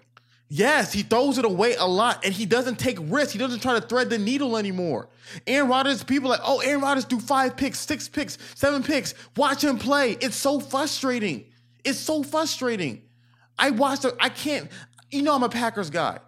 Yes, 0.48 0.92
he 0.92 1.02
throws 1.02 1.38
it 1.38 1.44
away 1.44 1.74
a 1.74 1.86
lot 1.86 2.24
and 2.24 2.32
he 2.32 2.46
doesn't 2.46 2.78
take 2.78 2.98
risks. 3.00 3.32
He 3.32 3.38
doesn't 3.38 3.60
try 3.60 3.78
to 3.78 3.84
thread 3.84 4.10
the 4.10 4.18
needle 4.18 4.56
anymore. 4.56 5.08
Aaron 5.46 5.68
Rodgers, 5.68 6.04
people 6.04 6.30
like, 6.30 6.40
oh, 6.44 6.60
Aaron 6.60 6.80
Rodgers 6.80 7.04
do 7.04 7.18
five 7.18 7.56
picks, 7.56 7.80
six 7.80 8.08
picks, 8.08 8.38
seven 8.54 8.84
picks. 8.84 9.14
Watch 9.36 9.64
him 9.64 9.76
play. 9.78 10.12
It's 10.12 10.36
so 10.36 10.60
frustrating. 10.60 11.46
It's 11.84 11.98
so 11.98 12.22
frustrating. 12.22 13.02
I 13.58 13.70
watched 13.70 14.04
it. 14.04 14.14
I 14.20 14.28
can't, 14.28 14.70
you 15.10 15.22
know, 15.22 15.34
I'm 15.34 15.42
a 15.42 15.48
Packers 15.48 15.90
guy. 15.90 16.20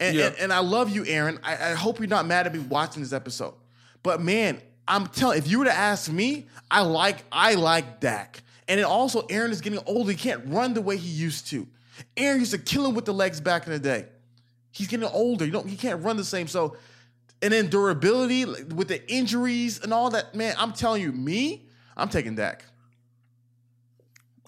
And, 0.00 0.16
Yeah. 0.16 0.26
and, 0.28 0.36
and 0.38 0.52
I 0.52 0.60
love 0.60 0.90
you, 0.90 1.04
Aaron. 1.06 1.38
I, 1.44 1.52
I 1.70 1.74
hope 1.74 2.00
you're 2.00 2.08
not 2.08 2.26
mad 2.26 2.46
at 2.46 2.52
me 2.54 2.58
watching 2.60 3.02
this 3.02 3.12
episode. 3.12 3.54
But 4.02 4.20
man, 4.20 4.60
I'm 4.88 5.06
telling 5.06 5.38
if 5.38 5.46
you 5.46 5.60
were 5.60 5.66
to 5.66 5.72
ask 5.72 6.10
me, 6.10 6.46
I 6.70 6.80
like 6.80 7.22
I 7.30 7.54
like 7.54 8.00
Dak. 8.00 8.42
And 8.66 8.78
then 8.78 8.86
also 8.86 9.26
Aaron 9.30 9.52
is 9.52 9.60
getting 9.60 9.80
older. 9.86 10.10
He 10.10 10.16
can't 10.16 10.42
run 10.46 10.74
the 10.74 10.80
way 10.80 10.96
he 10.96 11.08
used 11.08 11.48
to. 11.48 11.68
Aaron 12.16 12.40
used 12.40 12.52
to 12.52 12.58
kill 12.58 12.86
him 12.86 12.94
with 12.94 13.04
the 13.04 13.14
legs 13.14 13.40
back 13.40 13.66
in 13.66 13.72
the 13.72 13.78
day. 13.78 14.06
He's 14.72 14.88
getting 14.88 15.08
older. 15.08 15.44
You 15.44 15.52
don't 15.52 15.68
he 15.68 15.76
can't 15.76 16.02
run 16.02 16.16
the 16.16 16.24
same. 16.24 16.46
So 16.48 16.76
and 17.42 17.52
then 17.52 17.68
durability 17.68 18.44
with 18.44 18.88
the 18.88 19.10
injuries 19.10 19.80
and 19.82 19.92
all 19.92 20.10
that, 20.10 20.34
man, 20.34 20.54
I'm 20.58 20.72
telling 20.72 21.02
you, 21.02 21.12
me, 21.12 21.66
I'm 21.96 22.08
taking 22.08 22.34
Dak. 22.34 22.64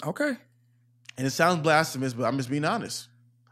Okay. 0.04 0.36
And 1.16 1.26
it 1.26 1.30
sounds 1.30 1.62
blasphemous, 1.62 2.12
but 2.14 2.24
I'm 2.24 2.36
just 2.36 2.50
being 2.50 2.64
honest. 2.64 3.08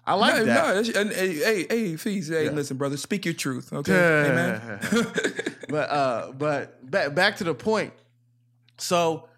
I 0.06 0.14
like 0.14 0.34
no, 0.36 0.44
that. 0.46 0.94
no, 0.94 1.00
and, 1.00 1.12
hey, 1.12 1.34
hey, 1.34 1.66
hey, 1.68 1.96
Fees, 1.96 2.28
hey, 2.28 2.46
Yeah. 2.46 2.50
listen, 2.50 2.76
brother, 2.76 2.96
speak 2.96 3.24
your 3.24 3.34
truth, 3.34 3.72
okay? 3.72 3.92
man. 3.92 4.88
but 5.68 5.90
uh, 5.90 6.32
but 6.32 6.90
back 6.90 7.14
back 7.14 7.36
to 7.36 7.44
the 7.44 7.54
point. 7.54 7.92
So, 8.78 9.28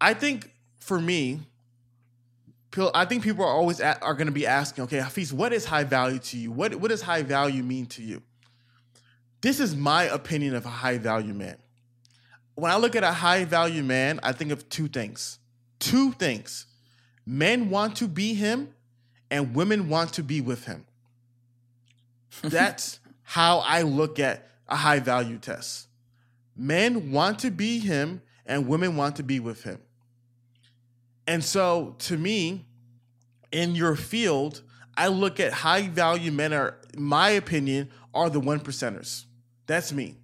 I 0.00 0.14
think 0.14 0.50
for 0.80 0.98
me, 0.98 1.40
I 2.76 3.04
think 3.04 3.22
people 3.22 3.44
are 3.44 3.52
always 3.52 3.80
at, 3.80 4.02
are 4.02 4.14
going 4.14 4.26
to 4.26 4.32
be 4.32 4.46
asking, 4.46 4.84
okay, 4.84 4.98
Hafeez, 4.98 5.32
what 5.32 5.52
is 5.52 5.64
high 5.64 5.84
value 5.84 6.18
to 6.18 6.38
you? 6.38 6.52
What 6.52 6.74
what 6.76 6.90
does 6.90 7.02
high 7.02 7.22
value 7.22 7.62
mean 7.62 7.86
to 7.86 8.02
you? 8.02 8.22
This 9.40 9.60
is 9.60 9.74
my 9.74 10.04
opinion 10.04 10.54
of 10.54 10.66
a 10.66 10.70
high 10.70 10.98
value 10.98 11.34
man. 11.34 11.56
When 12.54 12.70
I 12.70 12.76
look 12.76 12.96
at 12.96 13.04
a 13.04 13.12
high 13.12 13.44
value 13.44 13.82
man, 13.82 14.20
I 14.22 14.32
think 14.32 14.50
of 14.50 14.68
two 14.68 14.88
things. 14.88 15.38
Two 15.78 16.12
things. 16.12 16.66
Men 17.24 17.70
want 17.70 17.96
to 17.96 18.08
be 18.08 18.34
him, 18.34 18.74
and 19.30 19.54
women 19.54 19.88
want 19.88 20.12
to 20.14 20.22
be 20.22 20.40
with 20.40 20.64
him. 20.64 20.84
That's 22.42 23.00
how 23.22 23.58
I 23.58 23.82
look 23.82 24.18
at 24.18 24.48
a 24.68 24.76
high 24.76 25.00
value 25.00 25.38
test. 25.38 25.88
Men 26.56 27.12
want 27.12 27.38
to 27.40 27.50
be 27.50 27.78
him 27.78 28.22
and 28.46 28.66
women 28.66 28.96
want 28.96 29.16
to 29.16 29.22
be 29.22 29.38
with 29.38 29.62
him. 29.62 29.78
And 31.28 31.44
so 31.44 31.94
to 32.00 32.16
me, 32.16 32.66
in 33.52 33.74
your 33.74 33.94
field, 33.96 34.62
I 34.96 35.08
look 35.08 35.38
at 35.38 35.52
high 35.52 35.86
value 35.86 36.32
men 36.32 36.54
are, 36.54 36.78
in 36.94 37.02
my 37.02 37.30
opinion, 37.30 37.90
are 38.14 38.30
the 38.30 38.40
one 38.40 38.60
percenters. 38.60 39.26
That's 39.66 39.92
me. 39.92 40.16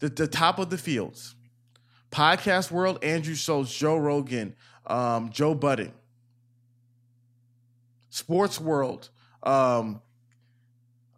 The, 0.00 0.10
the 0.10 0.28
top 0.28 0.58
of 0.58 0.68
the 0.68 0.76
fields. 0.78 1.34
Podcast 2.10 2.70
world, 2.70 3.02
Andrew 3.02 3.34
Schulz, 3.34 3.74
Joe 3.74 3.96
Rogan, 3.96 4.54
um, 4.86 5.30
Joe 5.30 5.54
Budden. 5.54 5.92
sports 8.10 8.58
world, 8.60 9.10
um, 9.42 10.00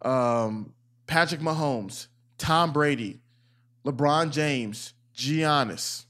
um, 0.01 0.73
Patrick 1.07 1.41
Mahomes, 1.41 2.07
Tom 2.37 2.73
Brady, 2.73 3.21
LeBron 3.85 4.31
James, 4.31 4.93
Giannis. 5.15 6.05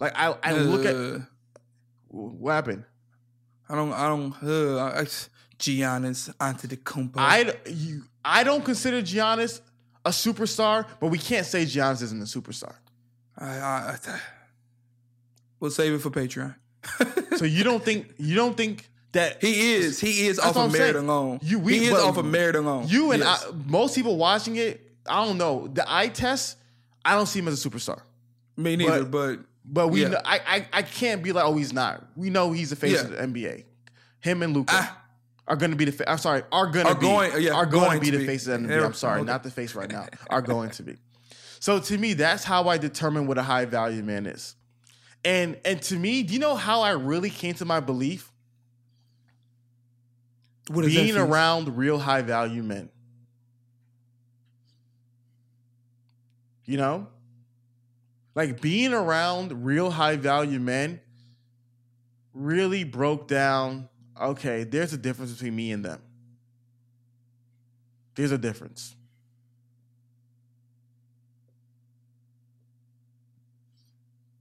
Like 0.00 0.12
I, 0.14 0.34
I 0.42 0.52
look 0.54 0.84
at 0.84 1.22
what 2.14 2.52
happened. 2.52 2.84
I 3.68 3.74
don't. 3.74 3.92
I 3.92 4.08
don't. 4.08 4.34
Uh, 4.42 4.76
I, 4.78 5.00
I- 5.00 5.06
Giannis 5.58 6.34
Antetokounmpo. 6.38 7.12
I 7.16 7.54
you 7.66 8.02
I 8.24 8.42
don't 8.44 8.64
consider 8.64 9.00
Giannis 9.00 9.60
a 10.04 10.10
superstar, 10.10 10.84
but 11.00 11.06
we 11.08 11.16
can't 11.18 11.46
say 11.46 11.64
Giannis 11.64 12.02
isn't 12.02 12.20
a 12.20 12.24
superstar. 12.24 12.74
I, 13.38 13.46
I, 13.58 13.96
I, 14.06 14.20
we'll 15.60 15.70
save 15.70 15.92
it 15.94 15.98
for 16.00 16.10
Patreon. 16.10 16.54
So 17.36 17.44
you 17.46 17.64
don't 17.64 17.82
think 17.84 18.14
you 18.18 18.34
don't 18.36 18.56
think 18.56 18.88
that 19.12 19.40
he 19.42 19.74
is. 19.74 20.00
He 20.00 20.26
is 20.28 20.38
off 20.38 20.56
of 20.56 20.70
merit 20.72 20.92
saying. 20.94 21.04
alone. 21.08 21.38
You- 21.42 21.58
we- 21.58 21.78
he 21.80 21.86
is 21.86 21.94
off 21.98 22.16
of 22.16 22.24
merit 22.26 22.54
alone. 22.56 22.86
you 22.88 23.10
and 23.12 23.22
Yes. 23.22 23.44
I, 23.48 23.52
most 23.66 23.94
people 23.96 24.16
watching 24.16 24.54
it, 24.56 24.80
I 25.06 25.24
don't 25.24 25.36
know 25.38 25.66
the 25.66 25.84
eye 25.90 26.08
test. 26.08 26.58
I 27.04 27.14
don't 27.14 27.26
see 27.26 27.40
him 27.40 27.48
as 27.48 27.64
a 27.64 27.68
superstar, 27.68 28.00
Me 28.56 28.76
neither. 28.76 29.04
But, 29.04 29.36
but 29.36 29.44
we 29.72 30.02
Yeah. 30.02 30.08
know, 30.08 30.20
I, 30.24 30.40
I 30.46 30.66
I 30.78 30.82
can't 30.82 31.22
be 31.22 31.32
like 31.32 31.44
oh 31.44 31.56
he's 31.56 31.72
not. 31.72 32.04
We 32.16 32.30
know 32.30 32.52
he's 32.52 32.70
the 32.70 32.76
face 32.76 32.92
Yeah. 32.94 33.00
of 33.02 33.10
the 33.10 33.16
NBA. 33.18 33.64
Him 34.20 34.42
and 34.42 34.54
Luka. 34.54 34.72
Ah. 34.74 35.00
are 35.46 35.56
going 35.56 35.70
to 35.72 35.76
be 35.76 35.84
the. 35.84 35.92
Fa- 35.92 36.10
I'm 36.10 36.18
sorry. 36.18 36.42
Are 36.52 36.66
going 36.66 36.86
to 36.86 36.92
Are 36.92 36.94
be. 36.94 37.06
going- 37.06 37.42
yeah, 37.42 37.52
are 37.52 37.66
going, 37.66 37.84
going 37.84 37.98
to 37.98 38.04
be 38.04 38.10
to 38.10 38.16
the 38.18 38.22
be. 38.22 38.26
faces 38.26 38.48
of 38.48 38.62
the 38.62 38.68
NBA. 38.68 38.84
I'm 38.84 38.94
sorry, 38.94 39.22
not 39.24 39.42
the 39.42 39.50
face 39.50 39.74
right 39.74 39.90
now. 39.90 40.06
Are 40.30 40.40
going 40.42 40.70
to 40.70 40.82
be. 40.82 40.96
So 41.60 41.78
to 41.80 41.98
me, 41.98 42.12
that's 42.14 42.44
how 42.44 42.68
I 42.68 42.78
determine 42.78 43.26
what 43.26 43.36
a 43.38 43.42
high 43.42 43.64
value 43.66 44.02
man 44.02 44.26
is. 44.26 44.54
And 45.24 45.58
and 45.64 45.80
to 45.82 45.96
me, 45.96 46.22
do 46.22 46.32
you 46.34 46.38
know 46.40 46.56
how 46.56 46.80
I 46.82 46.90
really 46.90 47.30
came 47.30 47.54
to 47.54 47.64
my 47.64 47.80
belief? 47.80 48.30
what 50.68 50.86
Being 50.86 51.16
around 51.16 51.76
real 51.76 51.98
high 51.98 52.22
value 52.22 52.62
men. 52.62 52.88
You 56.64 56.78
know? 56.78 57.08
Like 58.34 58.60
being 58.60 58.92
around 58.92 59.64
real 59.64 59.90
high 59.90 60.16
value 60.16 60.60
men 60.60 61.00
really 62.32 62.84
broke 62.84 63.28
down 63.28 63.88
okay, 64.20 64.64
there's 64.64 64.92
a 64.92 64.96
difference 64.96 65.32
between 65.32 65.56
me 65.56 65.72
and 65.72 65.84
them. 65.84 66.00
There's 68.14 68.32
a 68.32 68.38
difference. 68.38 68.94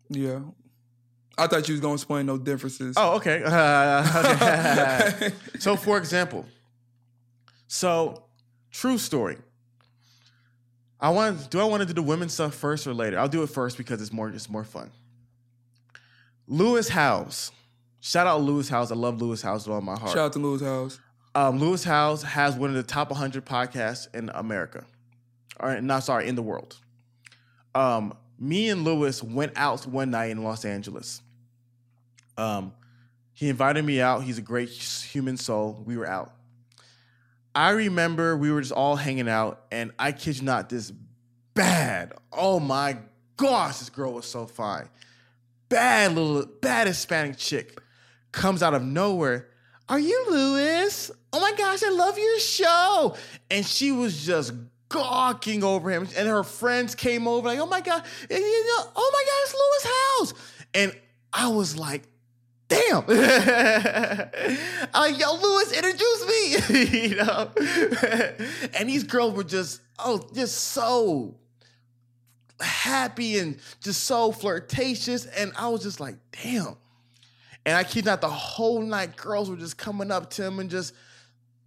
Yeah. 0.10 0.42
I 1.38 1.48
thought 1.48 1.68
you 1.68 1.74
was 1.74 1.82
gonna 1.82 1.96
explain 1.96 2.28
no 2.28 2.38
differences. 2.38 2.96
Oh, 2.98 3.16
okay. 3.16 3.42
Uh, 3.44 5.14
okay. 5.16 5.32
so, 5.60 5.76
for 5.76 5.98
example, 5.98 6.46
so 7.68 8.26
true 8.70 9.00
story. 9.00 9.38
I 11.04 11.10
want. 11.10 11.52
Do 11.52 11.60
I 11.60 11.66
want 11.66 11.82
to 11.82 11.86
do 11.86 11.94
the 11.94 12.02
women's 12.02 12.34
stuff 12.34 12.56
first 12.56 12.88
or 12.88 12.94
later? 12.94 13.20
I'll 13.20 13.28
do 13.28 13.44
it 13.44 13.48
first 13.48 13.78
because 13.78 14.02
it's 14.02 14.14
more. 14.14 14.30
It's 14.30 14.50
more 14.50 14.64
fun. 14.64 14.90
Lewis 16.48 16.88
Howes. 16.88 17.52
Shout 18.00 18.26
out 18.26 18.42
Lewis 18.42 18.70
Howes. 18.70 18.90
I 18.90 18.96
love 18.96 19.22
Lewis 19.22 19.42
Howes 19.42 19.68
with 19.68 19.76
all 19.76 19.82
my 19.82 20.00
heart. 20.00 20.12
Shout 20.12 20.20
out 20.20 20.34
to 20.34 20.40
Lewis 20.40 20.62
Howes. 20.62 21.00
Um, 21.36 21.60
Lewis 21.60 21.84
Howes 21.84 22.24
has 22.24 22.56
one 22.56 22.70
of 22.70 22.76
the 22.78 22.84
top 22.84 23.10
100 23.12 23.46
podcasts 23.46 24.14
in 24.16 24.32
America. 24.34 24.86
Or 25.60 25.80
not 25.82 26.04
sorry, 26.04 26.28
in 26.28 26.36
the 26.36 26.42
world. 26.42 26.78
Um, 27.76 28.16
me 28.40 28.70
and 28.70 28.84
Lewis 28.84 29.22
went 29.22 29.54
out 29.56 29.86
one 29.86 30.12
night 30.12 30.32
in 30.32 30.44
Los 30.44 30.64
Angeles. 30.64 31.22
Um, 32.38 32.74
he 33.34 33.50
invited 33.50 33.84
me 33.84 34.00
out. 34.00 34.24
He's 34.24 34.38
a 34.38 34.42
great 34.42 34.70
human 34.70 35.38
soul. 35.38 35.82
We 35.86 35.98
were 35.98 36.08
out. 36.08 36.34
I 37.56 37.72
remember 37.72 38.36
we 38.36 38.52
were 38.52 38.62
just 38.62 38.74
all 38.74 38.96
hanging 38.96 39.30
out, 39.30 39.66
and 39.72 39.92
I 40.00 40.12
kid 40.12 40.38
you 40.38 40.44
not, 40.44 40.70
this 40.70 40.92
bad. 41.54 42.14
Oh 42.32 42.60
my 42.60 42.98
gosh, 43.38 43.80
this 43.80 43.90
girl 43.90 44.14
was 44.14 44.26
so 44.26 44.46
fine. 44.48 44.90
Bad 45.70 46.16
little 46.16 46.46
bad 46.46 46.88
Hispanic 46.88 47.38
chick 47.38 47.80
comes 48.32 48.64
out 48.64 48.74
of 48.74 48.84
nowhere. 48.84 49.50
Are 49.90 50.00
you 50.00 50.26
Lewis? 50.30 51.12
Oh 51.32 51.40
my 51.40 51.54
gosh, 51.58 51.84
I 51.84 51.90
love 51.90 52.18
your 52.18 52.40
show. 52.40 53.16
And 53.52 53.66
she 53.66 53.92
was 53.92 54.26
just 54.26 54.54
gawking 54.90 55.64
over 55.64 55.90
him. 55.90 56.08
And 56.16 56.28
her 56.28 56.44
friends 56.44 56.96
came 56.96 57.28
over, 57.28 57.48
like, 57.48 57.60
oh 57.60 57.66
my 57.66 57.82
God, 57.82 58.04
you 58.30 58.40
know, 58.40 58.92
oh 58.96 59.12
my 59.14 59.24
God, 59.28 59.40
it's 59.44 59.54
Lewis 59.54 59.96
Howes. 59.96 60.34
And 60.74 61.00
I 61.32 61.48
was 61.48 61.78
like, 61.78 62.04
damn. 62.74 63.06
Like, 64.94 65.20
yo, 65.20 65.36
Lewis, 65.36 65.72
introduce 65.72 66.28
me. 66.28 67.08
you 67.10 67.16
know? 67.16 67.52
and 68.74 68.90
these 68.90 69.04
girls 69.04 69.34
were 69.36 69.44
just, 69.44 69.82
oh, 70.00 70.28
just 70.34 70.56
so 70.56 71.36
happy 72.60 73.38
and 73.40 73.60
just 73.82 74.04
so 74.04 74.32
flirtatious. 74.32 75.26
And 75.26 75.52
I 75.58 75.68
was 75.70 75.84
just 75.84 76.00
like, 76.00 76.16
damn. 76.44 76.78
And 77.66 77.78
I 77.78 77.84
kid 77.84 78.06
not, 78.06 78.22
the 78.22 78.30
whole 78.30 78.82
night, 78.82 79.16
girls 79.16 79.50
were 79.50 79.56
just 79.56 79.78
coming 79.78 80.12
up 80.12 80.30
to 80.32 80.46
him 80.46 80.60
and 80.60 80.70
just, 80.70 80.94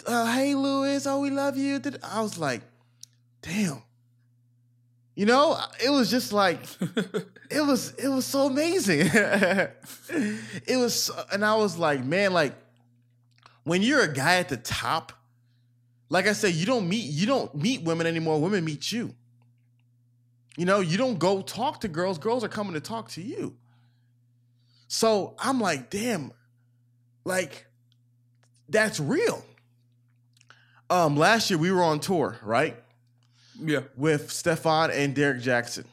uh, 0.07 0.33
hey, 0.33 0.55
Lewis, 0.55 1.07
oh, 1.07 1.21
we 1.21 1.31
love 1.31 1.57
you. 1.57 1.81
I 2.03 2.21
was 2.21 2.39
like, 2.39 2.63
damn. 3.43 3.83
You 5.17 5.25
know, 5.25 5.59
it 5.83 5.89
was 5.89 6.11
just 6.11 6.33
like, 6.33 6.61
it 7.51 7.67
was, 7.67 7.95
it 7.95 8.09
was 8.09 8.27
so 8.27 8.47
amazing. 8.47 9.01
it 9.11 10.77
was, 10.77 11.11
and 11.33 11.43
I 11.43 11.57
was 11.57 11.79
like, 11.79 12.05
man, 12.05 12.35
like, 12.35 12.55
when 13.65 13.83
you're 13.83 14.03
a 14.03 14.13
guy 14.13 14.37
at 14.37 14.51
the 14.51 14.59
top, 14.59 15.13
like 16.11 16.27
I 16.27 16.35
said, 16.35 16.53
you 16.53 16.67
don't 16.67 16.87
meet, 16.87 17.07
you 17.07 17.27
don't 17.27 17.53
meet 17.55 17.83
women 17.83 18.07
anymore. 18.07 18.41
Women 18.41 18.63
meet 18.65 18.93
you. 18.93 19.15
You 20.57 20.67
know, 20.67 20.81
you 20.81 20.99
don't 20.99 21.19
go 21.19 21.41
talk 21.41 21.81
to 21.81 21.89
girls. 21.89 22.19
Girls 22.19 22.45
are 22.45 22.49
coming 22.49 22.75
to 22.75 22.81
talk 22.81 23.11
to 23.13 23.23
you. 23.23 23.57
So 24.89 25.35
I'm 25.39 25.61
like, 25.61 25.91
damn, 25.91 26.31
like 27.25 27.67
that's 28.69 29.01
real. 29.01 29.43
Um, 30.89 31.17
last 31.17 31.51
year 31.51 31.59
we 31.59 31.71
were 31.73 31.83
on 31.83 32.01
tour, 32.01 32.37
right? 32.43 32.77
Yeah. 33.61 33.81
With 33.97 34.31
Stefan 34.31 34.91
and 34.91 35.15
Derrick 35.15 35.43
Jaxn. 35.43 35.85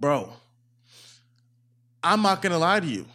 Bro, 0.00 0.32
I'm 2.02 2.22
not 2.22 2.42
gonna 2.42 2.58
lie 2.58 2.80
to 2.80 2.86
you. 2.86 3.06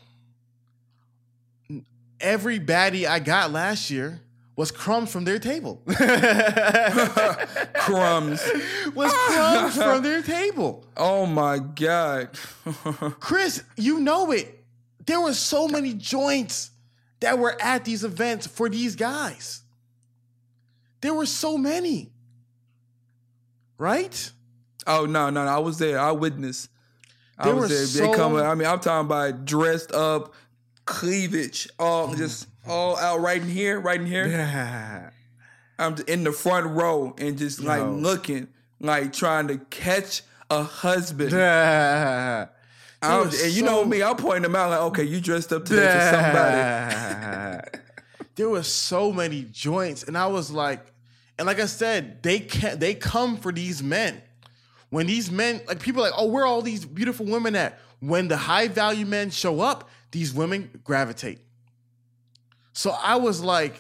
Every 2.20 2.60
baddie 2.60 3.06
I 3.06 3.20
got 3.20 3.52
last 3.52 3.90
year 3.90 4.22
was 4.56 4.72
crumbs 4.72 5.12
from 5.12 5.26
their 5.26 5.40
table. 5.40 5.82
Crumbs. 7.74 8.42
was 8.94 9.12
crumbs 9.12 9.76
from 9.76 10.04
their 10.04 10.22
table. 10.22 10.86
Oh 10.96 11.26
my 11.26 11.58
God. 11.60 12.30
Chris, 13.20 13.64
you 13.76 14.00
know 14.00 14.32
it. 14.32 14.64
There 15.06 15.20
were 15.20 15.34
so 15.34 15.68
many 15.68 15.94
joints 15.94 16.72
that 17.20 17.40
were 17.40 17.60
at 17.62 17.84
these 17.84 18.04
events 18.04 18.48
for 18.48 18.70
these 18.70 18.96
guys. 18.96 19.62
There 21.02 21.14
were 21.14 21.26
so 21.26 21.58
many. 21.58 22.13
Right? 23.78 24.32
oh 24.86 25.06
no, 25.06 25.30
no, 25.30 25.46
no. 25.46 25.50
I 25.52 25.60
was 25.60 25.78
there. 25.80 26.00
I 26.00 26.12
witnessed. 26.12 26.70
I 27.38 27.46
There 27.46 27.56
was 27.56 27.64
were 27.64 27.68
there. 27.76 27.86
so- 27.86 28.08
They 28.12 28.14
come. 28.16 28.36
I 28.36 28.54
mean, 28.56 28.68
I'm 28.68 28.80
talking 28.80 29.06
about 29.06 29.46
dressed 29.46 29.92
up, 29.94 30.34
cleavage, 30.86 31.68
all 31.80 32.10
mm. 32.10 32.18
just 32.18 32.48
all 32.68 32.98
out 32.98 33.20
right 33.22 33.42
in 33.42 33.50
here, 33.50 33.80
right 33.80 34.00
in 34.00 34.06
here. 34.06 34.28
Yeah. 34.28 35.10
I'm 35.80 35.96
in 36.08 36.24
the 36.24 36.32
front 36.32 36.68
row 36.68 37.16
and 37.18 37.38
just 37.38 37.62
like 37.62 37.80
Yo. 37.82 37.92
looking, 37.92 38.48
like 38.80 39.12
trying 39.14 39.48
to 39.48 39.58
catch 39.70 40.22
a 40.50 40.64
husband. 40.64 41.32
Yeah. 41.34 42.48
I'm- 43.02 43.24
and 43.28 43.34
you 43.34 43.62
so- 43.62 43.66
know 43.66 43.84
me, 43.86 44.02
I'll 44.02 44.16
point 44.16 44.44
them 44.44 44.56
out 44.56 44.70
like, 44.70 44.80
okay, 44.82 45.04
you 45.04 45.20
dressed 45.20 45.52
up 45.52 45.66
today 45.66 45.82
for 45.88 46.16
somebody. 46.18 47.80
there 48.36 48.50
were 48.50 48.64
so 48.64 49.12
many 49.12 49.44
joints, 49.52 50.04
and 50.04 50.18
I 50.18 50.28
was 50.28 50.52
like, 50.52 50.80
and 51.44 51.48
like 51.50 51.60
I 51.60 51.66
said, 51.66 52.24
they 52.24 52.40
can 52.40 52.80
they 52.80 52.96
come 52.96 53.36
for 53.36 53.52
these 53.52 53.84
men. 53.84 54.22
When 54.90 55.08
these 55.08 55.30
men, 55.30 55.60
like 55.68 55.82
people, 55.82 56.02
like, 56.02 56.14
oh, 56.16 56.28
where 56.28 56.44
are 56.44 56.48
all 56.48 56.62
these 56.62 56.86
beautiful 56.86 57.26
women 57.26 57.54
at? 57.58 57.80
When 58.00 58.30
the 58.30 58.38
high 58.38 58.70
value 58.70 59.06
men 59.06 59.30
show 59.30 59.60
up, 59.60 59.90
these 60.12 60.34
women 60.34 60.80
gravitate. 60.86 61.40
So 62.72 62.92
I 62.92 63.18
was 63.18 63.42
like, 63.42 63.76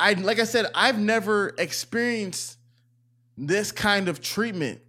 I 0.00 0.14
like 0.14 0.40
I 0.40 0.44
said, 0.44 0.66
I've 0.74 0.98
never 0.98 1.54
experienced 1.58 2.58
this 3.38 3.70
kind 3.70 4.08
of 4.08 4.20
treatment 4.20 4.80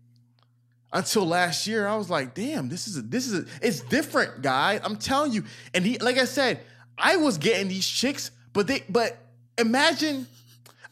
until 0.92 1.24
last 1.28 1.68
year. 1.68 1.86
I 1.86 1.98
was 1.98 2.10
like, 2.10 2.34
damn, 2.34 2.68
this 2.68 2.88
is 2.88 2.98
a, 2.98 3.04
this 3.04 3.28
is 3.28 3.42
a, 3.42 3.46
it's 3.62 3.82
different, 3.82 4.42
guy. 4.42 4.80
I'm 4.84 4.96
telling 4.96 5.34
you. 5.34 5.44
And 5.76 5.86
he, 5.86 6.00
like 6.00 6.18
I 6.18 6.26
said, 6.26 6.62
I 6.98 7.18
was 7.18 7.38
getting 7.38 7.68
these 7.68 7.88
chicks, 7.88 8.32
but 8.54 8.66
they, 8.66 8.84
but 8.90 9.20
imagine, 9.60 10.26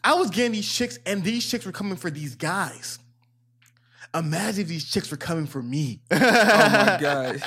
I 0.04 0.14
was 0.14 0.28
getting 0.30 0.52
these 0.52 0.70
chicks, 0.70 0.98
and 1.06 1.24
these 1.24 1.48
chicks 1.50 1.64
were 1.64 1.72
coming 1.72 1.96
for 1.96 2.10
these 2.10 2.34
guys. 2.34 2.98
Imagine 4.14 4.62
if 4.62 4.68
these 4.68 4.88
chicks 4.88 5.10
were 5.10 5.16
coming 5.16 5.46
for 5.46 5.62
me. 5.62 6.02
oh 6.10 6.18
my 6.18 6.98
god. 7.00 7.42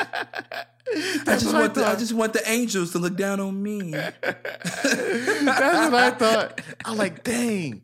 I 0.90 1.38
just 1.38 1.46
what 1.46 1.56
I 1.56 1.60
want 1.60 1.74
the, 1.76 1.86
I 1.86 1.96
just 1.96 2.14
want 2.14 2.34
the 2.34 2.50
angels 2.50 2.92
to 2.94 3.00
look 3.00 3.16
down 3.16 3.40
on 3.40 3.62
me. 3.62 3.92
That's 3.92 4.22
what 4.84 5.94
I 5.94 6.12
thought. 6.12 6.62
I'm 6.84 6.98
like, 6.98 7.24
dang, 7.24 7.84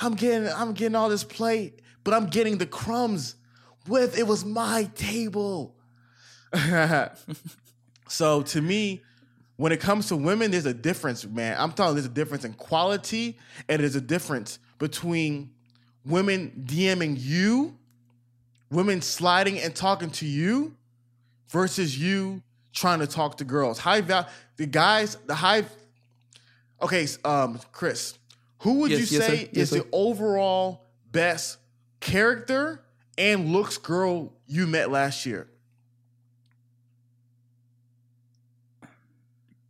I'm 0.00 0.14
getting 0.14 0.48
I'm 0.48 0.72
getting 0.72 0.94
all 0.94 1.08
this 1.08 1.24
plate, 1.24 1.80
but 2.04 2.14
I'm 2.14 2.26
getting 2.26 2.58
the 2.58 2.66
crumbs 2.66 3.34
with 3.88 4.16
it 4.16 4.26
was 4.26 4.44
my 4.44 4.84
table. 4.94 5.74
so 8.08 8.42
to 8.42 8.62
me, 8.62 9.02
when 9.56 9.72
it 9.72 9.80
comes 9.80 10.08
to 10.08 10.16
women, 10.16 10.50
there's 10.50 10.66
a 10.66 10.74
difference, 10.74 11.24
man. 11.26 11.56
I'm 11.58 11.72
telling 11.72 11.94
you, 11.96 12.02
there's 12.02 12.10
a 12.10 12.14
difference 12.14 12.44
in 12.44 12.54
quality, 12.54 13.38
and 13.68 13.82
there's 13.82 13.96
a 13.96 14.00
difference 14.00 14.58
between 14.78 15.50
women 16.04 16.64
DMing 16.66 17.16
you, 17.18 17.76
women 18.70 19.02
sliding 19.02 19.60
and 19.60 19.74
talking 19.74 20.10
to 20.10 20.26
you, 20.26 20.74
versus 21.48 21.98
you 21.98 22.42
trying 22.72 23.00
to 23.00 23.06
talk 23.06 23.36
to 23.36 23.44
girls. 23.44 23.78
High 23.78 24.00
value, 24.00 24.28
the 24.56 24.66
guys, 24.66 25.16
the 25.26 25.34
high. 25.34 25.64
Okay, 26.80 27.06
um, 27.24 27.60
Chris, 27.70 28.18
who 28.60 28.80
would 28.80 28.90
Yes, 28.90 29.12
you 29.12 29.18
yes, 29.18 29.26
say 29.26 29.36
sir. 29.44 29.50
Yes, 29.52 29.62
is 29.64 29.70
sir. 29.70 29.78
the 29.80 29.86
overall 29.92 30.84
best 31.12 31.58
character 32.00 32.82
and 33.18 33.52
looks 33.52 33.78
girl 33.78 34.32
you 34.46 34.66
met 34.66 34.90
last 34.90 35.26
year? 35.26 35.48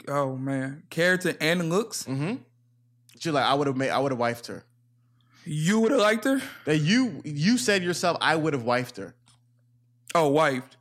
Oh 0.09 0.36
man, 0.36 0.82
character 0.90 1.34
and 1.40 1.70
looks. 1.70 2.05
Mm-hmm. 2.05 2.36
You're 3.20 3.34
like, 3.34 3.44
I 3.44 3.55
would 3.55 3.66
have 3.68 3.76
made, 3.76 3.90
I 3.90 3.98
would 3.98 4.11
have 4.12 4.18
wifed 4.18 4.46
her. 4.48 4.64
You 5.44 5.80
would 5.80 5.90
have 5.92 6.00
liked 6.00 6.24
her. 6.24 6.40
That 6.64 6.78
you 6.78 7.20
you 7.24 7.59
said 7.59 7.82
yourself, 7.82 8.16
I 8.20 8.36
would 8.36 8.53
have 8.53 8.62
wifed 8.62 8.96
her. 8.98 9.14
Oh, 10.14 10.30
wifed. 10.32 10.76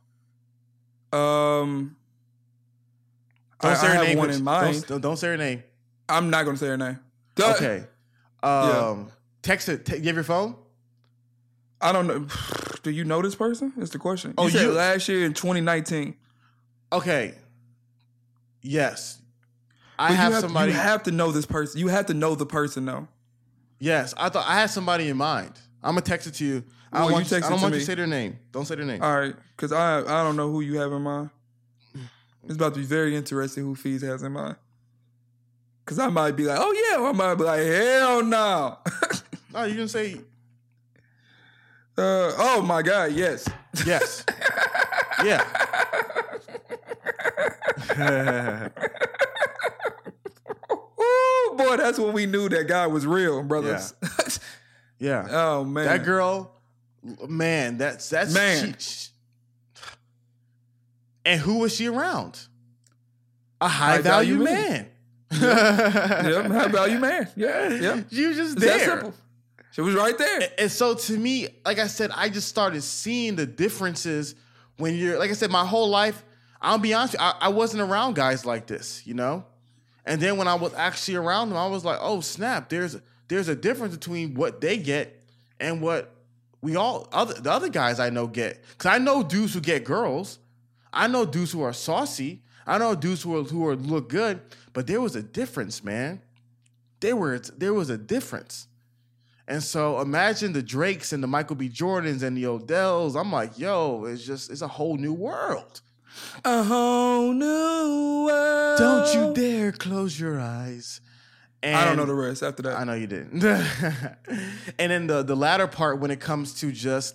Um, 1.16 1.96
Don't 3.60 3.72
I, 3.72 3.74
say 3.74 3.86
I 3.86 3.90
her 3.90 3.96
have 3.96 4.06
name. 4.08 4.18
one 4.18 4.30
in 4.30 4.42
mind. 4.44 4.86
Don't, 4.86 5.00
don't 5.00 5.16
say 5.16 5.28
her 5.28 5.36
name. 5.36 5.62
I'm 6.08 6.30
not 6.30 6.44
gonna 6.44 6.56
say 6.56 6.66
her 6.68 6.76
name. 6.76 6.98
Duh. 7.34 7.54
Okay. 7.56 7.84
Um, 8.42 9.10
text 9.42 9.68
it. 9.68 9.86
Have 9.88 10.02
your 10.04 10.24
phone? 10.24 10.56
I 11.80 11.92
don't 11.92 12.06
know. 12.06 12.26
Do 12.82 12.90
you 12.90 13.04
know 13.04 13.22
this 13.22 13.34
person? 13.36 13.72
Is 13.78 13.90
the 13.90 13.98
question. 13.98 14.34
Oh, 14.36 14.48
you 14.48 14.58
you- 14.60 14.72
last 14.72 15.08
year 15.08 15.24
in 15.24 15.34
2019. 15.34 16.16
Okay. 16.92 17.34
Yes. 18.62 19.20
I 19.98 20.08
But 20.08 20.10
you 20.12 20.16
have, 20.16 20.32
have 20.32 20.40
somebody. 20.42 20.72
You 20.72 20.78
have 20.78 21.02
to 21.04 21.10
know 21.10 21.32
this 21.32 21.46
person. 21.46 21.80
You 21.80 21.88
have 21.88 22.06
to 22.06 22.14
know 22.14 22.34
the 22.34 22.46
person 22.46 22.86
though. 22.86 23.08
yes, 23.78 24.14
I 24.16 24.28
thought 24.28 24.48
I 24.48 24.60
had 24.60 24.70
somebody 24.70 25.08
in 25.08 25.16
mind. 25.16 25.52
I'm 25.82 25.92
gonna 25.92 26.00
text 26.00 26.26
it 26.26 26.34
to 26.34 26.44
you. 26.44 26.64
I 26.92 26.98
don't 26.98 27.08
you 27.08 27.12
want, 27.14 27.24
you, 27.24 27.30
text 27.30 27.46
I 27.46 27.50
don't 27.50 27.58
to 27.58 27.62
want 27.62 27.74
you 27.74 27.80
to 27.80 27.86
say 27.86 27.94
their 27.94 28.06
name. 28.06 28.38
Don't 28.52 28.64
say 28.64 28.74
their 28.74 28.84
name. 28.84 29.02
All 29.02 29.18
right, 29.18 29.34
because 29.56 29.72
I 29.72 30.00
I 30.00 30.24
don't 30.24 30.36
know 30.36 30.50
who 30.50 30.60
you 30.60 30.78
have 30.78 30.92
in 30.92 31.02
mind. 31.02 31.30
It's 32.44 32.54
about 32.54 32.74
to 32.74 32.80
be 32.80 32.86
very 32.86 33.14
interesting 33.14 33.64
who 33.64 33.76
Fees 33.76 34.02
has 34.02 34.22
in 34.22 34.32
mind. 34.32 34.56
Because 35.84 35.98
I 35.98 36.08
might 36.08 36.32
be 36.32 36.44
like, 36.44 36.58
oh 36.60 36.72
yeah, 36.72 37.00
or 37.00 37.08
I 37.08 37.12
might 37.12 37.34
be 37.36 37.44
like, 37.44 37.62
hell 37.62 38.24
no. 38.24 38.78
no, 39.52 39.64
you 39.64 39.76
can 39.76 39.88
say 39.88 40.18
uh, 41.98 42.32
oh 42.38 42.62
my 42.62 42.80
God, 42.80 43.12
yes. 43.12 43.46
yes. 43.84 44.24
yeah. 45.24 45.44
Ooh, 51.00 51.54
boy, 51.56 51.76
that's 51.76 51.98
when 51.98 52.12
we 52.12 52.26
knew 52.26 52.48
that 52.48 52.66
guy 52.68 52.86
was 52.86 53.06
real, 53.06 53.42
brothers. 53.42 53.94
yeah. 54.98 55.26
oh 55.30 55.64
man, 55.64 55.86
That 55.86 56.04
girl, 56.04 56.52
man, 57.28 57.78
that's 57.78 58.08
that's 58.10 58.32
Man. 58.34 58.74
she- 58.78 59.08
and 61.24 61.40
who 61.40 61.58
was 61.58 61.72
she 61.74 61.86
around? 61.86 62.48
A 63.60 63.68
high, 63.68 63.92
High 63.96 63.98
value, 64.02 64.38
value 64.42 64.44
man. 64.44 64.88
Yep, 65.30 66.46
high 66.50 66.66
value 66.68 66.98
man. 66.98 67.28
Yeah, 67.36 67.68
yeah. 67.68 68.00
You 68.10 68.28
were 68.28 68.34
just 68.34 68.56
It's 68.56 68.66
that 68.66 68.78
there. 68.78 68.88
simple. 68.88 69.14
She 69.70 69.80
was 69.82 69.94
right 69.94 70.18
there. 70.18 70.50
And 70.58 70.70
so 70.70 70.94
to 70.94 71.16
me, 71.16 71.48
like 71.64 71.78
I 71.78 71.86
said, 71.86 72.10
I 72.12 72.28
just 72.28 72.48
started 72.48 72.82
seeing 72.82 73.36
the 73.36 73.46
differences 73.46 74.34
when 74.78 74.96
you're 74.96 75.16
like 75.18 75.30
I 75.30 75.34
said, 75.34 75.50
my 75.52 75.64
whole 75.64 75.88
life, 75.88 76.24
I'll 76.62 76.78
be 76.78 76.94
honest, 76.94 77.16
I, 77.18 77.34
I 77.40 77.48
wasn't 77.48 77.82
around 77.82 78.14
guys 78.14 78.46
like 78.46 78.68
this, 78.68 79.04
you 79.04 79.14
know? 79.14 79.44
And 80.06 80.20
then 80.20 80.36
when 80.36 80.48
I 80.48 80.54
was 80.54 80.72
actually 80.74 81.16
around 81.16 81.48
them, 81.48 81.58
I 81.58 81.66
was 81.66 81.84
like, 81.84 81.98
oh 82.00 82.20
snap, 82.20 82.68
there's 82.68 82.96
there's 83.28 83.48
a 83.48 83.56
difference 83.56 83.94
between 83.94 84.34
what 84.34 84.60
they 84.60 84.78
get 84.78 85.22
and 85.58 85.80
what 85.80 86.14
we 86.60 86.76
all 86.76 87.08
other 87.12 87.34
the 87.34 87.50
other 87.50 87.68
guys 87.68 87.98
I 88.00 88.10
know 88.10 88.26
get. 88.26 88.62
Cause 88.78 88.90
I 88.92 88.98
know 88.98 89.22
dudes 89.22 89.54
who 89.54 89.60
get 89.60 89.84
girls. 89.84 90.38
I 90.92 91.08
know 91.08 91.24
dudes 91.24 91.52
who 91.52 91.62
are 91.62 91.72
saucy. 91.72 92.42
I 92.66 92.78
know 92.78 92.94
dudes 92.94 93.22
who 93.22 93.36
are 93.38 93.42
who 93.42 93.66
are 93.66 93.76
look 93.76 94.08
good, 94.08 94.40
but 94.72 94.86
there 94.86 95.00
was 95.00 95.16
a 95.16 95.22
difference, 95.22 95.82
man. 95.82 96.22
There 97.00 97.16
were 97.16 97.38
there 97.38 97.74
was 97.74 97.90
a 97.90 97.98
difference. 97.98 98.68
And 99.48 99.62
so 99.62 100.00
imagine 100.00 100.52
the 100.52 100.62
Drakes 100.62 101.12
and 101.12 101.22
the 101.22 101.26
Michael 101.26 101.56
B. 101.56 101.68
Jordans 101.68 102.22
and 102.22 102.36
the 102.36 102.44
Odells. 102.44 103.20
I'm 103.20 103.32
like, 103.32 103.58
yo, 103.58 104.04
it's 104.04 104.24
just 104.24 104.50
it's 104.50 104.62
a 104.62 104.68
whole 104.68 104.96
new 104.96 105.12
world. 105.12 105.80
A 106.44 106.62
whole 106.62 107.32
new 107.32 108.24
world. 108.26 108.78
Don't 108.78 109.14
you 109.14 109.34
dare 109.34 109.72
close 109.72 110.18
your 110.18 110.40
eyes. 110.40 111.00
And 111.62 111.76
I 111.76 111.84
don't 111.84 111.96
know 111.96 112.04
the 112.04 112.14
rest 112.14 112.42
after 112.42 112.62
that. 112.62 112.78
I 112.78 112.84
know 112.84 112.94
you 112.94 113.06
didn't. 113.06 113.44
and 114.78 114.90
then 114.90 115.06
the 115.06 115.22
the 115.22 115.36
latter 115.36 115.68
part 115.68 116.00
when 116.00 116.10
it 116.10 116.18
comes 116.18 116.54
to 116.60 116.72
just 116.72 117.14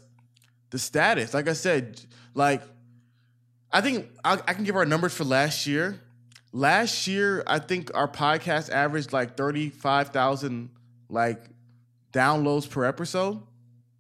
the 0.69 0.79
status, 0.79 1.33
like 1.33 1.49
I 1.49 1.53
said, 1.53 1.99
like 2.33 2.61
I 3.71 3.81
think 3.81 4.09
I, 4.23 4.39
I 4.47 4.53
can 4.53 4.63
give 4.63 4.75
our 4.75 4.85
numbers 4.85 5.13
for 5.13 5.25
last 5.25 5.67
year. 5.67 5.99
Last 6.53 7.07
year, 7.07 7.43
I 7.45 7.59
think 7.59 7.91
our 7.93 8.07
podcast 8.07 8.69
averaged 8.69 9.11
like 9.11 9.35
thirty 9.35 9.69
five 9.69 10.09
thousand 10.09 10.69
like 11.09 11.49
downloads 12.13 12.69
per 12.69 12.85
episode. 12.85 13.41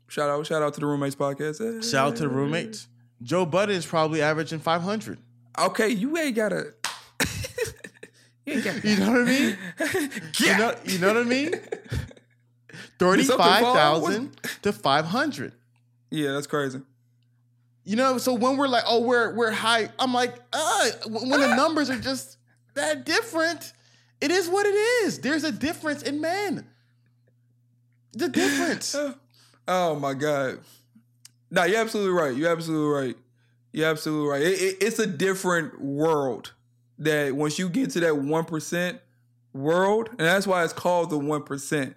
Shout 0.07 0.29
out, 0.29 0.47
shout 0.47 0.61
out 0.61 0.73
to 0.75 0.79
the 0.79 0.85
roommates 0.85 1.15
podcast. 1.15 1.83
Shout 1.83 2.07
out 2.07 2.15
to 2.15 2.23
the 2.23 2.29
roommates. 2.29 2.87
Joe 3.21 3.45
Budden 3.45 3.75
is 3.75 3.85
probably 3.85 4.21
averaging 4.21 4.59
five 4.59 4.81
hundred. 4.81 5.19
Okay, 5.57 5.89
you 5.89 6.17
ain't 6.17 6.35
gotta. 6.35 6.73
you 8.45 8.53
ain't 8.53 8.63
gotta. 8.63 8.87
You 8.87 8.97
know 8.97 9.11
what 9.11 9.21
I 9.21 9.25
mean? 9.25 9.57
You 10.39 10.57
know, 10.57 10.75
you 10.85 10.99
know 10.99 11.07
what 11.07 11.17
I 11.17 11.23
mean? 11.23 11.51
Thirty-five 12.99 13.63
thousand 13.63 14.39
to 14.61 14.71
five 14.71 15.05
hundred. 15.05 15.53
Yeah, 16.09 16.31
that's 16.33 16.47
crazy. 16.47 16.81
You 17.83 17.95
know, 17.95 18.17
so 18.17 18.33
when 18.33 18.57
we're 18.57 18.67
like, 18.67 18.83
oh, 18.85 19.01
we're 19.01 19.33
we're 19.33 19.51
high, 19.51 19.89
I'm 19.97 20.13
like, 20.13 20.35
uh, 20.53 20.89
when 21.07 21.39
the 21.39 21.55
numbers 21.55 21.89
are 21.89 21.99
just 21.99 22.37
that 22.75 23.05
different, 23.05 23.73
it 24.21 24.29
is 24.31 24.47
what 24.49 24.65
it 24.65 24.75
is. 24.75 25.19
There's 25.19 25.43
a 25.43 25.51
difference 25.51 26.03
in 26.03 26.21
men. 26.21 26.67
The 28.13 28.29
difference. 28.29 28.95
Oh 29.69 29.95
my 29.99 30.13
god. 30.13 30.59
No, 31.49 31.63
you're 31.63 31.79
absolutely 31.79 32.11
right. 32.13 32.35
You're 32.35 32.51
absolutely 32.51 33.07
right. 33.07 33.17
You're 33.71 33.89
absolutely 33.89 34.29
right. 34.29 34.41
It, 34.41 34.61
it, 34.61 34.77
it's 34.81 34.99
a 34.99 35.07
different 35.07 35.79
world 35.81 36.51
that 36.99 37.35
once 37.35 37.57
you 37.59 37.69
get 37.69 37.91
to 37.91 37.99
that 38.01 38.17
one 38.17 38.45
percent 38.45 38.99
world, 39.53 40.09
and 40.09 40.19
that's 40.19 40.45
why 40.47 40.63
it's 40.63 40.73
called 40.73 41.09
the 41.09 41.17
one 41.17 41.43
percent 41.43 41.95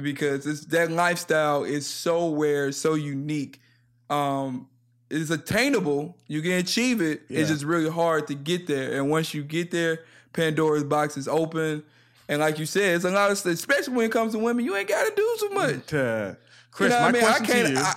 because 0.00 0.46
it's 0.46 0.66
that 0.66 0.90
lifestyle 0.90 1.64
is 1.64 1.86
so 1.86 2.34
rare, 2.34 2.72
so 2.72 2.94
unique. 2.94 3.60
Um, 4.08 4.68
it's 5.10 5.30
attainable. 5.30 6.16
You 6.28 6.40
can 6.42 6.52
achieve 6.52 7.00
it. 7.00 7.22
Yeah. 7.28 7.40
It's 7.40 7.50
just 7.50 7.64
really 7.64 7.90
hard 7.90 8.26
to 8.28 8.34
get 8.34 8.66
there. 8.66 8.94
And 8.94 9.10
once 9.10 9.34
you 9.34 9.42
get 9.42 9.70
there, 9.70 10.04
Pandora's 10.32 10.84
box 10.84 11.16
is 11.16 11.26
open. 11.28 11.82
And 12.28 12.40
like 12.40 12.58
you 12.60 12.66
said, 12.66 12.94
it's 12.94 13.04
a 13.04 13.10
lot 13.10 13.30
of 13.32 13.38
stuff, 13.38 13.52
especially 13.54 13.94
when 13.94 14.06
it 14.06 14.12
comes 14.12 14.32
to 14.34 14.38
women. 14.38 14.64
You 14.64 14.76
ain't 14.76 14.88
got 14.88 15.04
to 15.08 15.12
do 15.14 15.36
so 15.38 15.48
much. 15.50 15.92
Uh, 15.92 16.34
Chris, 16.70 16.92
You 16.92 16.96
know 16.96 17.00
my 17.02 17.08
I 17.08 17.12
mean? 17.12 17.24
I 17.24 17.26
question 17.38 17.46
to 17.46 17.52
can't- 17.52 17.68
you. 17.74 17.78
I- 17.80 17.94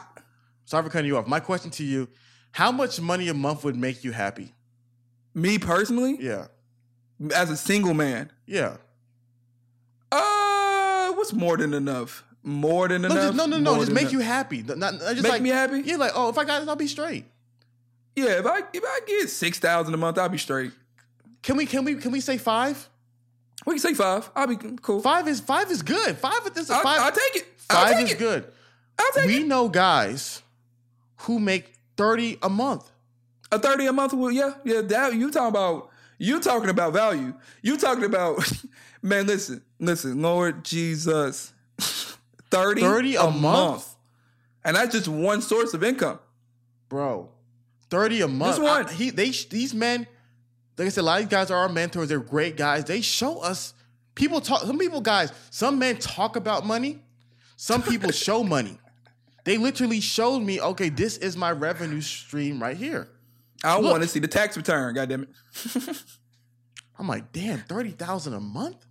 sorry 0.74 0.86
for 0.86 0.90
cutting 0.90 1.06
you 1.08 1.18
off. 1.18 1.28
My 1.28 1.40
question 1.40 1.70
to 1.72 1.84
you: 1.84 2.08
How 2.52 2.72
much 2.72 3.00
money 3.00 3.28
a 3.30 3.34
month 3.34 3.64
would 3.64 3.76
make 3.76 4.04
you 4.04 4.12
happy? 4.12 4.56
Me 5.36 5.60
personally, 5.60 6.18
Yeah, 6.20 6.48
as 7.34 7.52
a 7.52 7.58
single 7.58 7.94
man, 7.94 8.32
yeah. 8.48 8.78
uh, 10.12 11.12
what's 11.14 11.32
more 11.34 11.58
than 11.58 11.74
enough? 11.76 12.24
More 12.44 12.88
than 12.88 13.04
No, 13.04 13.10
enough? 13.10 13.24
just, 13.24 13.38
no, 13.38 13.46
no, 13.46 13.58
no. 13.60 13.76
Just 13.80 13.92
make 13.92 14.02
enough. 14.02 14.14
you 14.14 14.20
happy. 14.20 14.64
Not, 14.64 14.78
not 14.78 14.94
just 15.00 15.24
Make 15.24 15.32
like 15.32 15.42
me 15.42 15.50
happy? 15.50 15.82
Yeah, 15.86 15.96
like 15.98 16.12
oh, 16.16 16.30
if 16.30 16.38
I 16.38 16.44
got 16.44 16.62
it, 16.62 16.68
I'll 16.68 16.76
be 16.76 16.88
straight. 16.88 17.26
Yeah, 18.16 18.40
if 18.40 18.46
I 18.46 18.60
if 18.74 18.84
I 18.84 19.00
get 19.08 19.30
six 19.30 19.60
thousand 19.60 19.94
a 19.94 19.98
month, 19.98 20.18
I'll 20.18 20.28
be 20.30 20.38
straight. 20.38 20.72
Can 21.44 21.56
we? 21.56 21.66
Can 21.68 21.86
we? 21.86 21.96
Can 21.96 22.12
we 22.12 22.20
say 22.20 22.38
five? 22.38 22.90
We 23.66 23.74
can 23.76 23.80
say 23.80 23.94
five. 23.94 24.30
I'll 24.36 24.48
be 24.48 24.58
cool. 24.82 25.02
Five 25.02 25.28
is 25.28 25.40
five 25.40 25.72
is 25.72 25.82
good. 25.84 26.18
Five 26.18 26.42
is 26.56 26.70
I'll, 26.70 26.82
five. 26.84 27.00
I'll 27.00 27.12
take 27.12 27.36
it. 27.38 27.48
I'll 27.70 27.86
five 27.86 27.96
take 27.96 28.06
is 28.08 28.12
it. 28.14 28.20
good. 28.20 28.46
I'll 29.00 29.12
take 29.14 29.26
We 29.28 29.38
it. 29.38 29.48
know 29.48 29.68
guys 29.70 30.43
who 31.24 31.40
make 31.40 31.74
thirty 31.98 32.38
a 32.42 32.50
month. 32.50 32.90
A 33.52 33.60
thirty 33.60 33.86
a 33.86 33.94
month. 33.94 34.14
Well, 34.14 34.32
yeah, 34.32 34.54
yeah. 34.64 34.82
That 34.82 35.14
you 35.16 35.32
talking 35.32 35.50
about? 35.50 35.90
You 36.18 36.40
talking 36.40 36.70
about 36.70 36.94
value? 36.94 37.34
You 37.62 37.78
talking 37.78 38.06
about? 38.06 38.40
man, 39.02 39.28
listen, 39.28 39.62
listen, 39.80 40.22
Lord 40.22 40.64
Jesus, 40.64 41.54
thirty, 42.50 42.82
30 42.82 43.16
a 43.16 43.30
month? 43.32 43.96
and 44.64 44.76
that's 44.78 44.94
just 44.94 45.08
one 45.08 45.42
source 45.42 45.74
of 45.74 45.84
income. 45.84 46.20
bro. 46.90 47.30
Thirty 47.90 48.22
a 48.22 48.28
month. 48.28 48.56
This 48.56 48.64
one. 48.64 48.88
I- 48.88 48.92
he 48.92 49.10
they 49.12 49.30
these 49.30 49.74
men 49.74 50.08
like 50.78 50.88
I 50.88 50.90
said, 50.90 51.02
a 51.02 51.04
lot 51.04 51.22
of 51.22 51.30
these 51.30 51.38
guys 51.38 51.52
are 51.52 51.58
our 51.58 51.70
mentors. 51.70 52.10
They're 52.10 52.20
great 52.20 52.58
guys. 52.58 52.86
They 52.86 53.02
show 53.02 53.40
us 53.40 53.74
people 54.16 54.42
talk. 54.42 54.62
Some 54.62 54.80
people, 54.80 55.02
guys, 55.02 55.32
some 55.52 55.78
men 55.78 55.98
talk 55.98 56.36
about 56.36 56.66
money. 56.66 57.04
Some 57.56 57.84
people 57.84 58.12
show 58.12 58.44
money. 58.44 58.80
They 59.44 59.58
literally 59.58 60.00
showed 60.00 60.40
me, 60.40 60.62
okay, 60.62 60.90
this 60.90 61.18
is 61.18 61.36
my 61.36 61.52
revenue 61.52 62.02
stream 62.02 62.62
right 62.62 62.78
here. 62.78 63.10
I 63.64 63.78
want 63.78 64.04
to 64.04 64.10
see 64.10 64.20
the 64.20 64.28
tax 64.28 64.56
return. 64.58 64.94
God 64.96 65.10
damn 65.10 65.24
it. 65.24 65.30
I'm 67.00 67.08
like, 67.08 67.32
damn, 67.32 67.60
thirty 67.60 67.92
thousand 67.92 68.34
a 68.34 68.40
month. 68.40 68.86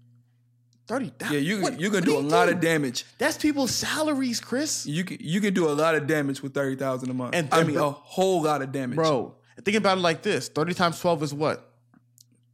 Thirty 0.86 1.10
thousand. 1.10 1.34
Yeah, 1.36 1.40
you 1.40 1.70
you 1.78 1.90
can 1.90 2.02
do 2.02 2.18
a 2.18 2.20
lot 2.20 2.48
of 2.48 2.60
damage. 2.60 3.04
That's 3.18 3.36
people's 3.38 3.70
salaries, 3.70 4.40
Chris. 4.40 4.86
You 4.86 5.04
can 5.04 5.18
you 5.20 5.40
can 5.40 5.54
do 5.54 5.68
a 5.68 5.72
lot 5.72 5.94
of 5.94 6.06
damage 6.06 6.42
with 6.42 6.52
thirty 6.54 6.76
thousand 6.76 7.10
a 7.10 7.14
month. 7.14 7.34
And- 7.34 7.48
I 7.52 7.62
mean 7.62 7.76
bro- 7.76 7.88
a 7.88 7.90
whole 7.90 8.42
lot 8.42 8.62
of 8.62 8.72
damage, 8.72 8.96
Bro, 8.96 9.36
think 9.64 9.76
about 9.76 9.98
it 9.98 10.00
like 10.00 10.22
this: 10.22 10.48
thirty 10.48 10.74
times 10.74 10.98
twelve 11.00 11.22
is 11.22 11.32
what? 11.32 11.70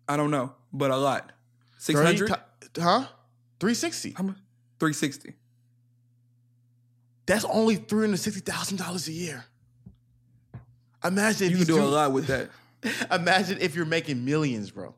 I 0.09 0.17
don't 0.17 0.31
know, 0.31 0.53
but 0.73 0.91
a 0.91 0.97
lot. 0.97 1.33
Six 1.79 1.99
30 1.99 2.07
hundred, 2.19 2.37
ti- 2.75 2.81
huh? 2.83 3.07
Three 3.61 3.75
sixty. 3.75 4.15
three 4.79 4.93
sixty. 4.93 5.35
That's 7.29 7.45
only 7.45 7.77
three 7.77 8.07
hundred 8.07 8.21
sixty 8.21 8.41
thousand 8.41 8.79
dollars 8.79 9.07
a 9.07 9.13
year. 9.13 9.45
Imagine 11.05 11.49
if 11.49 11.59
You 11.59 11.67
can 11.67 11.75
do 11.75 11.83
a 11.83 11.85
lot 11.85 12.11
with 12.11 12.27
that. 12.29 12.49
Imagine 13.13 13.59
if 13.61 13.75
you're 13.75 13.85
making 13.85 14.25
millions, 14.25 14.71
bro. 14.71 14.95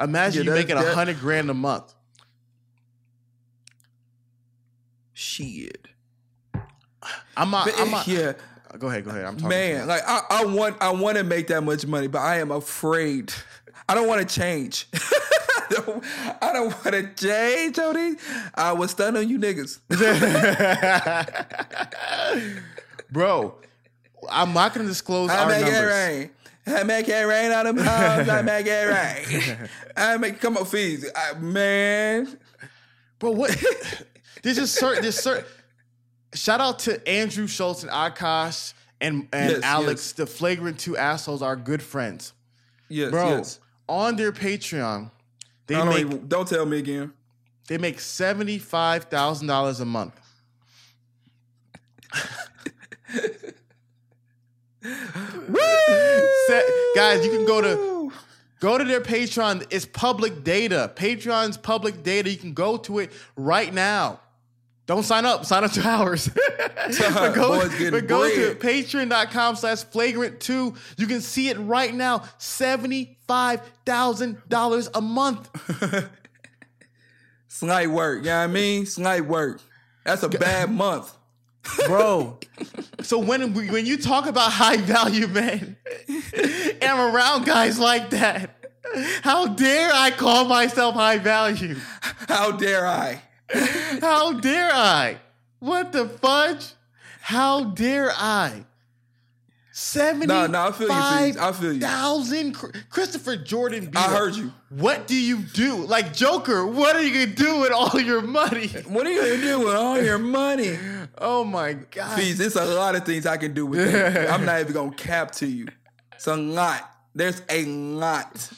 Imagine 0.00 0.42
Yeah, 0.42 0.46
you're 0.46 0.54
making 0.56 0.76
a 0.76 0.92
hundred 0.92 1.20
grand 1.20 1.48
a 1.50 1.54
month. 1.54 1.94
Shit. 5.12 5.86
I'm 7.36 7.50
not. 7.52 7.66
But 7.66 7.80
I'm 7.80 7.86
it- 7.86 7.90
not 7.92 8.08
yeah, 8.08 8.32
Go 8.76 8.88
ahead. 8.88 9.04
Go 9.04 9.10
ahead. 9.10 9.24
I'm 9.24 9.36
talking. 9.36 9.50
man. 9.50 9.86
Like 9.86 10.02
I, 10.04 10.20
I 10.28 10.44
want 10.46 10.78
I 10.82 10.90
want 10.90 11.16
to 11.16 11.22
make 11.22 11.46
that 11.46 11.62
much 11.62 11.86
money, 11.86 12.08
but 12.08 12.22
I 12.22 12.40
am 12.40 12.50
afraid. 12.50 13.32
I 13.88 13.94
don't 13.94 14.08
want 14.08 14.28
to 14.28 14.34
change. 14.34 14.88
I 15.70 15.74
don't, 15.74 16.04
I 16.42 16.52
don't 16.52 16.84
want 16.84 16.94
to 16.94 17.14
change, 17.14 17.76
Tony. 17.76 18.16
I 18.54 18.72
was 18.72 18.90
stunned 18.92 19.16
on 19.16 19.28
you 19.28 19.38
niggas. 19.38 19.80
bro. 23.10 23.54
I'm 24.30 24.52
not 24.54 24.74
gonna 24.74 24.88
disclose 24.88 25.30
I 25.30 25.42
our 25.42 25.48
make 25.48 25.66
it 25.66 25.80
rain. 25.80 26.30
I 26.66 26.82
make 26.82 27.08
it 27.08 27.26
rain 27.26 27.52
on 27.52 27.66
them 27.66 27.76
hoes. 27.76 28.28
I 28.28 28.42
make 28.42 28.66
it 28.66 29.50
rain. 29.50 29.68
I 29.96 30.16
make 30.16 30.40
come 30.40 30.56
on, 30.56 30.64
fees, 30.64 31.08
I, 31.14 31.34
man. 31.38 32.38
But 33.18 33.32
what? 33.32 33.54
there's 34.42 34.56
just 34.56 34.74
certain. 34.74 35.02
There's 35.02 35.18
certain. 35.20 35.44
Shout 36.32 36.60
out 36.60 36.78
to 36.80 37.06
Andrew 37.06 37.46
Schulz 37.46 37.82
and 37.82 37.92
Akash 37.92 38.72
and 39.00 39.28
and 39.32 39.50
Yes, 39.52 39.60
Alex, 39.62 40.06
yes. 40.06 40.12
the 40.12 40.26
flagrant 40.26 40.78
two 40.78 40.96
assholes, 40.96 41.42
are 41.42 41.54
good 41.54 41.82
friends, 41.82 42.32
Yes, 42.88 43.10
bro. 43.10 43.36
yes. 43.36 43.60
On 43.88 44.16
their 44.16 44.32
Patreon, 44.32 45.10
they 45.66 45.74
don't 45.74 45.88
make 45.88 45.98
even. 46.00 46.28
Don't 46.28 46.46
tell 46.48 46.66
me 46.66 46.78
again. 46.78 47.12
they 47.68 47.78
make 47.78 48.00
seventy 48.00 48.58
five 48.58 49.04
thousand 49.04 49.46
dollars 49.48 49.80
a 49.80 49.84
month. 49.84 50.18
Se- 56.48 56.90
guys, 56.94 57.24
you 57.24 57.30
can 57.30 57.46
go 57.46 57.60
to 57.60 58.12
go 58.60 58.76
to 58.78 58.84
their 58.84 59.00
Patreon. 59.00 59.66
It's 59.70 59.86
public 59.86 60.44
data. 60.44 60.92
Patreon's 60.94 61.56
public 61.56 62.02
data. 62.02 62.30
You 62.30 62.36
can 62.36 62.52
go 62.54 62.76
to 62.78 62.98
it 62.98 63.12
right 63.36 63.72
now. 63.72 64.20
Don't 64.86 65.02
sign 65.02 65.24
up. 65.24 65.46
Sign 65.46 65.64
up 65.64 65.72
to 65.72 65.80
ours. 65.88 66.28
but 66.76 67.32
go, 67.34 67.68
but 67.90 68.06
go 68.06 68.28
to 68.28 68.54
patreon.com 68.54 69.56
slash 69.56 69.82
flagrant 69.84 70.40
two. 70.40 70.74
You 70.98 71.06
can 71.06 71.20
see 71.20 71.48
it 71.48 71.56
right 71.58 71.94
now. 71.94 72.18
$75,000 72.38 74.88
a 74.94 75.00
month. 75.00 75.48
Slight 77.48 77.90
work. 77.90 78.18
You 78.18 78.24
know 78.26 78.38
what 78.38 78.44
I 78.44 78.46
mean? 78.48 78.84
Slight 78.84 79.24
work. 79.26 79.62
That's 80.04 80.22
a 80.22 80.28
bad 80.28 80.70
month. 80.70 81.16
Bro. 81.86 82.40
so 83.00 83.18
when 83.18 83.54
when 83.54 83.86
you 83.86 83.96
talk 83.96 84.26
about 84.26 84.52
high 84.52 84.76
value 84.76 85.26
men, 85.28 85.78
and 86.08 86.82
I'm 86.82 87.14
around 87.14 87.46
guys 87.46 87.78
like 87.78 88.10
that, 88.10 88.50
how 89.22 89.46
dare 89.46 89.90
I 89.94 90.10
call 90.10 90.44
myself 90.44 90.94
high 90.94 91.16
value? 91.16 91.76
How 92.28 92.52
dare 92.52 92.86
I? 92.86 93.22
How 94.00 94.32
dare 94.32 94.70
I? 94.72 95.18
What 95.58 95.92
the 95.92 96.08
fudge? 96.08 96.72
How 97.20 97.64
dare 97.64 98.12
I? 98.12 98.64
Seventy 99.76 100.26
No, 100.26 100.46
no, 100.46 100.68
I 100.68 100.72
feel 100.72 100.86
you, 100.86 100.94
I 100.94 101.52
feel 101.52 101.72
you. 101.72 101.80
thousand 101.80 102.52
Christopher 102.90 103.34
Jordan. 103.36 103.90
I 103.96 104.02
heard 104.02 104.36
you. 104.36 104.52
What 104.68 105.08
do 105.08 105.16
you 105.16 105.38
do? 105.38 105.84
Like 105.84 106.12
Joker, 106.12 106.64
what 106.64 106.94
are 106.94 107.02
you 107.02 107.12
gonna 107.12 107.36
do 107.36 107.60
with 107.60 107.72
all 107.72 107.98
your 107.98 108.20
money? 108.20 108.68
What 108.86 109.04
are 109.06 109.10
you 109.10 109.20
gonna 109.20 109.42
do 109.42 109.58
with 109.66 109.74
all 109.74 110.00
your 110.00 110.18
money? 110.18 110.78
Oh 111.18 111.42
my 111.42 111.72
god. 111.72 112.16
Fees, 112.16 112.38
there's 112.38 112.54
a 112.54 112.64
lot 112.64 112.94
of 112.94 113.04
things 113.04 113.26
I 113.26 113.36
can 113.36 113.52
do 113.52 113.66
with 113.66 113.90
that. 113.90 114.30
I'm 114.32 114.44
not 114.44 114.60
even 114.60 114.74
gonna 114.74 114.92
cap 114.92 115.32
to 115.32 115.46
you. 115.46 115.66
It's 116.12 116.28
a 116.28 116.36
lot. 116.36 116.88
There's 117.14 117.42
a 117.48 117.64
lot. 117.64 118.48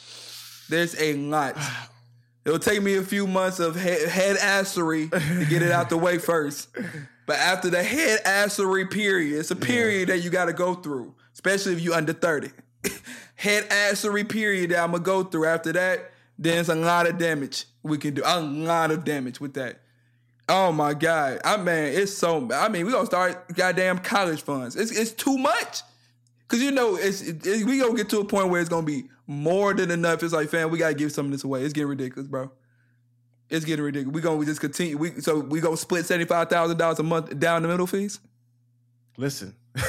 There's 0.69 1.01
a 1.01 1.13
lot. 1.13 1.57
It'll 2.47 2.59
take 2.59 2.81
me 2.81 2.95
a 2.95 3.03
few 3.03 3.27
months 3.27 3.59
of 3.59 3.75
head, 3.75 4.07
head 4.07 4.37
assery 4.37 5.11
to 5.11 5.45
get 5.49 5.61
it 5.61 5.69
out 5.71 5.89
the 5.89 5.97
way 5.97 6.17
first. 6.17 6.69
But 7.25 7.35
after 7.39 7.69
the 7.69 7.83
head 7.83 8.23
assery 8.23 8.89
period, 8.89 9.37
it's 9.37 9.51
a 9.51 9.55
period 9.57 10.07
that 10.07 10.19
you 10.19 10.29
got 10.29 10.45
to 10.45 10.53
go 10.53 10.73
through, 10.73 11.13
especially 11.33 11.73
if 11.73 11.81
you 11.81 11.93
under 11.93 12.13
30. 12.13 12.51
head 13.35 13.67
assery 13.69 14.27
period 14.27 14.71
that 14.71 14.79
I'm 14.81 14.91
gonna 14.91 15.03
go 15.03 15.23
through. 15.23 15.43
After 15.43 15.73
that, 15.73 16.11
then 16.39 16.59
it's 16.59 16.69
a 16.69 16.75
lot 16.75 17.05
of 17.05 17.17
damage 17.17 17.65
we 17.83 17.97
can 17.97 18.13
do. 18.13 18.21
A 18.25 18.39
lot 18.39 18.91
of 18.91 19.03
damage 19.03 19.41
with 19.41 19.53
that. 19.55 19.81
Oh 20.47 20.71
my 20.71 20.93
god, 20.93 21.41
I 21.43 21.57
man, 21.57 21.91
it's 21.93 22.13
so. 22.17 22.49
I 22.53 22.69
mean, 22.69 22.85
we 22.85 22.93
gonna 22.93 23.05
start 23.05 23.53
goddamn 23.53 23.99
college 23.99 24.41
funds. 24.41 24.77
It's 24.77 24.91
it's 24.97 25.11
too 25.11 25.37
much. 25.37 25.81
Cause 26.47 26.61
you 26.61 26.71
know 26.71 26.95
it's 26.95 27.21
it, 27.21 27.45
it- 27.45 27.65
we 27.65 27.77
gonna 27.79 27.93
get 27.93 28.07
to 28.11 28.19
a 28.21 28.25
point 28.25 28.47
where 28.47 28.61
it's 28.61 28.69
gonna 28.69 28.85
be 28.85 29.09
more 29.27 29.73
than 29.73 29.91
enough. 29.91 30.23
It's 30.23 30.33
like, 30.33 30.49
fam, 30.49 30.71
we 30.71 30.79
gotta 30.79 30.95
give 30.95 31.11
some 31.11 31.25
of 31.27 31.31
this 31.33 31.43
away. 31.43 31.63
It's 31.63 31.73
getting 31.73 31.89
ridiculous, 31.89 32.27
bro. 32.27 32.49
It's 33.49 33.65
getting 33.65 33.85
ridiculous. 33.85 34.15
We 34.15 34.21
gonna 34.21 34.45
just 34.45 34.61
continue. 34.61 34.97
We 34.97 35.21
so 35.21 35.39
we 35.39 35.59
gonna 35.59 35.77
split 35.77 36.05
seventy 36.05 36.25
five 36.25 36.49
thousand 36.49 36.77
dollars 36.77 36.99
a 36.99 37.03
month 37.03 37.37
down 37.37 37.61
the 37.61 37.67
middle 37.67 37.87
fees. 37.87 38.19
Listen. 39.17 39.55
by 39.75 39.81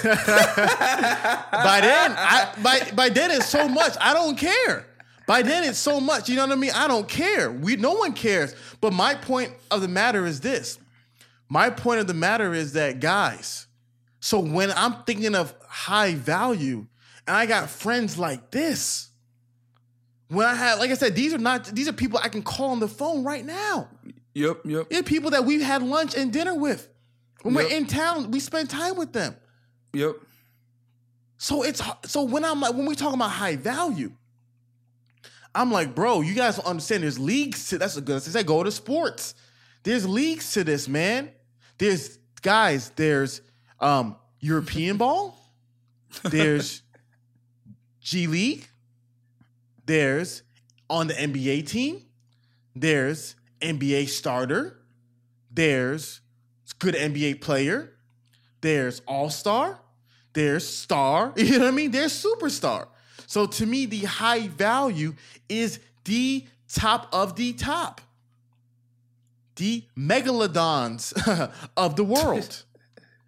then, 1.80 2.14
I, 2.16 2.52
by 2.62 2.90
by 2.94 3.08
then 3.08 3.30
it's 3.30 3.46
so 3.46 3.68
much. 3.68 3.94
I 4.00 4.12
don't 4.12 4.36
care. 4.36 4.86
By 5.26 5.42
then 5.42 5.64
it's 5.64 5.78
so 5.78 6.00
much. 6.00 6.28
You 6.28 6.36
know 6.36 6.46
what 6.46 6.52
I 6.52 6.60
mean? 6.60 6.72
I 6.74 6.88
don't 6.88 7.08
care. 7.08 7.50
We 7.50 7.76
no 7.76 7.92
one 7.92 8.12
cares. 8.12 8.54
But 8.80 8.92
my 8.92 9.14
point 9.14 9.52
of 9.70 9.82
the 9.82 9.88
matter 9.88 10.26
is 10.26 10.40
this. 10.40 10.78
My 11.48 11.70
point 11.70 12.00
of 12.00 12.06
the 12.06 12.14
matter 12.14 12.54
is 12.54 12.74
that 12.74 13.00
guys. 13.00 13.66
So 14.20 14.40
when 14.40 14.70
I'm 14.72 15.02
thinking 15.04 15.34
of 15.34 15.54
high 15.68 16.14
value, 16.14 16.86
and 17.26 17.36
I 17.36 17.46
got 17.46 17.70
friends 17.70 18.18
like 18.18 18.50
this, 18.50 19.07
when 20.28 20.46
I 20.46 20.54
have, 20.54 20.78
like 20.78 20.90
I 20.90 20.94
said, 20.94 21.14
these 21.14 21.32
are 21.32 21.38
not 21.38 21.64
these 21.66 21.88
are 21.88 21.92
people 21.92 22.20
I 22.22 22.28
can 22.28 22.42
call 22.42 22.70
on 22.70 22.80
the 22.80 22.88
phone 22.88 23.24
right 23.24 23.44
now. 23.44 23.88
Yep, 24.34 24.60
yep, 24.64 25.06
people 25.06 25.30
that 25.30 25.44
we've 25.44 25.62
had 25.62 25.82
lunch 25.82 26.16
and 26.16 26.32
dinner 26.32 26.54
with. 26.54 26.88
When 27.42 27.54
we're 27.54 27.68
in 27.68 27.86
town, 27.86 28.30
we 28.30 28.40
spend 28.40 28.68
time 28.68 28.96
with 28.96 29.12
them. 29.12 29.34
yep. 29.92 30.14
So 31.38 31.62
it's 31.62 31.80
so 32.04 32.24
when 32.24 32.44
I'm 32.44 32.60
like 32.60 32.74
when 32.74 32.84
we 32.84 32.94
talking 32.94 33.14
about 33.14 33.30
high 33.30 33.56
value, 33.56 34.12
I'm 35.54 35.72
like, 35.72 35.94
bro, 35.94 36.20
you 36.20 36.34
guys 36.34 36.56
don't 36.56 36.66
understand. 36.66 37.04
There's 37.04 37.18
leagues 37.18 37.68
to 37.70 37.78
that's 37.78 37.96
a 37.96 38.00
good. 38.00 38.16
I 38.16 38.18
said 38.18 38.46
go 38.46 38.62
to 38.62 38.70
sports. 38.70 39.34
There's 39.82 40.06
leagues 40.06 40.52
to 40.54 40.64
this, 40.64 40.88
man. 40.88 41.30
There's 41.78 42.18
guys. 42.42 42.90
There's 42.90 43.40
um 43.80 44.16
European 44.40 44.98
ball. 44.98 45.38
There's 46.24 46.82
G 48.00 48.26
League. 48.26 48.67
There's 49.88 50.42
on 50.90 51.06
the 51.06 51.14
NBA 51.14 51.66
team. 51.66 52.02
There's 52.76 53.34
NBA 53.62 54.10
starter. 54.10 54.78
There's 55.50 56.20
good 56.78 56.94
NBA 56.94 57.40
player. 57.40 57.94
There's 58.60 59.00
All 59.06 59.30
Star. 59.30 59.80
There's 60.34 60.68
Star. 60.68 61.32
You 61.38 61.52
know 61.52 61.64
what 61.64 61.68
I 61.68 61.70
mean? 61.70 61.90
There's 61.90 62.12
Superstar. 62.22 62.88
So 63.26 63.46
to 63.46 63.64
me, 63.64 63.86
the 63.86 64.00
high 64.00 64.48
value 64.48 65.14
is 65.48 65.80
the 66.04 66.44
top 66.70 67.08
of 67.10 67.36
the 67.36 67.54
top. 67.54 68.02
The 69.56 69.84
megalodons 69.96 71.50
of 71.78 71.96
the 71.96 72.04
world. 72.04 72.62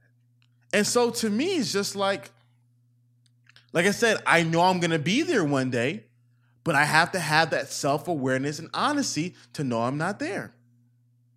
and 0.75 0.87
so 0.87 1.09
to 1.11 1.31
me, 1.31 1.57
it's 1.57 1.73
just 1.73 1.97
like, 1.97 2.31
like 3.73 3.87
I 3.87 3.93
said, 3.93 4.19
I 4.27 4.43
know 4.43 4.61
I'm 4.61 4.79
gonna 4.79 4.99
be 4.99 5.23
there 5.23 5.43
one 5.43 5.71
day, 5.71 6.05
but 6.71 6.77
I 6.77 6.85
have 6.85 7.11
to 7.11 7.19
have 7.19 7.51
that 7.51 7.73
self-awareness 7.73 8.61
and 8.61 8.71
honesty 8.73 9.35
to 9.55 9.65
know 9.65 9.83
I'm 9.83 9.99
not 9.99 10.21
there. 10.21 10.55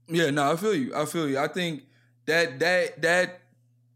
Yeah, 0.07 0.29
no, 0.29 0.51
I 0.51 0.55
feel 0.57 0.75
you. 0.75 0.95
I 0.95 1.07
feel 1.07 1.27
you. 1.27 1.39
I 1.39 1.47
think 1.47 1.86
that 2.27 2.59
that 2.59 3.01
that 3.01 3.39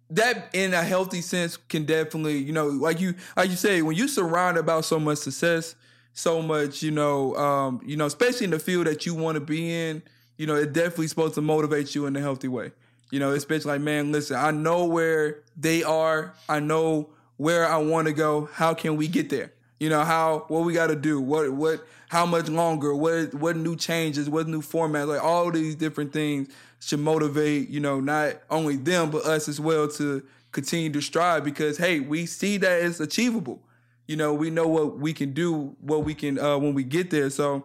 that 0.09 0.49
in 0.53 0.73
a 0.73 0.81
healthy 0.81 1.21
sense 1.21 1.55
can 1.55 1.85
definitely, 1.85 2.39
you 2.39 2.53
know, 2.53 2.65
like 2.65 2.99
you 2.99 3.13
like 3.35 3.51
you 3.51 3.55
say, 3.55 3.83
when 3.83 3.95
you 3.95 4.07
surrounded 4.07 4.61
about 4.61 4.85
so 4.85 4.99
much 4.99 5.19
success, 5.19 5.75
so 6.11 6.41
much, 6.41 6.81
you 6.81 6.89
know, 6.89 7.35
um, 7.35 7.81
you 7.85 7.97
know, 7.97 8.07
especially 8.07 8.45
in 8.45 8.49
the 8.49 8.57
field 8.57 8.87
that 8.87 9.05
you 9.05 9.13
want 9.13 9.35
to 9.35 9.39
be 9.39 9.71
in, 9.71 10.01
you 10.37 10.47
know, 10.47 10.55
it 10.55 10.73
definitely 10.73 11.05
supposed 11.05 11.35
to 11.35 11.41
motivate 11.41 11.93
you 11.93 12.07
in 12.07 12.15
a 12.15 12.19
healthy 12.19 12.47
way. 12.47 12.71
You 13.11 13.19
know, 13.19 13.33
especially 13.33 13.73
like, 13.73 13.81
man, 13.81 14.11
listen, 14.11 14.37
I 14.37 14.49
know 14.49 14.85
where 14.85 15.43
they 15.55 15.83
are. 15.83 16.33
I 16.49 16.61
know 16.61 17.11
where 17.35 17.67
I 17.67 17.77
want 17.77 18.07
to 18.07 18.13
go. 18.13 18.49
How 18.53 18.73
can 18.73 18.97
we 18.97 19.07
get 19.07 19.29
there? 19.29 19.51
You 19.79 19.89
know, 19.89 20.03
how 20.03 20.45
what 20.47 20.63
we 20.63 20.73
got 20.73 20.87
to 20.87 20.95
do? 20.95 21.19
What 21.21 21.51
what 21.51 21.85
how 22.09 22.25
much 22.25 22.49
longer? 22.49 22.95
What 22.95 23.33
what 23.35 23.55
new 23.55 23.75
changes? 23.75 24.29
What 24.29 24.47
new 24.47 24.61
formats? 24.61 25.07
Like 25.07 25.23
all 25.23 25.51
these 25.51 25.75
different 25.75 26.13
things 26.13 26.49
should 26.79 26.99
motivate, 26.99 27.69
you 27.69 27.79
know, 27.79 27.99
not 27.99 28.35
only 28.49 28.77
them 28.77 29.11
but 29.11 29.25
us 29.25 29.47
as 29.47 29.59
well 29.59 29.87
to 29.89 30.23
continue 30.51 30.89
to 30.91 31.01
strive 31.01 31.43
because 31.43 31.77
hey, 31.77 31.99
we 31.99 32.25
see 32.25 32.57
that 32.57 32.81
it's 32.83 32.99
achievable. 32.99 33.61
You 34.07 34.15
know, 34.15 34.33
we 34.33 34.49
know 34.49 34.67
what 34.67 34.97
we 34.97 35.13
can 35.13 35.33
do, 35.33 35.75
what 35.81 36.03
we 36.03 36.15
can 36.15 36.39
uh 36.39 36.57
when 36.57 36.73
we 36.73 36.83
get 36.83 37.11
there. 37.11 37.29
So 37.29 37.63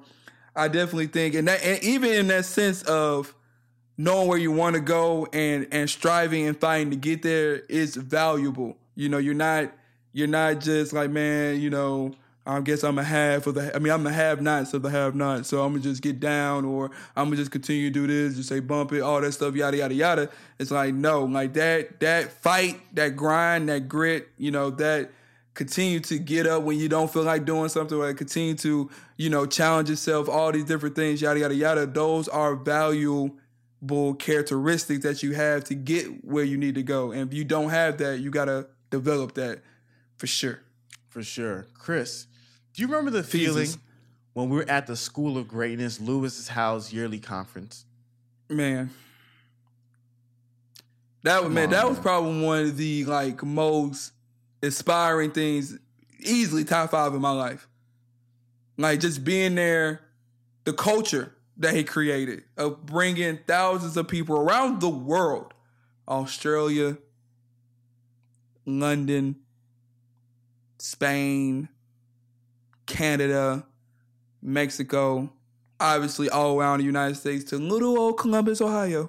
I 0.54 0.68
definitely 0.68 1.06
think 1.06 1.34
and 1.34 1.48
that 1.48 1.62
and 1.62 1.82
even 1.82 2.10
in 2.10 2.26
that 2.28 2.44
sense 2.44 2.82
of 2.82 3.34
knowing 3.96 4.28
where 4.28 4.38
you 4.38 4.52
want 4.52 4.74
to 4.74 4.80
go 4.80 5.26
and 5.32 5.66
and 5.72 5.88
striving 5.88 6.46
and 6.46 6.58
fighting 6.58 6.90
to 6.90 6.96
get 6.96 7.22
there 7.22 7.56
is 7.70 7.96
valuable. 7.96 8.76
You 8.94 9.08
know, 9.08 9.18
you're 9.18 9.32
not 9.32 9.72
you're 10.12 10.28
not 10.28 10.60
just 10.60 10.92
like, 10.92 11.10
man, 11.10 11.60
you 11.60 11.70
know, 11.70 12.14
I 12.44 12.60
guess 12.60 12.82
I'm 12.82 12.98
a 12.98 13.04
half 13.04 13.46
of 13.46 13.54
the. 13.54 13.74
I 13.74 13.78
mean, 13.78 13.92
I'm 13.92 14.02
the 14.02 14.12
have 14.12 14.40
nots 14.40 14.74
of 14.74 14.82
the 14.82 14.90
have 14.90 15.14
nots. 15.14 15.48
So 15.48 15.62
I'm 15.62 15.72
gonna 15.72 15.82
just 15.82 16.02
get 16.02 16.18
down, 16.18 16.64
or 16.64 16.90
I'm 17.14 17.26
gonna 17.26 17.36
just 17.36 17.52
continue 17.52 17.88
to 17.88 17.92
do 17.92 18.06
this, 18.08 18.36
just 18.36 18.48
say 18.48 18.58
bump 18.58 18.92
it, 18.92 19.00
all 19.00 19.20
that 19.20 19.32
stuff, 19.32 19.54
yada 19.54 19.76
yada 19.76 19.94
yada. 19.94 20.30
It's 20.58 20.72
like 20.72 20.92
no, 20.92 21.24
like 21.24 21.52
that 21.54 22.00
that 22.00 22.32
fight, 22.32 22.80
that 22.96 23.10
grind, 23.10 23.68
that 23.68 23.88
grit. 23.88 24.28
You 24.38 24.50
know 24.50 24.70
that 24.70 25.12
continue 25.54 26.00
to 26.00 26.18
get 26.18 26.46
up 26.46 26.62
when 26.64 26.78
you 26.78 26.88
don't 26.88 27.12
feel 27.12 27.22
like 27.22 27.44
doing 27.44 27.68
something, 27.68 27.96
or 27.96 28.12
continue 28.12 28.54
to 28.54 28.90
you 29.16 29.30
know 29.30 29.46
challenge 29.46 29.88
yourself. 29.88 30.28
All 30.28 30.50
these 30.50 30.64
different 30.64 30.96
things, 30.96 31.22
yada 31.22 31.38
yada 31.38 31.54
yada. 31.54 31.86
Those 31.86 32.26
are 32.26 32.56
valuable 32.56 34.14
characteristics 34.18 35.04
that 35.04 35.22
you 35.22 35.34
have 35.34 35.62
to 35.64 35.76
get 35.76 36.24
where 36.24 36.44
you 36.44 36.56
need 36.56 36.74
to 36.74 36.82
go. 36.82 37.12
And 37.12 37.30
if 37.30 37.38
you 37.38 37.44
don't 37.44 37.70
have 37.70 37.98
that, 37.98 38.18
you 38.18 38.32
gotta 38.32 38.66
develop 38.90 39.34
that 39.34 39.62
for 40.22 40.28
sure. 40.28 40.60
For 41.08 41.24
sure, 41.24 41.66
Chris. 41.74 42.28
Do 42.72 42.80
you 42.80 42.86
remember 42.86 43.10
the 43.10 43.24
feeling 43.24 43.64
Jesus. 43.64 43.78
when 44.34 44.48
we 44.50 44.58
were 44.58 44.70
at 44.70 44.86
the 44.86 44.94
School 44.94 45.36
of 45.36 45.48
Greatness, 45.48 45.98
Lewis's 45.98 46.46
House 46.46 46.92
yearly 46.92 47.18
conference? 47.18 47.84
Man. 48.48 48.90
That 51.24 51.42
Come 51.42 51.54
man, 51.54 51.64
on, 51.64 51.70
that 51.70 51.88
was 51.88 51.98
probably 51.98 52.40
one 52.40 52.60
of 52.60 52.76
the 52.76 53.04
like 53.04 53.42
most 53.42 54.12
inspiring 54.62 55.32
things, 55.32 55.76
easily 56.20 56.62
top 56.62 56.92
five 56.92 57.12
in 57.14 57.20
my 57.20 57.32
life. 57.32 57.66
Like 58.76 59.00
just 59.00 59.24
being 59.24 59.56
there, 59.56 60.02
the 60.62 60.72
culture 60.72 61.34
that 61.56 61.74
he 61.74 61.82
created 61.82 62.44
of 62.56 62.86
bringing 62.86 63.40
thousands 63.48 63.96
of 63.96 64.06
people 64.06 64.36
around 64.36 64.80
the 64.80 64.88
world, 64.88 65.52
Australia, 66.06 66.96
London, 68.64 69.34
Spain, 70.82 71.68
Canada, 72.86 73.64
Mexico, 74.42 75.32
obviously 75.78 76.28
all 76.28 76.58
around 76.58 76.80
the 76.80 76.84
United 76.84 77.14
States 77.14 77.44
to 77.44 77.56
little 77.56 77.96
old 77.96 78.18
Columbus, 78.18 78.60
Ohio. 78.60 79.08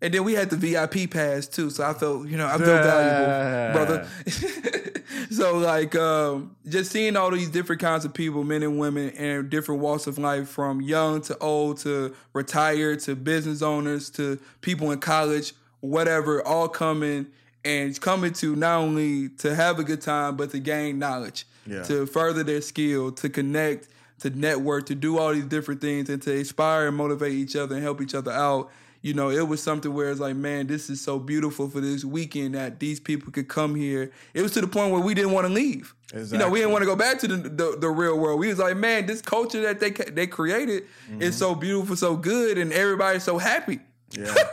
And 0.00 0.14
then 0.14 0.22
we 0.22 0.34
had 0.34 0.48
the 0.48 0.56
VIP 0.56 1.10
pass 1.10 1.48
too, 1.48 1.70
so 1.70 1.84
I 1.84 1.92
felt, 1.94 2.28
you 2.28 2.36
know, 2.36 2.46
I 2.46 2.56
felt 2.56 2.84
valuable, 2.84 3.72
brother. 3.72 5.02
so 5.32 5.58
like, 5.58 5.96
um, 5.96 6.54
just 6.68 6.92
seeing 6.92 7.16
all 7.16 7.32
these 7.32 7.50
different 7.50 7.82
kinds 7.82 8.04
of 8.04 8.14
people, 8.14 8.44
men 8.44 8.62
and 8.62 8.78
women, 8.78 9.10
and 9.18 9.50
different 9.50 9.80
walks 9.80 10.06
of 10.06 10.18
life, 10.18 10.48
from 10.48 10.80
young 10.80 11.20
to 11.22 11.36
old 11.38 11.78
to 11.78 12.14
retired 12.32 13.00
to 13.00 13.16
business 13.16 13.60
owners 13.60 14.08
to 14.10 14.38
people 14.60 14.92
in 14.92 15.00
college, 15.00 15.52
whatever, 15.80 16.46
all 16.46 16.68
coming 16.68 17.26
and 17.64 17.98
coming 18.00 18.32
to 18.34 18.56
not 18.56 18.78
only 18.78 19.28
to 19.28 19.54
have 19.54 19.78
a 19.78 19.84
good 19.84 20.00
time, 20.00 20.36
but 20.36 20.50
to 20.50 20.58
gain 20.58 20.98
knowledge, 20.98 21.46
Yeah. 21.66 21.82
to 21.84 22.06
further 22.06 22.42
their 22.42 22.60
skill, 22.60 23.12
to 23.12 23.28
connect, 23.28 23.88
to 24.20 24.30
network, 24.30 24.86
to 24.86 24.94
do 24.94 25.18
all 25.18 25.32
these 25.32 25.44
different 25.44 25.80
things, 25.80 26.08
and 26.08 26.20
to 26.22 26.32
inspire 26.34 26.88
and 26.88 26.96
motivate 26.96 27.32
each 27.32 27.56
other 27.56 27.74
and 27.74 27.84
help 27.84 28.00
each 28.00 28.14
other 28.14 28.32
out. 28.32 28.70
You 29.00 29.14
know, 29.14 29.30
it 29.30 29.48
was 29.48 29.60
something 29.60 29.92
where 29.92 30.10
it's 30.10 30.20
like, 30.20 30.36
man, 30.36 30.68
this 30.68 30.88
is 30.88 31.00
so 31.00 31.18
beautiful 31.18 31.68
for 31.68 31.80
this 31.80 32.04
weekend 32.04 32.54
that 32.54 32.78
these 32.78 33.00
people 33.00 33.32
could 33.32 33.48
come 33.48 33.74
here. 33.74 34.12
It 34.32 34.42
was 34.42 34.52
to 34.52 34.60
the 34.60 34.68
point 34.68 34.92
where 34.92 35.00
we 35.00 35.12
didn't 35.14 35.32
want 35.32 35.48
to 35.48 35.52
leave. 35.52 35.92
You 36.14 36.38
know, 36.38 36.48
we 36.50 36.60
didn't 36.60 36.72
want 36.72 36.82
to 36.82 36.86
go 36.86 36.94
back 36.94 37.18
to 37.20 37.26
the, 37.26 37.36
the 37.36 37.76
the 37.80 37.88
real 37.88 38.18
world. 38.18 38.38
We 38.38 38.48
was 38.48 38.58
like, 38.58 38.76
man, 38.76 39.06
this 39.06 39.22
culture 39.22 39.62
that 39.62 39.80
they 39.80 39.90
they 39.90 40.26
created 40.26 40.84
is 41.18 41.34
mm-hmm. 41.34 41.38
so 41.38 41.54
beautiful, 41.54 41.96
so 41.96 42.16
good, 42.16 42.58
and 42.58 42.72
everybody's 42.72 43.24
so 43.24 43.38
happy. 43.38 43.80
Yeah. 44.16 44.34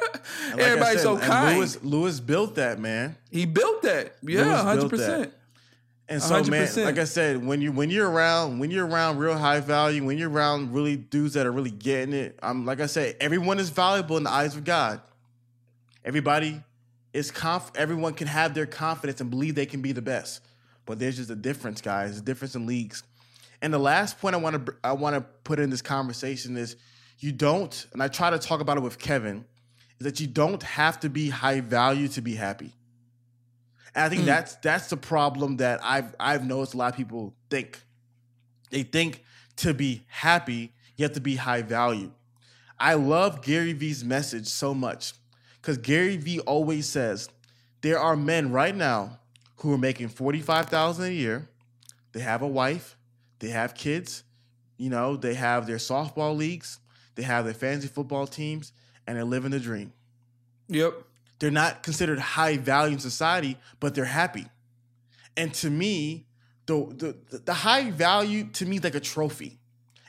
Like 0.51 0.61
Everybody's 0.61 1.01
said, 1.01 1.03
so 1.03 1.17
kind. 1.17 1.57
Lewis, 1.57 1.83
Lewis 1.83 2.19
built 2.19 2.55
that, 2.55 2.79
man. 2.79 3.15
He 3.29 3.45
built 3.45 3.81
that. 3.83 4.15
Yeah, 4.23 4.63
hundred 4.63 4.89
percent. 4.89 5.33
And 6.07 6.21
so, 6.21 6.43
man, 6.43 6.65
100%. 6.65 6.85
like 6.85 6.97
I 6.97 7.03
said, 7.03 7.45
when 7.45 7.61
you 7.61 7.71
when 7.71 7.91
you're 7.91 8.09
around 8.09 8.57
when 8.57 8.71
you're 8.71 8.87
around 8.87 9.19
real 9.19 9.37
high 9.37 9.59
value, 9.59 10.03
when 10.03 10.17
you're 10.17 10.29
around 10.29 10.73
really 10.73 10.95
dudes 10.95 11.35
that 11.35 11.45
are 11.45 11.51
really 11.51 11.69
getting 11.71 12.15
it, 12.15 12.39
I'm 12.41 12.65
like 12.65 12.79
I 12.79 12.87
said, 12.87 13.17
everyone 13.19 13.59
is 13.59 13.69
valuable 13.69 14.17
in 14.17 14.23
the 14.23 14.31
eyes 14.31 14.55
of 14.55 14.63
God. 14.63 15.01
Everybody 16.03 16.63
is 17.13 17.29
conf. 17.29 17.71
Everyone 17.75 18.13
can 18.13 18.27
have 18.27 18.55
their 18.55 18.65
confidence 18.65 19.21
and 19.21 19.29
believe 19.29 19.53
they 19.53 19.67
can 19.67 19.81
be 19.81 19.91
the 19.91 20.01
best. 20.01 20.41
But 20.85 20.97
there's 20.97 21.17
just 21.17 21.29
a 21.29 21.35
difference, 21.35 21.81
guys. 21.81 22.17
A 22.17 22.21
difference 22.21 22.55
in 22.55 22.65
leagues. 22.65 23.03
And 23.61 23.71
the 23.71 23.79
last 23.79 24.19
point 24.19 24.33
I 24.33 24.39
want 24.39 24.65
to 24.65 24.73
I 24.83 24.93
want 24.93 25.15
to 25.15 25.21
put 25.43 25.59
in 25.59 25.69
this 25.69 25.83
conversation 25.83 26.57
is 26.57 26.75
you 27.19 27.31
don't, 27.31 27.85
and 27.93 28.01
I 28.01 28.07
try 28.07 28.29
to 28.31 28.39
talk 28.39 28.61
about 28.61 28.77
it 28.77 28.83
with 28.83 28.97
Kevin, 28.97 29.45
is 29.99 30.05
that 30.05 30.19
you 30.19 30.27
don't 30.27 30.63
have 30.63 30.99
to 31.01 31.09
be 31.09 31.29
high 31.29 31.61
value 31.61 32.07
to 32.09 32.21
be 32.21 32.35
happy. 32.35 32.71
And 33.95 34.05
I 34.05 34.09
think 34.09 34.21
hmm. 34.21 34.27
that's 34.27 34.55
that's 34.55 34.87
the 34.87 34.97
problem 34.97 35.57
that 35.57 35.79
I've 35.83 36.15
I've 36.19 36.45
noticed 36.45 36.73
a 36.73 36.77
lot 36.77 36.91
of 36.91 36.97
people 36.97 37.33
think. 37.49 37.81
They 38.71 38.83
think 38.83 39.23
to 39.57 39.73
be 39.73 40.05
happy, 40.07 40.73
you 40.95 41.03
have 41.03 41.13
to 41.13 41.21
be 41.21 41.35
high 41.35 41.63
value. 41.63 42.11
I 42.79 42.93
love 42.93 43.41
Gary 43.41 43.73
Vee's 43.73 44.05
message 44.05 44.47
so 44.47 44.73
much 44.73 45.13
because 45.61 45.77
Gary 45.77 46.17
Vee 46.17 46.39
always 46.41 46.87
says 46.87 47.29
there 47.81 47.99
are 47.99 48.15
men 48.15 48.51
right 48.51 48.75
now 48.75 49.19
who 49.57 49.73
are 49.73 49.77
making 49.77 50.09
forty 50.09 50.39
five 50.39 50.67
thousand 50.67 51.05
a 51.05 51.13
year. 51.13 51.49
They 52.11 52.21
have 52.21 52.41
a 52.41 52.47
wife, 52.47 52.97
they 53.39 53.49
have 53.49 53.75
kids, 53.75 54.23
you 54.77 54.89
know, 54.89 55.15
they 55.15 55.35
have 55.35 55.67
their 55.67 55.77
softball 55.77 56.35
leagues, 56.35 56.79
they 57.15 57.23
have 57.23 57.45
their 57.45 57.53
fantasy 57.53 57.87
football 57.87 58.25
teams, 58.25 58.71
and 59.09 59.17
they're 59.17 59.25
living 59.25 59.51
the 59.51 59.59
dream 59.59 59.91
Yep. 60.69 60.93
they're 61.39 61.49
not 61.51 61.81
considered 61.83 62.19
high 62.19 62.57
value 62.57 62.93
in 62.93 62.99
society, 62.99 63.57
but 63.79 63.95
they're 63.95 64.05
happy. 64.05 64.45
And 65.35 65.51
to 65.55 65.69
me, 65.69 66.27
the 66.67 67.15
the, 67.31 67.39
the 67.39 67.53
high 67.53 67.89
value 67.89 68.43
to 68.53 68.65
me 68.65 68.77
is 68.77 68.83
like 68.83 68.93
a 68.95 68.99
trophy. 68.99 69.57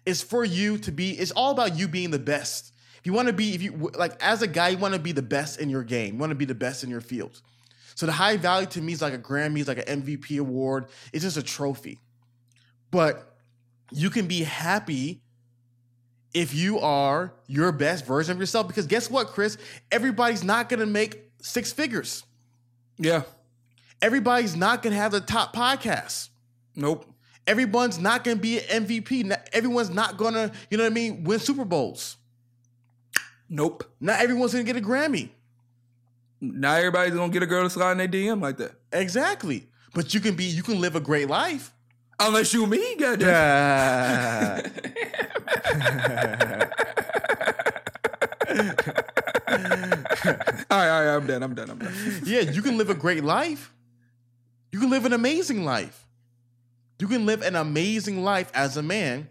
It's 0.04 0.22
for 0.22 0.44
you 0.44 0.76
to 0.78 0.92
be. 0.92 1.12
It's 1.12 1.30
all 1.30 1.52
about 1.52 1.76
you 1.78 1.88
being 1.88 2.10
the 2.10 2.18
best. 2.18 2.72
If 2.98 3.06
you 3.06 3.14
want 3.14 3.28
to 3.28 3.32
be, 3.32 3.54
if 3.54 3.62
you 3.62 3.90
like 3.96 4.22
as 4.22 4.42
a 4.42 4.46
guy, 4.46 4.68
you 4.70 4.78
want 4.78 4.92
to 4.94 5.00
be 5.00 5.12
the 5.12 5.22
best 5.22 5.60
in 5.60 5.70
your 5.70 5.82
game. 5.82 6.14
You 6.14 6.20
want 6.20 6.30
to 6.30 6.36
be 6.36 6.44
the 6.44 6.54
best 6.54 6.84
in 6.84 6.90
your 6.90 7.00
field. 7.00 7.40
So 7.94 8.04
the 8.06 8.12
high 8.12 8.36
value 8.36 8.66
to 8.68 8.82
me 8.82 8.92
is 8.92 9.00
like 9.00 9.14
a 9.14 9.18
Grammy, 9.18 9.60
is 9.60 9.68
like 9.68 9.78
an 9.88 10.02
MVP 10.02 10.38
award. 10.38 10.86
It's 11.12 11.24
just 11.24 11.36
a 11.38 11.42
trophy. 11.42 11.98
But 12.90 13.36
you 13.92 14.10
can 14.10 14.26
be 14.26 14.42
happy 14.42 15.22
if 16.32 16.54
you 16.54 16.78
are 16.78 17.32
your 17.46 17.72
best 17.72 18.06
version 18.06 18.32
of 18.32 18.40
yourself. 18.40 18.68
Because 18.68 18.86
guess 18.86 19.10
what, 19.10 19.28
Chris? 19.28 19.58
Everybody's 19.90 20.44
not 20.44 20.68
gonna 20.68 20.86
make 20.86 21.30
six 21.40 21.72
figures. 21.72 22.24
Yeah. 22.98 23.22
Everybody's 24.02 24.56
not 24.56 24.82
gonna 24.82 24.96
have 24.96 25.12
the 25.12 25.20
top 25.20 25.54
podcast. 25.54 26.28
Nope. 26.76 27.06
Everyone's 27.46 27.98
not 27.98 28.24
gonna 28.24 28.36
be 28.36 28.60
an 28.60 28.86
MVP. 28.86 29.36
Everyone's 29.52 29.90
not 29.90 30.16
gonna, 30.16 30.52
you 30.70 30.78
know 30.78 30.84
what 30.84 30.92
I 30.92 30.94
mean, 30.94 31.24
win 31.24 31.38
Super 31.38 31.64
Bowls. 31.64 32.16
Nope. 33.48 33.84
Not 34.00 34.20
everyone's 34.20 34.52
gonna 34.52 34.64
get 34.64 34.76
a 34.76 34.80
Grammy. 34.80 35.30
Not 36.40 36.78
everybody's 36.78 37.14
gonna 37.14 37.32
get 37.32 37.42
a 37.42 37.46
girl 37.46 37.64
to 37.64 37.70
slide 37.70 37.92
in 37.92 37.98
their 37.98 38.08
DM 38.08 38.40
like 38.40 38.56
that. 38.58 38.72
Exactly. 38.92 39.68
But 39.92 40.14
you 40.14 40.20
can 40.20 40.36
be, 40.36 40.44
you 40.44 40.62
can 40.62 40.80
live 40.80 40.94
a 40.94 41.00
great 41.00 41.28
life. 41.28 41.72
Unless 42.20 42.52
you 42.52 42.66
me, 42.66 42.96
goddamn. 42.96 43.26
Yeah. 43.26 44.60
All 50.70 50.78
right, 50.78 50.88
all 50.88 51.04
right, 51.04 51.16
I'm 51.16 51.26
done. 51.26 51.42
I'm 51.42 51.54
done. 51.54 51.70
I'm 51.70 51.78
done. 51.78 51.92
yeah, 52.24 52.40
you 52.40 52.62
can 52.62 52.78
live 52.78 52.90
a 52.90 52.94
great 52.94 53.24
life. 53.24 53.72
You 54.70 54.78
can 54.78 54.90
live 54.90 55.04
an 55.04 55.12
amazing 55.12 55.64
life. 55.64 56.06
You 57.00 57.08
can 57.08 57.26
live 57.26 57.42
an 57.42 57.56
amazing 57.56 58.22
life 58.22 58.50
as 58.54 58.76
a 58.76 58.82
man 58.82 59.28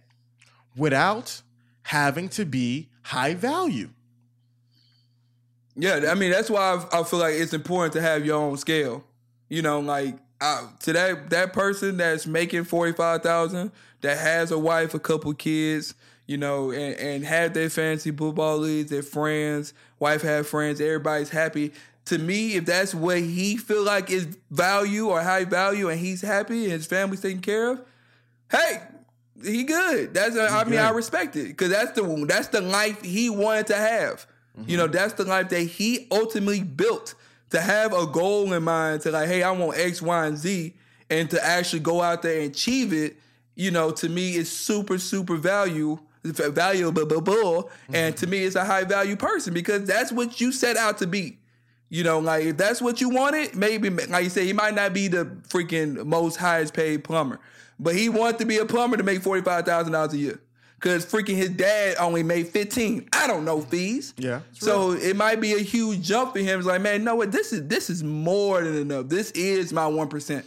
without 0.76 1.42
having 1.84 2.28
to 2.30 2.46
be 2.46 2.90
high 3.04 3.36
value. 3.36 3.90
Yeah, 5.76 6.10
I 6.10 6.16
mean 6.16 6.32
that's 6.32 6.50
why 6.50 6.84
I, 6.92 7.00
I 7.00 7.04
feel 7.04 7.20
like 7.20 7.36
it's 7.36 7.54
important 7.54 7.94
to 7.94 8.02
have 8.02 8.26
your 8.26 8.38
own 8.38 8.58
scale. 8.58 9.04
You 9.48 9.62
know, 9.62 9.80
like 9.80 10.18
uh, 10.42 10.68
to 10.82 10.94
that 10.94 11.30
that 11.30 11.54
person 11.54 11.98
that's 11.98 12.26
making 12.26 12.64
forty 12.64 12.94
five 12.94 13.22
thousand, 13.22 13.72
that 14.02 14.18
has 14.18 14.52
a 14.52 14.60
wife, 14.60 14.94
a 14.94 15.00
couple 15.00 15.34
kids, 15.34 15.94
you 16.28 16.38
know, 16.38 16.72
and, 16.72 16.96
and 16.96 17.26
have 17.26 17.54
their 17.54 17.70
fancy 17.70 18.12
football 18.12 18.58
leagues, 18.58 18.90
their 18.90 19.04
friends, 19.04 19.74
wife 20.00 20.22
have 20.22 20.48
friends, 20.48 20.80
everybody's 20.80 21.30
happy. 21.30 21.74
To 22.06 22.18
me, 22.18 22.56
if 22.56 22.66
that's 22.66 22.96
what 22.96 23.20
he 23.20 23.58
feel 23.58 23.84
like 23.84 24.10
is 24.10 24.38
value 24.50 25.10
or 25.10 25.22
high 25.22 25.46
value, 25.46 25.90
and 25.90 26.00
he's 26.00 26.22
happy 26.22 26.64
and 26.64 26.74
his 26.74 26.88
family's 26.88 27.22
taken 27.22 27.42
care 27.42 27.72
of, 27.72 27.82
hey, 28.50 28.82
he 29.44 29.64
good. 29.64 30.14
That's 30.14 30.36
a, 30.36 30.48
I 30.50 30.64
mean 30.64 30.80
I 30.80 30.90
respect 30.90 31.36
it 31.36 31.50
because 31.50 31.70
that's 31.70 31.92
the 31.92 32.26
that's 32.28 32.48
the 32.48 32.62
life 32.62 33.02
he 33.04 33.30
wanted 33.30 33.68
to 33.68 33.76
have. 33.76 34.26
You 34.66 34.76
know, 34.76 34.88
that's 34.88 35.14
the 35.14 35.24
life 35.24 35.50
that 35.50 35.62
he 35.62 36.08
ultimately 36.12 36.62
built 36.62 37.14
to 37.52 37.62
have 37.62 37.94
a 37.94 38.06
goal 38.06 38.54
in 38.54 38.64
mind 38.64 39.02
to 39.02 39.12
like, 39.12 39.28
hey, 39.28 39.44
I 39.44 39.52
want 39.52 39.78
X, 39.78 40.02
Y, 40.02 40.26
and 40.26 40.38
Z, 40.38 40.74
and 41.10 41.30
to 41.32 41.44
actually 41.44 41.80
go 41.80 42.02
out 42.02 42.22
there 42.22 42.42
and 42.42 42.52
achieve 42.52 42.94
it. 42.94 43.18
You 43.56 43.72
know, 43.72 43.92
to 43.92 44.08
me, 44.08 44.36
is 44.36 44.50
super, 44.50 44.98
super 44.98 45.36
value 45.36 46.00
valuable, 46.24 47.70
and 47.94 48.16
to 48.18 48.28
me, 48.28 48.44
it's 48.44 48.56
a 48.56 48.66
high 48.66 48.84
value 48.84 49.16
person 49.16 49.54
because 49.54 49.86
that's 49.86 50.12
what 50.12 50.42
you 50.42 50.52
set 50.52 50.78
out 50.78 50.98
to 51.00 51.08
be. 51.08 51.38
You 51.90 52.04
know, 52.04 52.20
like 52.20 52.46
if 52.46 52.58
that's 52.58 52.82
what 52.82 53.02
you 53.02 53.10
wanted, 53.10 53.56
maybe 53.56 53.90
like 53.90 54.24
you 54.24 54.30
said, 54.30 54.44
he 54.44 54.54
might 54.54 54.76
not 54.76 54.94
be 54.94 55.08
the 55.08 55.26
freaking 55.48 56.06
most 56.06 56.36
highest 56.36 56.74
paid 56.74 57.04
plumber, 57.04 57.40
but 57.80 57.96
he 57.96 58.10
wanted 58.10 58.40
to 58.40 58.46
be 58.46 58.58
a 58.58 58.66
plumber 58.66 58.98
to 58.98 59.04
make 59.04 59.24
forty 59.24 59.42
five 59.42 59.66
thousand 59.66 59.94
dollars 59.94 60.14
a 60.14 60.18
year. 60.18 60.42
Cause 60.80 61.06
freaking 61.06 61.36
his 61.36 61.50
dad 61.50 61.98
only 62.00 62.24
made 62.24 62.48
fifteen. 62.48 63.10
I 63.12 63.28
don't 63.28 63.44
know 63.44 63.60
fees. 63.62 64.14
Yeah. 64.18 64.42
So 64.54 64.92
it 64.92 65.16
might 65.16 65.42
be 65.42 65.54
a 65.54 65.60
huge 65.60 66.02
jump 66.02 66.34
for 66.34 66.40
him. 66.40 66.58
It's 66.58 66.68
like, 66.68 66.82
man, 66.82 67.04
no, 67.04 67.16
what 67.16 67.32
this 67.32 67.52
is 67.52 67.68
this 67.68 67.90
is 67.90 68.02
more 68.04 68.62
than 68.64 68.78
enough. 68.78 69.08
This 69.10 69.32
is 69.32 69.74
my 69.74 69.88
one 69.88 70.08
percent. 70.08 70.46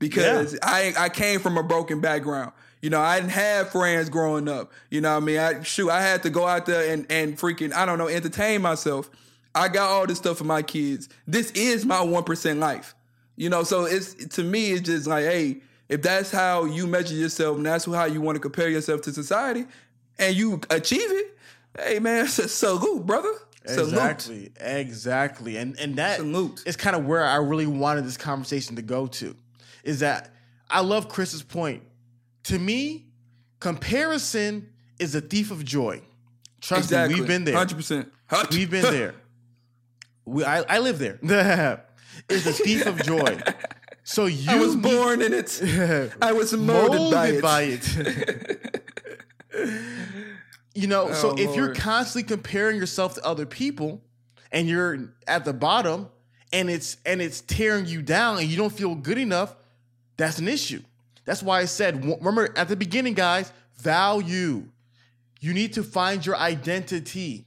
Because 0.00 0.54
Yeah. 0.54 0.58
I 0.62 0.94
I 0.96 1.08
came 1.08 1.38
from 1.40 1.56
a 1.58 1.62
broken 1.62 2.00
background. 2.00 2.52
You 2.82 2.90
know, 2.90 3.00
I 3.00 3.18
didn't 3.20 3.32
have 3.32 3.70
friends 3.70 4.08
growing 4.08 4.48
up. 4.48 4.72
You 4.90 5.00
know 5.00 5.10
what 5.14 5.22
I 5.22 5.26
mean? 5.26 5.38
I 5.38 5.62
shoot, 5.62 5.90
I 5.90 6.00
had 6.00 6.22
to 6.24 6.30
go 6.30 6.46
out 6.46 6.66
there 6.66 6.92
and 6.92 7.06
and 7.10 7.36
freaking, 7.36 7.72
I 7.72 7.84
don't 7.86 7.98
know, 7.98 8.08
entertain 8.08 8.62
myself. 8.62 9.10
I 9.54 9.68
got 9.68 9.90
all 9.90 10.06
this 10.06 10.18
stuff 10.18 10.38
for 10.38 10.44
my 10.44 10.62
kids. 10.62 11.08
This 11.26 11.50
is 11.52 11.84
my 11.84 12.00
one 12.02 12.24
percent 12.24 12.58
life. 12.60 12.94
You 13.36 13.48
know, 13.48 13.62
so 13.62 13.84
it's 13.84 14.14
to 14.36 14.42
me, 14.44 14.72
it's 14.72 14.82
just 14.82 15.06
like, 15.06 15.24
hey, 15.24 15.58
if 15.88 16.02
that's 16.02 16.30
how 16.30 16.64
you 16.64 16.86
measure 16.86 17.14
yourself 17.14 17.56
and 17.56 17.66
that's 17.66 17.84
how 17.84 18.04
you 18.04 18.20
want 18.20 18.36
to 18.36 18.40
compare 18.40 18.68
yourself 18.68 19.02
to 19.02 19.12
society, 19.12 19.64
and 20.18 20.36
you 20.36 20.60
achieve 20.70 21.00
it, 21.10 21.38
hey 21.78 21.98
man, 21.98 22.26
salute, 22.28 23.06
brother. 23.06 23.32
Salute. 23.66 23.88
Exactly, 23.92 24.52
exactly, 24.60 25.56
and 25.58 25.78
and 25.78 25.96
that 25.96 26.18
Salute. 26.18 26.62
is 26.66 26.76
kind 26.76 26.96
of 26.96 27.04
where 27.06 27.24
I 27.24 27.36
really 27.36 27.66
wanted 27.66 28.06
this 28.06 28.16
conversation 28.16 28.76
to 28.76 28.82
go 28.82 29.06
to. 29.06 29.36
Is 29.84 30.00
that 30.00 30.30
I 30.70 30.80
love 30.80 31.08
Chris's 31.08 31.42
point. 31.42 31.82
To 32.44 32.58
me, 32.58 33.06
comparison 33.60 34.70
is 34.98 35.14
a 35.14 35.20
thief 35.20 35.50
of 35.50 35.64
joy. 35.64 36.00
Trust 36.60 36.84
Exactly. 36.84 37.14
me, 37.14 37.20
we've 37.20 37.28
been 37.28 37.44
there. 37.44 37.56
Hundred 37.56 37.76
percent. 37.76 38.12
We've 38.50 38.70
been 38.70 38.82
there. 38.82 39.14
We, 40.24 40.44
I, 40.44 40.62
I 40.62 40.78
live 40.78 40.98
there. 40.98 41.18
it's 42.28 42.46
a 42.46 42.52
thief 42.52 42.86
of 42.86 43.02
joy. 43.02 43.38
So 44.08 44.24
you 44.24 44.50
I 44.50 44.56
was 44.56 44.74
born 44.74 45.20
in 45.20 45.34
it. 45.34 45.60
I 46.22 46.32
was 46.32 46.54
molded, 46.54 47.42
by 47.42 47.62
it. 47.64 47.84
it. 47.98 48.84
you 50.74 50.86
know, 50.86 51.12
so 51.12 51.32
Oh, 51.32 51.36
if 51.36 51.54
you're 51.54 51.74
constantly 51.74 52.26
comparing 52.26 52.78
yourself 52.78 53.16
to 53.16 53.24
other 53.24 53.44
people 53.44 54.00
and 54.50 54.66
you're 54.66 55.12
at 55.26 55.44
the 55.44 55.52
bottom 55.52 56.08
and 56.54 56.70
it's 56.70 56.96
and 57.04 57.20
it's 57.20 57.42
tearing 57.42 57.84
you 57.84 58.00
down 58.00 58.38
and 58.38 58.48
you 58.48 58.56
don't 58.56 58.72
feel 58.72 58.94
good 58.94 59.18
enough, 59.18 59.54
that's 60.16 60.38
an 60.38 60.48
issue. 60.48 60.80
That's 61.26 61.42
why 61.42 61.60
I 61.60 61.66
said 61.66 62.02
remember 62.02 62.48
at 62.56 62.68
the 62.68 62.76
beginning 62.76 63.12
guys, 63.12 63.52
value. 63.76 64.68
You 65.40 65.52
need 65.52 65.74
to 65.74 65.82
find 65.82 66.24
your 66.24 66.36
identity. 66.36 67.44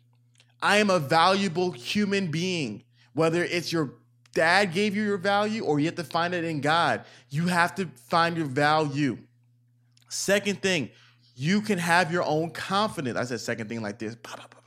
I 0.62 0.78
am 0.78 0.91
a 0.91 0.99
valuable 0.99 1.72
human 1.72 2.30
being. 2.30 2.84
Whether 3.14 3.43
it's 3.43 3.74
your 3.74 3.95
dad 4.34 4.74
gave 4.74 4.96
you 4.96 5.04
your 5.04 5.18
value 5.18 5.64
or 5.64 5.80
you 5.80 5.86
have 5.86 5.96
to 5.96 6.04
find 6.04 6.34
it 6.34 6.44
in 6.44 6.62
God, 6.62 7.04
you 7.30 7.48
have 7.48 7.76
to 7.76 7.88
find 8.08 8.38
your 8.38 8.46
value. 8.46 9.18
Second 10.10 10.62
thing, 10.62 10.90
you 11.36 11.62
can 11.62 11.80
have 11.80 12.12
your 12.12 12.24
own 12.24 12.52
confidence. 12.52 13.18
I 13.18 13.24
said 13.24 13.40
second 13.40 13.68
thing 13.68 13.82
like 13.82 14.00
this. 14.00 14.16
Pa, 14.16 14.36
pa, 14.36 14.48
pa. 14.48 14.62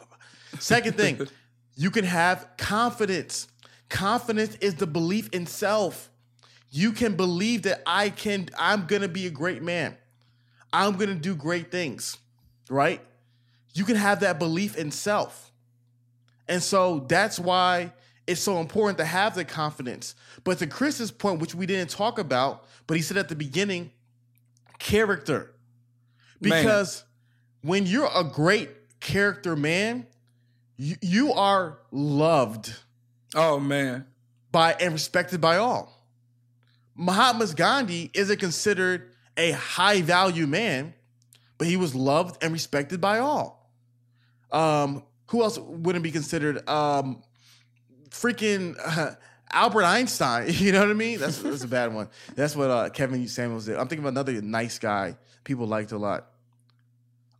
Second 0.58 0.96
thing, 0.96 1.26
you 1.76 1.90
can 1.90 2.04
have 2.04 2.48
confidence. 2.56 3.48
Confidence 3.88 4.56
is 4.60 4.74
the 4.74 4.86
belief 4.86 5.28
in 5.32 5.46
self. 5.46 6.10
You 6.70 6.92
can 6.92 7.14
believe 7.14 7.62
that 7.62 7.82
I 7.86 8.10
can, 8.10 8.48
I'm 8.58 8.86
gonna 8.86 9.08
be 9.08 9.26
a 9.26 9.30
great 9.30 9.62
man. 9.62 9.96
I'm 10.72 10.96
gonna 10.96 11.14
do 11.14 11.34
great 11.36 11.70
things, 11.70 12.18
right? 12.68 13.00
You 13.74 13.84
can 13.84 13.96
have 13.96 14.20
that 14.20 14.38
belief 14.38 14.76
in 14.76 14.90
self. 14.90 15.52
And 16.48 16.62
so 16.62 17.06
that's 17.08 17.38
why 17.38 17.92
it's 18.26 18.40
so 18.40 18.58
important 18.58 18.98
to 18.98 19.04
have 19.04 19.34
the 19.34 19.44
confidence. 19.44 20.14
But 20.44 20.58
to 20.58 20.66
Chris's 20.66 21.10
point, 21.10 21.40
which 21.40 21.54
we 21.54 21.66
didn't 21.66 21.90
talk 21.90 22.18
about, 22.18 22.64
but 22.86 22.96
he 22.96 23.02
said 23.02 23.16
at 23.16 23.28
the 23.28 23.36
beginning, 23.36 23.90
character. 24.78 25.54
Man. 26.40 26.62
Because 26.62 27.04
when 27.62 27.86
you're 27.86 28.10
a 28.14 28.24
great 28.24 28.70
character 29.00 29.56
man, 29.56 30.06
you, 30.76 30.96
you 31.00 31.32
are 31.32 31.78
loved 31.90 32.74
Oh 33.34 33.60
man. 33.60 34.06
by 34.50 34.74
and 34.74 34.92
respected 34.92 35.40
by 35.40 35.56
all. 35.56 35.92
Mahatma 36.96 37.46
Gandhi 37.54 38.10
isn't 38.14 38.38
considered 38.38 39.10
a 39.36 39.52
high 39.52 40.00
value 40.02 40.46
man, 40.46 40.94
but 41.58 41.66
he 41.66 41.76
was 41.76 41.94
loved 41.94 42.42
and 42.42 42.52
respected 42.52 43.00
by 43.00 43.18
all. 43.18 43.70
Um, 44.52 45.02
who 45.28 45.42
else 45.42 45.58
wouldn't 45.58 46.04
be 46.04 46.12
considered? 46.12 46.68
Um, 46.68 47.22
freaking 48.14 48.76
uh, 48.84 49.14
Albert 49.52 49.84
Einstein. 49.84 50.48
You 50.52 50.72
know 50.72 50.80
what 50.80 50.90
I 50.90 50.94
mean? 50.94 51.18
That's 51.18 51.38
that's 51.38 51.64
a 51.64 51.68
bad 51.68 51.92
one. 51.92 52.08
That's 52.34 52.54
what 52.56 52.70
uh, 52.70 52.88
Kevin 52.90 53.26
Samuels 53.28 53.66
did. 53.66 53.76
I'm 53.76 53.88
thinking 53.88 54.04
of 54.06 54.12
another 54.12 54.40
nice 54.40 54.78
guy 54.78 55.16
people 55.42 55.66
liked 55.66 55.92
a 55.92 55.98
lot. 55.98 56.26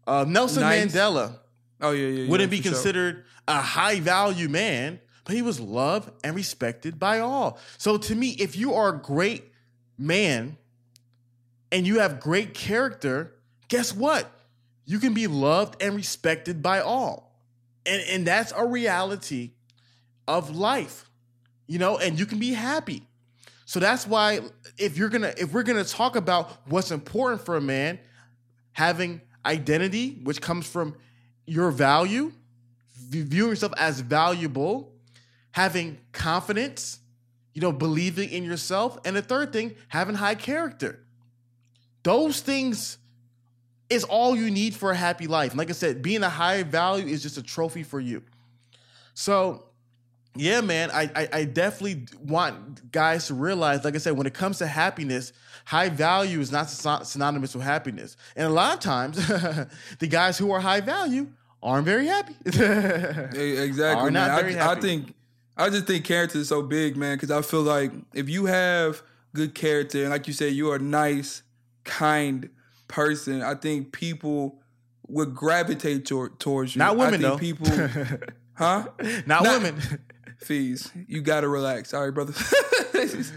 Uh, 0.07 0.25
Nelson 0.29 0.63
Nice. 0.63 0.93
Mandela 0.93 1.39
Oh 1.81 1.93
yeah, 1.93 2.07
yeah. 2.09 2.23
yeah 2.25 2.31
wouldn't 2.31 2.51
be 2.51 2.59
for 2.59 2.65
sure. 2.65 2.73
considered 2.73 3.25
a 3.49 3.61
high 3.61 4.01
value 4.01 4.49
man, 4.49 5.01
but 5.25 5.35
he 5.35 5.43
was 5.43 5.61
loved 5.61 6.11
and 6.23 6.35
respected 6.37 6.99
by 6.99 7.21
all. 7.21 7.59
So 7.79 7.97
to 7.97 8.15
me, 8.15 8.31
if 8.39 8.57
you 8.57 8.75
are 8.75 8.95
a 8.95 8.99
great 8.99 9.45
man 9.99 10.57
and 11.73 11.87
you 11.87 12.01
have 12.01 12.21
great 12.21 12.55
character, 12.55 13.35
guess 13.69 13.95
what? 13.95 14.31
You 14.87 14.99
can 14.99 15.15
be 15.15 15.27
loved 15.27 15.83
and 15.83 15.97
respected 15.97 16.63
by 16.63 16.81
all. 16.81 17.33
And 17.87 18.03
and 18.09 18.27
that's 18.27 18.53
a 18.57 18.67
reality 18.67 19.53
of 20.27 20.55
life. 20.55 21.09
You 21.67 21.79
know, 21.79 21.99
and 21.99 22.19
you 22.19 22.27
can 22.27 22.39
be 22.39 22.53
happy. 22.53 23.07
So 23.65 23.81
that's 23.81 24.07
why 24.07 24.41
if 24.77 24.99
you're 24.99 25.09
to 25.09 25.41
if 25.41 25.53
we're 25.53 25.63
to 25.63 25.85
talk 25.85 26.17
about 26.17 26.51
what's 26.67 26.91
important 26.91 27.45
for 27.45 27.57
a 27.57 27.61
man, 27.61 27.99
having 28.73 29.21
identity, 29.47 30.21
which 30.23 30.41
comes 30.41 30.67
from 30.67 30.97
your 31.47 31.71
value, 31.71 32.33
viewing 32.95 33.51
yourself 33.51 33.73
as 33.79 34.01
valuable, 34.01 34.93
having 35.53 35.99
confidence, 36.13 36.99
you 37.55 37.61
know, 37.61 37.73
believing 37.73 38.29
in 38.31 38.45
yourself, 38.45 38.99
and 39.05 39.17
the 39.17 39.23
third 39.23 39.53
thing, 39.53 39.75
having 39.89 40.17
high 40.17 40.35
character. 40.35 41.01
Those 42.03 42.41
things 42.41 42.99
is 43.89 44.05
all 44.05 44.37
you 44.37 44.51
need 44.51 44.75
for 44.75 44.91
a 44.91 44.97
happy 44.97 45.27
life. 45.27 45.53
And 45.53 45.59
like 45.59 45.71
I 45.71 45.73
said, 45.73 46.03
being 46.03 46.23
a 46.23 46.29
high 46.29 46.63
value 46.63 47.07
is 47.07 47.23
just 47.23 47.39
a 47.39 47.43
trophy 47.43 47.83
for 47.83 48.01
you. 48.01 48.23
So, 49.15 49.67
yeah, 50.37 50.61
man, 50.61 50.91
I, 50.93 51.11
I 51.15 51.29
I 51.33 51.45
definitely 51.45 52.07
want 52.25 52.91
guys 52.93 53.29
to 53.29 53.35
realize, 53.35 53.85
like 53.85 53.95
I 53.95 53.99
said, 53.99 54.17
when 54.17 54.27
it 54.27 54.35
comes 54.35 54.59
to 54.59 54.67
happiness, 54.67 55.33
high 55.65 55.89
value 55.89 56.41
is 56.41 56.51
not 56.53 56.65
synonymous 56.71 57.55
with 57.55 57.65
happiness. 57.65 58.17
And 58.37 58.47
a 58.47 58.51
lot 58.51 58.75
of 58.75 58.81
times, 58.81 59.17
the 59.99 60.07
guys 60.09 60.37
who 60.39 60.51
are 60.51 60.61
high 60.61 60.81
value 60.81 61.29
aren't 61.63 61.85
very 61.87 62.07
happy. 62.07 62.35
Exactly, 62.45 63.85
Are 63.85 64.11
man. 64.11 64.13
not 64.29 64.41
very 64.41 64.59
I, 64.59 64.73
I 64.73 64.81
think 64.81 65.15
I 65.57 65.71
just 65.71 65.87
think 65.87 66.05
character 66.05 66.39
is 66.39 66.49
so 66.49 66.63
big, 66.63 66.97
man, 66.97 67.17
because 67.17 67.31
I 67.31 67.41
feel 67.43 67.63
like 67.63 67.93
if 68.13 68.29
you 68.29 68.47
have 68.47 69.03
good 69.35 69.55
character 69.55 70.03
and 70.03 70.11
like 70.11 70.27
you 70.27 70.33
said, 70.33 70.53
you're 70.53 70.77
a 70.77 70.81
nice, 70.81 71.43
kind 71.85 72.51
person, 72.89 73.43
I 73.43 73.55
think 73.55 73.93
people 73.93 74.59
would 75.07 75.35
gravitate 75.35 76.07
tor- 76.07 76.31
towards 76.31 76.75
you. 76.75 76.79
Not 76.81 76.97
women, 76.97 77.25
I 77.25 77.29
though. 77.29 77.39
people, 77.39 77.67
huh? 78.55 78.87
not, 79.27 79.45
Not- 79.45 79.63
women. 79.63 79.81
Fees, 80.45 80.91
you 81.09 81.23
gotta 81.23 81.49
relax. 81.49 81.91
Sorry, 81.91 82.13
brother. 82.13 82.33
Let's 82.95 83.33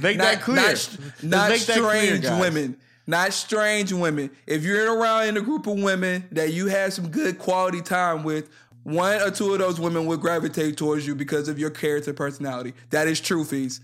make 0.00 0.18
that 0.18 0.40
clear. 0.42 0.56
Not, 0.56 0.96
not 1.22 1.48
that 1.50 1.60
clear, 1.60 2.16
strange 2.18 2.24
women. 2.40 2.76
Not 3.06 3.32
strange 3.32 3.92
women. 3.92 4.30
If 4.46 4.64
you're 4.64 4.82
in 4.82 4.88
around 5.00 5.28
in 5.28 5.36
a 5.36 5.40
group 5.40 5.66
of 5.66 5.80
women 5.80 6.26
that 6.32 6.52
you 6.52 6.66
had 6.66 6.92
some 6.92 7.08
good 7.08 7.38
quality 7.38 7.80
time 7.80 8.24
with, 8.24 8.50
one 8.82 9.20
or 9.22 9.30
two 9.30 9.52
of 9.52 9.58
those 9.60 9.80
women 9.80 10.06
will 10.06 10.16
gravitate 10.16 10.76
towards 10.76 11.06
you 11.06 11.14
because 11.14 11.48
of 11.48 11.58
your 11.58 11.70
character 11.70 12.12
personality. 12.12 12.74
That 12.90 13.06
is 13.08 13.20
true, 13.20 13.44
Fees. 13.44 13.80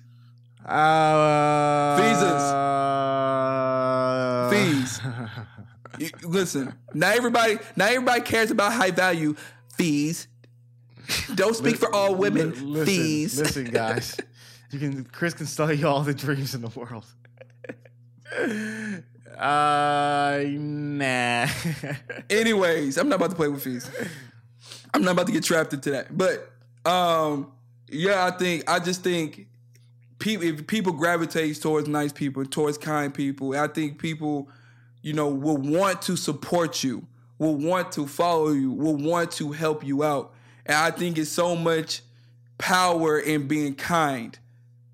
Uh, 0.65 1.97
Fees. 4.51 5.01
You- 5.99 6.11
Listen, 6.29 6.75
not 6.95 7.17
everybody, 7.17 7.59
not 7.77 7.91
everybody 7.93 8.21
cares 8.23 8.51
about 8.51 8.73
high 8.73 8.91
value 8.91 9.35
fees. 9.77 10.27
Don't 11.35 11.55
speak 11.55 11.77
for 11.77 11.93
all 11.95 12.15
women. 12.15 12.53
Li- 12.53 12.61
listen, 12.61 12.87
fees. 12.87 13.39
Listen, 13.39 13.65
guys. 13.65 14.17
You 14.71 14.79
can 14.79 15.05
Chris 15.05 15.35
can 15.35 15.47
sell 15.47 15.73
you 15.73 15.87
all 15.87 16.03
the 16.03 16.15
dreams 16.15 16.55
in 16.55 16.63
the 16.63 16.69
world. 16.69 17.05
uh 19.39 20.43
nah. 20.47 21.47
Anyways, 22.31 22.97
I'm 22.97 23.09
not 23.09 23.17
about 23.17 23.31
to 23.31 23.37
play 23.37 23.49
with 23.49 23.63
fees. 23.63 23.91
I'm 24.95 25.03
not 25.03 25.13
about 25.13 25.27
to 25.27 25.33
get 25.33 25.45
trapped 25.45 25.73
into 25.73 25.91
that. 25.93 26.17
But 26.17 26.51
um, 26.85 27.53
yeah, 27.89 28.25
I 28.25 28.31
think 28.31 28.69
I 28.69 28.79
just 28.79 29.03
think 29.03 29.47
people 30.19 30.47
if 30.47 30.67
people 30.67 30.93
gravitate 30.93 31.61
towards 31.61 31.89
nice 31.89 32.13
people, 32.13 32.45
towards 32.45 32.79
kind 32.79 33.13
people, 33.13 33.57
I 33.57 33.69
think 33.69 33.99
people, 33.99 34.49
you 35.03 35.13
know, 35.13 35.29
will 35.29 35.59
want 35.59 36.03
to 36.03 36.17
support 36.17 36.83
you, 36.83 37.07
will 37.39 37.57
want 37.57 37.93
to 37.93 38.07
follow 38.07 38.51
you, 38.51 38.73
will 38.73 38.97
want 38.97 39.33
to 39.33 39.53
help 39.53 39.85
you 39.85 40.03
out. 40.03 40.32
And 40.67 40.77
I 40.77 40.91
think 40.91 41.19
it's 41.19 41.31
so 41.31 41.57
much 41.57 42.03
power 42.59 43.19
in 43.19 43.49
being 43.49 43.75
kind. 43.75 44.39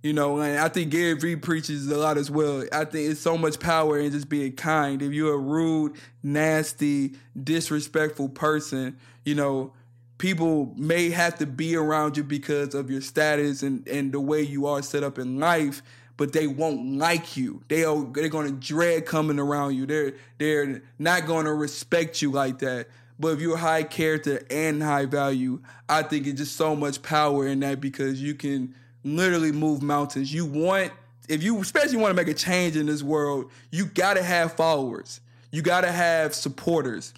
You 0.02 0.12
know, 0.12 0.38
and 0.38 0.58
I 0.58 0.68
think 0.68 0.92
Gary 0.92 1.14
Vee 1.14 1.36
preaches 1.36 1.90
a 1.90 1.96
lot 1.96 2.18
as 2.18 2.30
well. 2.30 2.64
I 2.72 2.84
think 2.84 3.10
it's 3.10 3.20
so 3.20 3.36
much 3.36 3.58
power 3.58 3.98
in 3.98 4.12
just 4.12 4.28
being 4.28 4.52
kind. 4.52 5.02
If 5.02 5.12
you're 5.12 5.34
a 5.34 5.38
rude, 5.38 5.96
nasty, 6.22 7.14
disrespectful 7.42 8.28
person, 8.28 8.96
you 9.24 9.34
know, 9.34 9.72
people 10.18 10.72
may 10.76 11.10
have 11.10 11.38
to 11.38 11.46
be 11.46 11.74
around 11.74 12.16
you 12.16 12.22
because 12.22 12.74
of 12.74 12.90
your 12.90 13.00
status 13.00 13.62
and, 13.62 13.86
and 13.88 14.12
the 14.12 14.20
way 14.20 14.42
you 14.42 14.66
are 14.66 14.82
set 14.82 15.02
up 15.02 15.18
in 15.18 15.38
life, 15.40 15.82
but 16.16 16.32
they 16.32 16.46
won't 16.46 16.98
like 16.98 17.36
you. 17.36 17.62
They 17.68 17.84
are 17.84 18.04
they're 18.12 18.28
gonna 18.28 18.52
dread 18.52 19.06
coming 19.06 19.38
around 19.38 19.76
you. 19.76 19.86
They're 19.86 20.14
they're 20.38 20.82
not 20.98 21.26
gonna 21.26 21.54
respect 21.54 22.20
you 22.20 22.32
like 22.32 22.58
that. 22.58 22.88
But 23.18 23.28
if 23.28 23.40
you're 23.40 23.56
high 23.56 23.82
character 23.82 24.44
and 24.50 24.82
high 24.82 25.06
value, 25.06 25.60
I 25.88 26.02
think 26.02 26.26
it's 26.26 26.38
just 26.38 26.56
so 26.56 26.76
much 26.76 27.02
power 27.02 27.46
in 27.46 27.60
that 27.60 27.80
because 27.80 28.22
you 28.22 28.34
can 28.34 28.74
literally 29.04 29.52
move 29.52 29.82
mountains. 29.82 30.32
You 30.32 30.46
want 30.46 30.92
if 31.28 31.42
you 31.42 31.60
especially 31.60 31.98
want 31.98 32.10
to 32.10 32.14
make 32.14 32.28
a 32.28 32.38
change 32.38 32.76
in 32.76 32.86
this 32.86 33.02
world, 33.02 33.50
you 33.70 33.86
gotta 33.86 34.22
have 34.22 34.54
followers. 34.54 35.20
You 35.50 35.62
gotta 35.62 35.92
have 35.92 36.34
supporters. 36.34 37.12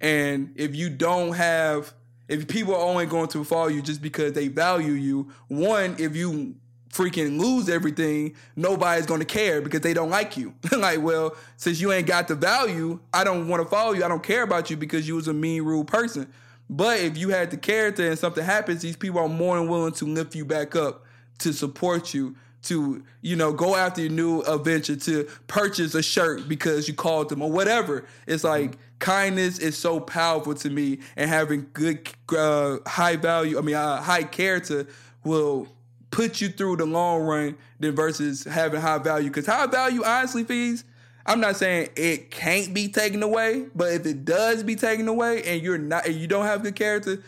And 0.00 0.52
if 0.56 0.74
you 0.74 0.90
don't 0.90 1.32
have, 1.32 1.94
if 2.28 2.48
people 2.48 2.74
are 2.74 2.84
only 2.84 3.06
going 3.06 3.28
to 3.28 3.44
follow 3.44 3.68
you 3.68 3.82
just 3.82 4.02
because 4.02 4.32
they 4.32 4.48
value 4.48 4.92
you, 4.92 5.30
one, 5.48 5.96
if 5.98 6.16
you 6.16 6.56
freaking 6.96 7.38
lose 7.38 7.68
everything, 7.68 8.34
nobody's 8.56 9.06
going 9.06 9.20
to 9.20 9.26
care 9.26 9.60
because 9.60 9.80
they 9.80 9.92
don't 9.92 10.10
like 10.10 10.36
you. 10.36 10.54
like, 10.76 11.02
well, 11.02 11.36
since 11.56 11.80
you 11.80 11.92
ain't 11.92 12.06
got 12.06 12.28
the 12.28 12.34
value, 12.34 12.98
I 13.12 13.24
don't 13.24 13.48
want 13.48 13.62
to 13.62 13.68
follow 13.68 13.92
you. 13.92 14.04
I 14.04 14.08
don't 14.08 14.22
care 14.22 14.42
about 14.42 14.70
you 14.70 14.76
because 14.76 15.06
you 15.06 15.14
was 15.16 15.28
a 15.28 15.34
mean, 15.34 15.62
rude 15.62 15.86
person. 15.86 16.32
But 16.68 17.00
if 17.00 17.16
you 17.16 17.28
had 17.28 17.50
the 17.50 17.56
character 17.56 18.08
and 18.08 18.18
something 18.18 18.42
happens, 18.42 18.82
these 18.82 18.96
people 18.96 19.20
are 19.20 19.28
more 19.28 19.56
than 19.56 19.68
willing 19.68 19.92
to 19.94 20.04
lift 20.06 20.34
you 20.34 20.44
back 20.44 20.74
up, 20.74 21.04
to 21.40 21.52
support 21.52 22.14
you, 22.14 22.34
to 22.62 23.04
you 23.20 23.36
know 23.36 23.52
go 23.52 23.76
after 23.76 24.00
your 24.00 24.10
new 24.10 24.40
adventure, 24.42 24.96
to 24.96 25.28
purchase 25.46 25.94
a 25.94 26.02
shirt 26.02 26.48
because 26.48 26.88
you 26.88 26.94
called 26.94 27.28
them 27.28 27.42
or 27.42 27.50
whatever. 27.50 28.04
It's 28.26 28.42
like 28.42 28.78
kindness 28.98 29.58
is 29.58 29.78
so 29.78 30.00
powerful 30.00 30.54
to 30.54 30.70
me, 30.70 30.98
and 31.14 31.30
having 31.30 31.68
good, 31.72 32.08
uh, 32.36 32.78
high 32.86 33.16
value. 33.16 33.58
I 33.58 33.60
mean, 33.60 33.76
uh, 33.76 34.00
high 34.02 34.24
character 34.24 34.88
will 35.22 35.68
put 36.10 36.40
you 36.40 36.48
through 36.48 36.76
the 36.76 36.86
long 36.86 37.22
run 37.22 37.56
than 37.80 37.94
versus 37.94 38.44
having 38.44 38.80
high 38.80 38.98
value. 38.98 39.28
Because 39.28 39.46
high 39.46 39.66
value, 39.66 40.02
honestly, 40.04 40.44
fees. 40.44 40.84
I'm 41.26 41.40
not 41.40 41.56
saying 41.56 41.88
it 41.96 42.30
can't 42.30 42.72
be 42.72 42.88
taken 42.88 43.22
away, 43.22 43.66
but 43.74 43.92
if 43.92 44.06
it 44.06 44.24
does 44.24 44.62
be 44.62 44.76
taken 44.76 45.08
away 45.08 45.42
and 45.42 45.60
you're 45.60 45.76
not 45.76 46.06
and 46.06 46.14
you 46.14 46.28
don't 46.28 46.44
have 46.44 46.62
good 46.62 46.76
character, 46.76 47.22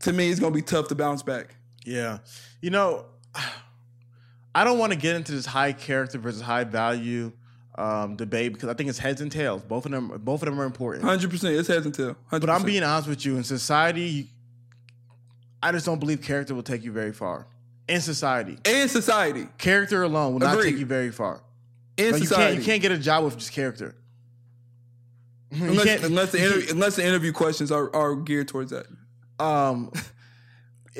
to 0.00 0.12
me 0.12 0.28
it's 0.28 0.38
gonna 0.38 0.54
be 0.54 0.60
tough 0.60 0.88
to 0.88 0.94
bounce 0.94 1.22
back. 1.22 1.54
Yeah. 1.84 2.18
You 2.60 2.70
know, 2.70 3.06
I 4.54 4.64
don't 4.64 4.78
want 4.78 4.92
to 4.92 4.98
get 4.98 5.16
into 5.16 5.32
this 5.32 5.46
high 5.46 5.72
character 5.72 6.18
versus 6.18 6.42
high 6.42 6.64
value 6.64 7.32
um, 7.76 8.16
debate 8.16 8.52
because 8.52 8.68
I 8.68 8.74
think 8.74 8.90
it's 8.90 8.98
heads 8.98 9.20
and 9.20 9.30
tails. 9.30 9.62
Both 9.62 9.86
of 9.86 9.92
them, 9.92 10.20
both 10.22 10.42
of 10.42 10.46
them 10.46 10.60
are 10.60 10.64
important. 10.64 11.04
Hundred 11.04 11.30
percent, 11.30 11.54
it's 11.54 11.68
heads 11.68 11.86
and 11.86 11.94
tails. 11.94 12.16
100%. 12.30 12.40
But 12.40 12.50
I'm 12.50 12.64
being 12.64 12.82
honest 12.82 13.08
with 13.08 13.24
you. 13.24 13.36
In 13.36 13.44
society, 13.44 14.28
I 15.62 15.72
just 15.72 15.86
don't 15.86 16.00
believe 16.00 16.22
character 16.22 16.54
will 16.54 16.62
take 16.62 16.84
you 16.84 16.92
very 16.92 17.12
far. 17.12 17.46
In 17.88 18.00
society, 18.02 18.58
in 18.66 18.88
society, 18.88 19.48
character 19.56 20.02
alone 20.02 20.34
will 20.34 20.40
not 20.40 20.54
Agreed. 20.54 20.72
take 20.72 20.80
you 20.80 20.86
very 20.86 21.10
far. 21.10 21.40
in 21.96 22.12
Like, 22.12 22.20
you 22.20 22.26
society, 22.26 22.44
can't 22.56 22.58
you 22.58 22.64
can't 22.72 22.82
get 22.82 22.92
a 22.92 22.98
job 22.98 23.24
with 23.24 23.38
just 23.38 23.52
character. 23.52 23.94
You 25.50 25.68
unless, 25.68 25.84
can't- 25.86 26.04
unless 26.04 26.32
the 26.32 26.38
you 26.40 26.52
inter- 26.52 26.72
unless 26.72 26.96
the 26.96 27.06
interview 27.06 27.32
questions 27.32 27.72
are, 27.72 27.94
are 27.96 28.14
geared 28.14 28.48
towards 28.48 28.70
that. 28.72 28.86
um, 29.40 29.90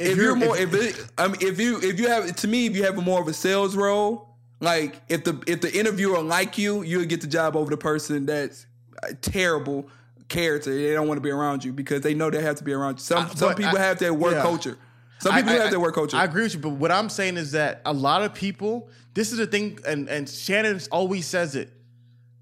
If, 0.01 0.17
you're, 0.17 0.37
more, 0.37 0.57
if, 0.57 0.73
it, 0.75 1.05
I 1.19 1.27
mean, 1.27 1.39
if 1.41 1.59
you 1.59 1.81
if 1.83 1.99
you 1.99 2.07
have 2.09 2.37
to 2.37 2.47
me, 2.47 2.67
if 2.67 2.77
you 2.77 2.85
have 2.85 2.97
a 2.97 3.01
more 3.03 3.21
of 3.21 3.27
a 3.27 3.33
sales 3.33 3.75
role, 3.75 4.29
like 4.61 4.95
if 5.09 5.25
the 5.25 5.43
if 5.49 5.61
the 5.61 5.77
interviewer 5.77 6.21
like 6.23 6.57
you, 6.57 6.83
you'll 6.83 7.05
get 7.07 7.21
the 7.21 7.27
job 7.27 7.57
over 7.57 7.69
the 7.69 7.77
person 7.77 8.25
that's 8.25 8.67
a 9.03 9.13
terrible 9.15 9.89
character. 10.29 10.73
They 10.73 10.93
don't 10.93 11.09
want 11.09 11.19
to 11.19 11.21
be 11.23 11.31
around 11.31 11.65
you 11.65 11.73
because 11.73 12.03
they 12.03 12.15
know 12.15 12.31
they 12.31 12.41
have 12.43 12.55
to 12.57 12.65
be 12.65 12.73
around 12.73 12.99
you. 12.99 13.01
Some 13.01 13.29
some 13.31 13.49
but 13.49 13.57
people 13.57 13.77
I- 13.77 13.81
have 13.83 13.99
their 13.99 14.15
work 14.15 14.35
yeah. 14.35 14.43
culture. 14.43 14.79
Some 15.21 15.35
people 15.35 15.53
I- 15.53 15.57
have 15.57 15.71
their 15.71 15.81
work 15.81 15.95
culture. 15.95 16.17
I 16.17 16.25
agree 16.25 16.43
with 16.43 16.55
you, 16.55 16.61
but 16.61 16.71
what 16.71 16.93
I'm 16.93 17.09
saying 17.09 17.37
is 17.37 17.53
that 17.53 17.83
a 17.85 17.93
lot 17.93 18.23
of 18.23 18.35
people, 18.35 18.89
this 19.15 19.33
is 19.33 19.39
the 19.39 19.47
thing, 19.47 19.79
and 19.87 20.09
and 20.09 20.29
Shannon 20.29 20.81
always 20.91 21.27
says 21.27 21.55
it. 21.55 21.73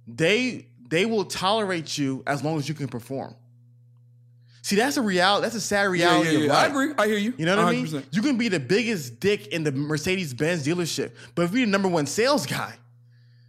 They 0.07 0.69
they 0.89 1.07
will 1.07 1.25
tolerate 1.25 1.97
you 1.99 2.23
as 2.27 2.45
long 2.45 2.59
as 2.59 2.69
you 2.69 2.75
can 2.75 2.89
perform. 2.89 3.35
See, 4.63 4.75
that's 4.75 4.97
a 4.97 5.03
reality. 5.03 5.43
That's 5.43 5.55
a 5.55 5.61
sad 5.61 5.85
reality 5.85 6.31
yeah, 6.31 6.39
of 6.39 6.45
yeah. 6.47 6.57
I 6.57 6.67
agree. 6.67 6.93
I 6.99 7.07
hear 7.07 7.19
you. 7.19 7.35
You 7.39 7.47
know 7.47 7.57
what 7.57 7.67
I 7.67 7.71
mean? 7.71 8.03
You 8.11 8.21
can 8.21 8.37
be 8.37 8.49
the 8.49 8.59
biggest 8.59 9.21
dick 9.21 9.47
in 9.49 9.63
the 9.63 9.71
Mercedes 9.71 10.35
Benz 10.35 10.67
dealership, 10.67 11.13
but 11.37 11.43
if 11.43 11.53
you're 11.53 11.65
the 11.65 11.71
number 11.71 11.87
one 11.89 12.07
sales 12.07 12.47
guy, 12.47 12.75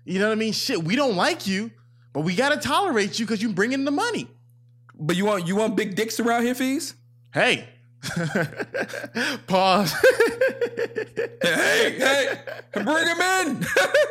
you 0.05 0.19
know 0.19 0.27
what 0.27 0.33
I 0.33 0.35
mean? 0.35 0.53
Shit, 0.53 0.83
we 0.83 0.95
don't 0.95 1.15
like 1.15 1.47
you, 1.47 1.71
but 2.13 2.21
we 2.21 2.35
gotta 2.35 2.57
tolerate 2.57 3.19
you 3.19 3.25
because 3.25 3.41
you 3.41 3.49
bring 3.51 3.73
in 3.73 3.83
the 3.83 3.91
money. 3.91 4.27
But 4.93 5.15
you 5.15 5.25
want 5.25 5.47
you 5.47 5.55
want 5.55 5.75
big 5.75 5.95
dicks 5.95 6.19
around 6.19 6.43
here, 6.43 6.55
fees? 6.55 6.93
Hey, 7.33 7.67
pause. 9.47 9.93
hey, 11.41 11.97
hey, 11.97 12.39
bring 12.73 13.07
him 13.07 13.21
in. 13.21 13.65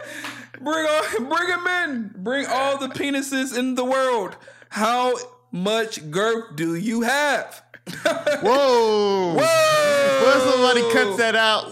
bring 0.60 0.86
all, 0.86 1.02
bring 1.18 1.48
him 1.48 1.66
in. 1.66 2.14
Bring 2.16 2.46
all 2.46 2.78
the 2.78 2.88
penises 2.88 3.56
in 3.56 3.74
the 3.74 3.84
world. 3.84 4.36
How 4.70 5.14
much 5.50 6.10
girth 6.10 6.56
do 6.56 6.74
you 6.74 7.02
have? 7.02 7.62
Whoa! 8.42 9.34
Whoa! 9.34 10.22
What 10.24 10.36
if 10.36 10.42
somebody 10.42 10.82
cuts 10.92 11.16
that 11.18 11.36
out? 11.36 11.70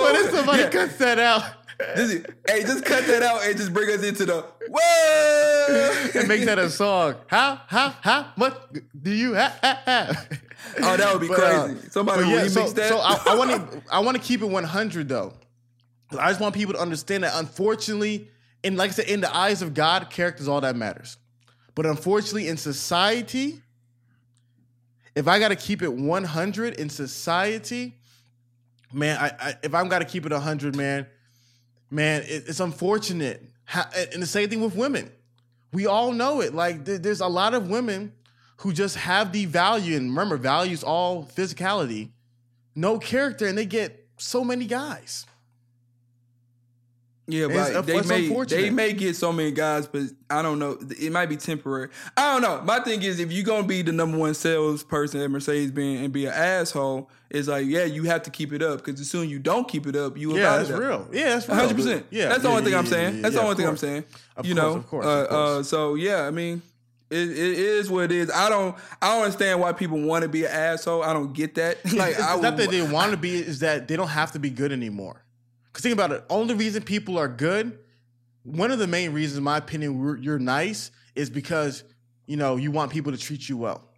What 0.00 0.14
if 0.16 0.30
somebody 0.30 0.62
Yeah, 0.62 0.68
cuts 0.70 0.96
that 0.98 1.18
out 1.18 1.61
just- 1.96 2.26
hey, 2.48 2.62
just 2.62 2.84
cut 2.84 3.06
that 3.06 3.22
out 3.22 3.44
and 3.44 3.56
just 3.56 3.72
bring 3.72 3.90
us 3.90 4.04
into 4.04 4.26
the 4.26 4.44
whoa. 4.68 6.18
and 6.18 6.28
make 6.28 6.44
that 6.44 6.58
a 6.58 6.70
song? 6.70 7.16
How 7.26 7.60
how 7.66 7.90
how 8.00 8.32
much 8.36 8.54
do 9.00 9.10
you 9.10 9.34
have? 9.34 10.28
Oh, 10.80 10.96
that 10.96 11.12
would 11.12 11.20
be 11.20 11.28
But, 11.28 11.40
uh, 11.40 11.64
crazy. 11.64 11.88
Somebody 11.90 12.22
but 12.22 12.28
yeah, 12.28 12.42
remix 12.42 12.50
so, 12.50 12.68
that. 12.70 12.88
So 12.88 12.98
I 12.98 13.34
want 13.34 13.50
to 13.50 13.82
I 13.90 13.98
want 14.00 14.16
to 14.16 14.22
keep 14.22 14.42
it 14.42 14.46
100 14.46 15.08
though. 15.08 15.32
I 16.18 16.28
just 16.28 16.40
want 16.40 16.54
people 16.54 16.74
to 16.74 16.80
understand 16.80 17.24
that 17.24 17.32
unfortunately, 17.36 18.28
and 18.62 18.76
like 18.76 18.90
I 18.90 18.94
said, 18.94 19.06
in 19.06 19.20
the 19.20 19.34
eyes 19.34 19.62
of 19.62 19.74
God, 19.74 20.08
character 20.10 20.42
is 20.42 20.48
all 20.48 20.60
that 20.60 20.76
matters. 20.76 21.16
But 21.74 21.86
unfortunately, 21.86 22.48
in 22.48 22.56
society, 22.56 23.60
if 25.14 25.26
I 25.26 25.38
got 25.38 25.48
to 25.48 25.56
keep 25.56 25.82
it 25.82 25.92
100 25.92 26.74
in 26.74 26.88
society, 26.90 27.96
man, 28.92 29.18
I, 29.18 29.32
I 29.40 29.54
if 29.62 29.74
I'm 29.74 29.88
got 29.88 29.98
to 30.00 30.04
keep 30.04 30.26
it 30.26 30.32
100, 30.32 30.76
man, 30.76 31.06
man, 31.92 32.22
it, 32.22 32.44
it's 32.48 32.60
unfortunate. 32.60 33.44
How, 33.64 33.84
and 34.12 34.20
the 34.22 34.26
same 34.26 34.48
thing 34.48 34.60
with 34.60 34.74
women. 34.74 35.10
We 35.72 35.86
all 35.86 36.12
know 36.12 36.40
it. 36.40 36.54
Like 36.54 36.84
there- 36.84 36.98
there's 36.98 37.20
a 37.20 37.28
lot 37.28 37.54
of 37.54 37.68
women 37.68 38.12
who 38.58 38.72
just 38.72 38.96
have 38.96 39.32
the 39.32 39.44
value, 39.46 39.96
and 39.96 40.10
remember, 40.10 40.36
value 40.36 40.72
is 40.72 40.82
all 40.84 41.24
physicality, 41.24 42.10
no 42.74 42.98
character, 42.98 43.46
and 43.46 43.56
they 43.56 43.66
get 43.66 44.06
so 44.18 44.44
many 44.44 44.66
guys. 44.66 45.26
Yeah, 47.28 47.46
but 47.46 47.86
they 47.86 48.02
may 48.02 48.44
they 48.44 48.70
may 48.70 48.92
get 48.92 49.14
so 49.14 49.32
many 49.32 49.52
guys, 49.52 49.86
but 49.86 50.02
I 50.28 50.42
don't 50.42 50.58
know. 50.58 50.76
It 51.00 51.12
might 51.12 51.26
be 51.26 51.36
temporary. 51.36 51.88
I 52.16 52.32
don't 52.32 52.42
know. 52.42 52.60
My 52.62 52.80
thing 52.80 53.00
is, 53.02 53.20
if 53.20 53.30
you're 53.30 53.44
gonna 53.44 53.66
be 53.66 53.82
the 53.82 53.92
number 53.92 54.18
one 54.18 54.34
salesperson 54.34 55.20
at 55.20 55.30
Mercedes 55.30 55.70
Benz 55.70 56.00
and 56.00 56.12
be 56.12 56.26
an 56.26 56.32
asshole, 56.32 57.08
it's 57.30 57.46
like, 57.46 57.66
yeah, 57.66 57.84
you 57.84 58.02
have 58.04 58.24
to 58.24 58.30
keep 58.30 58.52
it 58.52 58.60
up 58.60 58.84
because 58.84 59.00
as 59.00 59.08
soon 59.08 59.24
as 59.24 59.30
you 59.30 59.38
don't 59.38 59.68
keep 59.68 59.86
it 59.86 59.94
up, 59.94 60.18
you 60.18 60.36
Yeah, 60.36 60.56
that's 60.56 60.70
it. 60.70 60.76
real. 60.76 61.08
Yeah, 61.12 61.28
that's 61.30 61.46
hundred 61.46 61.76
percent. 61.76 62.06
Yeah, 62.10 62.28
that's 62.28 62.42
the 62.42 62.48
yeah, 62.48 62.52
only 62.54 62.64
thing 62.64 62.72
yeah, 62.72 62.78
I'm 62.80 62.86
saying. 62.86 63.22
that's 63.22 63.34
the 63.36 63.42
only 63.42 63.54
thing 63.54 63.68
I'm 63.68 63.76
saying. 63.76 64.04
Of 64.36 64.44
you 64.46 64.54
course, 64.56 64.64
know, 64.64 64.76
of 64.78 64.86
course, 64.88 65.06
uh, 65.06 65.08
of 65.22 65.28
course. 65.28 65.40
Uh, 65.40 65.62
so 65.62 65.94
yeah, 65.94 66.22
I 66.26 66.32
mean, 66.32 66.60
it, 67.08 67.30
it 67.30 67.38
is 67.58 67.88
what 67.88 68.04
it 68.04 68.12
is. 68.12 68.30
I 68.32 68.48
don't 68.48 68.74
I 69.00 69.14
don't 69.14 69.22
understand 69.22 69.60
why 69.60 69.72
people 69.72 70.00
want 70.02 70.22
to 70.22 70.28
be 70.28 70.44
an 70.44 70.50
asshole. 70.50 71.04
I 71.04 71.12
don't 71.12 71.32
get 71.32 71.54
that. 71.54 71.78
like 71.94 72.14
it's 72.14 72.20
I 72.20 72.34
not 72.34 72.54
would, 72.54 72.56
that 72.58 72.70
they 72.70 72.82
want 72.82 73.12
to 73.12 73.16
be; 73.16 73.36
is 73.36 73.60
that 73.60 73.86
they 73.86 73.94
don't 73.94 74.08
have 74.08 74.32
to 74.32 74.40
be 74.40 74.50
good 74.50 74.72
anymore. 74.72 75.21
Because 75.72 75.82
think 75.82 75.94
about 75.94 76.12
it. 76.12 76.24
Only 76.28 76.54
reason 76.54 76.82
people 76.82 77.18
are 77.18 77.28
good, 77.28 77.78
one 78.44 78.70
of 78.70 78.78
the 78.78 78.86
main 78.86 79.12
reasons, 79.12 79.38
in 79.38 79.44
my 79.44 79.56
opinion, 79.56 80.18
you're 80.20 80.38
nice 80.38 80.90
is 81.14 81.30
because 81.30 81.84
you 82.26 82.36
know 82.36 82.56
you 82.56 82.70
want 82.70 82.90
people 82.90 83.12
to 83.12 83.18
treat 83.18 83.48
you 83.48 83.56
well. 83.56 83.88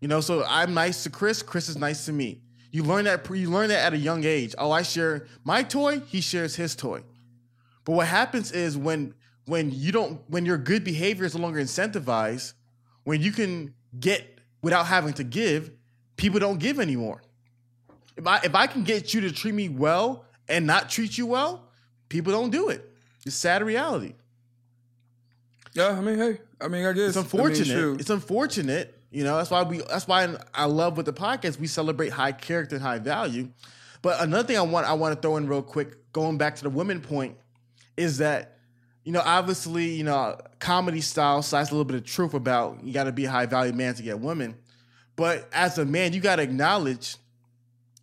You 0.00 0.08
know, 0.08 0.20
so 0.20 0.44
I'm 0.46 0.74
nice 0.74 1.02
to 1.04 1.10
Chris. 1.10 1.42
Chris 1.42 1.68
is 1.68 1.78
nice 1.78 2.04
to 2.06 2.12
me. 2.12 2.42
You 2.70 2.82
learn 2.82 3.04
that 3.04 3.28
you 3.30 3.50
learn 3.50 3.68
that 3.68 3.84
at 3.84 3.92
a 3.92 3.98
young 3.98 4.24
age. 4.24 4.54
Oh, 4.58 4.70
I 4.70 4.82
share 4.82 5.26
my 5.44 5.62
toy. 5.62 6.00
He 6.00 6.20
shares 6.20 6.56
his 6.56 6.76
toy. 6.76 7.02
But 7.84 7.92
what 7.92 8.06
happens 8.06 8.52
is 8.52 8.76
when 8.76 9.14
when 9.46 9.70
you 9.70 9.92
don't 9.92 10.20
when 10.28 10.46
your 10.46 10.58
good 10.58 10.84
behavior 10.84 11.24
is 11.24 11.34
no 11.34 11.42
longer 11.42 11.60
incentivized, 11.60 12.52
when 13.04 13.20
you 13.20 13.32
can 13.32 13.74
get 13.98 14.38
without 14.62 14.86
having 14.86 15.12
to 15.14 15.24
give, 15.24 15.72
people 16.16 16.38
don't 16.38 16.58
give 16.58 16.78
anymore. 16.78 17.22
If 18.16 18.26
I 18.26 18.38
if 18.44 18.54
I 18.54 18.66
can 18.66 18.84
get 18.84 19.12
you 19.14 19.22
to 19.22 19.32
treat 19.32 19.54
me 19.54 19.68
well 19.68 20.24
and 20.48 20.66
not 20.66 20.90
treat 20.90 21.18
you 21.18 21.26
well, 21.26 21.68
people 22.08 22.32
don't 22.32 22.50
do 22.50 22.68
it. 22.68 22.88
It's 23.26 23.36
sad 23.36 23.62
reality. 23.62 24.14
Yeah, 25.72 25.88
I 25.88 26.00
mean, 26.00 26.18
hey, 26.18 26.38
I 26.60 26.68
mean, 26.68 26.86
I 26.86 26.92
guess 26.92 27.08
It's 27.08 27.16
unfortunate. 27.16 27.76
I 27.76 27.86
mean, 27.86 28.00
it's 28.00 28.10
unfortunate. 28.10 28.98
You 29.10 29.24
know, 29.24 29.36
that's 29.36 29.50
why 29.50 29.62
we. 29.62 29.78
That's 29.78 30.06
why 30.06 30.36
I 30.54 30.66
love 30.66 30.96
with 30.96 31.06
the 31.06 31.12
podcast 31.12 31.58
we 31.58 31.66
celebrate 31.66 32.10
high 32.10 32.32
character 32.32 32.76
and 32.76 32.84
high 32.84 32.98
value. 32.98 33.48
But 34.02 34.20
another 34.22 34.46
thing 34.46 34.56
I 34.58 34.62
want 34.62 34.86
I 34.86 34.92
want 34.92 35.14
to 35.14 35.20
throw 35.20 35.36
in 35.36 35.48
real 35.48 35.62
quick, 35.62 36.12
going 36.12 36.36
back 36.36 36.56
to 36.56 36.62
the 36.62 36.70
women 36.70 37.00
point, 37.00 37.36
is 37.96 38.18
that 38.18 38.58
you 39.04 39.12
know 39.12 39.22
obviously 39.24 39.86
you 39.86 40.04
know 40.04 40.38
comedy 40.58 41.00
style 41.00 41.42
slides 41.42 41.70
a 41.70 41.72
little 41.72 41.84
bit 41.84 41.96
of 41.96 42.04
truth 42.04 42.34
about 42.34 42.84
you 42.84 42.92
got 42.92 43.04
to 43.04 43.12
be 43.12 43.24
a 43.24 43.30
high 43.30 43.46
value 43.46 43.72
man 43.72 43.94
to 43.94 44.02
get 44.02 44.20
women, 44.20 44.56
but 45.16 45.48
as 45.52 45.78
a 45.78 45.84
man 45.84 46.12
you 46.12 46.20
got 46.20 46.36
to 46.36 46.42
acknowledge 46.42 47.16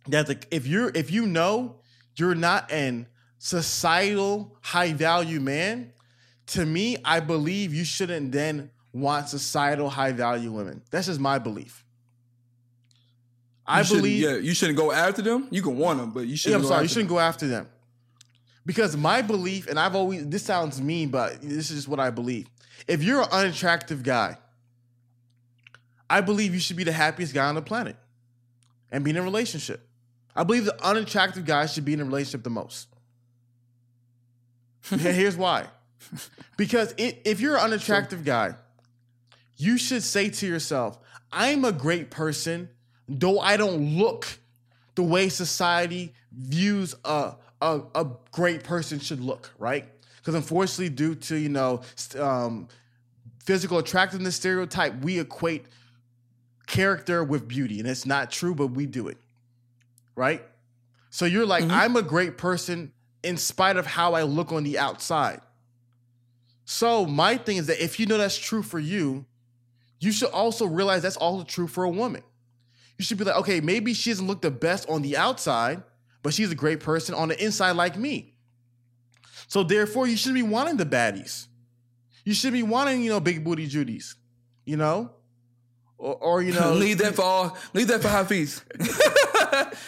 that 0.08 0.28
like 0.28 0.46
if 0.50 0.66
you're 0.66 0.90
if 0.94 1.10
you 1.10 1.26
know 1.26 1.76
you're 2.16 2.34
not 2.34 2.70
an 2.70 3.06
societal 3.38 4.56
high 4.62 4.92
value 4.92 5.40
man, 5.40 5.92
to 6.48 6.64
me 6.64 6.96
I 7.04 7.20
believe 7.20 7.74
you 7.74 7.84
shouldn't 7.84 8.32
then 8.32 8.70
want 8.92 9.28
societal 9.28 9.88
high 9.88 10.12
value 10.12 10.52
women. 10.52 10.82
That's 10.90 11.06
just 11.06 11.20
my 11.20 11.38
belief. 11.38 11.84
I 13.66 13.78
you 13.78 13.84
shouldn't- 13.84 14.02
believe. 14.02 14.22
yeah, 14.22 14.36
you 14.36 14.54
shouldn't 14.54 14.76
go 14.78 14.92
after 14.92 15.22
them. 15.22 15.48
You 15.50 15.62
can 15.62 15.76
want 15.78 15.98
them, 16.00 16.10
but 16.10 16.26
you 16.26 16.36
shouldn't. 16.36 16.62
I'm 16.62 16.68
sorry. 16.68 16.82
You 16.82 16.88
shouldn't 16.88 17.08
go 17.08 17.18
after 17.18 17.46
them. 17.46 17.68
Because 18.66 18.96
my 18.96 19.22
belief, 19.22 19.66
and 19.68 19.78
I've 19.78 19.96
always, 19.96 20.28
this 20.28 20.44
sounds 20.44 20.80
mean, 20.80 21.08
but 21.08 21.40
this 21.42 21.70
is 21.70 21.76
just 21.78 21.88
what 21.88 21.98
I 21.98 22.10
believe. 22.10 22.46
If 22.86 23.02
you're 23.02 23.22
an 23.22 23.28
unattractive 23.32 24.02
guy, 24.02 24.36
I 26.08 26.20
believe 26.20 26.54
you 26.54 26.60
should 26.60 26.76
be 26.76 26.84
the 26.84 26.92
happiest 26.92 27.34
guy 27.34 27.46
on 27.46 27.54
the 27.54 27.62
planet 27.62 27.96
and 28.90 29.02
be 29.04 29.10
in 29.10 29.16
a 29.16 29.22
relationship. 29.22 29.80
I 30.34 30.44
believe 30.44 30.64
the 30.64 30.84
unattractive 30.84 31.44
guy 31.44 31.66
should 31.66 31.84
be 31.84 31.92
in 31.92 32.00
a 32.00 32.04
relationship 32.04 32.42
the 32.42 32.50
most. 32.50 32.88
Yeah, 34.90 35.12
Here's 35.12 35.36
why. 35.36 35.66
Because 36.56 36.92
i 36.98 37.16
if 37.24 37.40
you're 37.40 37.56
an 37.56 37.62
unattractive 37.62 38.24
guy, 38.24 38.54
you 39.56 39.78
should 39.78 40.02
say 40.02 40.28
to 40.28 40.46
yourself, 40.46 40.98
I'm 41.32 41.64
a 41.64 41.72
great 41.72 42.10
person, 42.10 42.68
though 43.08 43.40
I 43.40 43.56
don't 43.56 43.96
look 43.96 44.26
the 44.94 45.02
way 45.02 45.28
society 45.28 46.14
views 46.32 46.94
a, 47.04 47.34
a, 47.60 47.80
a 47.94 48.06
great 48.32 48.64
person 48.64 49.00
should 49.00 49.20
look, 49.20 49.50
right? 49.58 49.86
Because 50.16 50.34
unfortunately, 50.34 50.90
due 50.90 51.14
to, 51.14 51.36
you 51.36 51.48
know, 51.48 51.80
um, 52.18 52.68
physical 53.40 53.78
attractiveness 53.78 54.36
stereotype, 54.36 55.02
we 55.02 55.18
equate 55.18 55.66
character 56.66 57.24
with 57.24 57.48
beauty. 57.48 57.80
And 57.80 57.88
it's 57.88 58.06
not 58.06 58.30
true, 58.30 58.54
but 58.54 58.68
we 58.68 58.86
do 58.86 59.08
it, 59.08 59.18
right? 60.14 60.42
So 61.10 61.24
you're 61.24 61.46
like, 61.46 61.64
mm-hmm. 61.64 61.72
I'm 61.72 61.96
a 61.96 62.02
great 62.02 62.38
person 62.38 62.92
in 63.22 63.36
spite 63.36 63.76
of 63.76 63.86
how 63.86 64.14
I 64.14 64.22
look 64.22 64.52
on 64.52 64.64
the 64.64 64.78
outside. 64.78 65.40
So 66.64 67.06
my 67.06 67.36
thing 67.36 67.56
is 67.58 67.66
that 67.66 67.82
if 67.82 68.00
you 68.00 68.06
know 68.06 68.18
that's 68.18 68.38
true 68.38 68.62
for 68.62 68.78
you, 68.78 69.26
you 70.00 70.12
should 70.12 70.30
also 70.30 70.66
realize 70.66 71.02
that's 71.02 71.16
also 71.16 71.44
true 71.44 71.66
for 71.66 71.84
a 71.84 71.90
woman. 71.90 72.22
You 72.98 73.04
should 73.04 73.18
be 73.18 73.24
like, 73.24 73.36
okay, 73.36 73.60
maybe 73.60 73.94
she 73.94 74.10
doesn't 74.10 74.26
look 74.26 74.42
the 74.42 74.50
best 74.50 74.88
on 74.88 75.02
the 75.02 75.16
outside, 75.16 75.82
but 76.22 76.34
she's 76.34 76.50
a 76.50 76.54
great 76.54 76.80
person 76.80 77.14
on 77.14 77.28
the 77.28 77.44
inside 77.44 77.72
like 77.72 77.96
me. 77.96 78.34
So 79.48 79.62
therefore, 79.62 80.06
you 80.06 80.16
shouldn't 80.16 80.36
be 80.36 80.42
wanting 80.42 80.76
the 80.76 80.86
baddies. 80.86 81.46
You 82.24 82.34
should 82.34 82.52
be 82.52 82.62
wanting, 82.62 83.02
you 83.02 83.10
know, 83.10 83.20
big 83.20 83.44
booty 83.44 83.66
Judies, 83.66 84.16
you 84.64 84.76
know? 84.76 85.10
Or, 86.02 86.16
or 86.16 86.42
you 86.42 86.52
know, 86.52 86.72
leave 86.72 86.98
that 86.98 87.14
for 87.14 87.22
all. 87.22 87.56
Leave 87.74 87.86
that 87.86 88.02
for 88.02 88.08
Hafeez. 88.08 88.60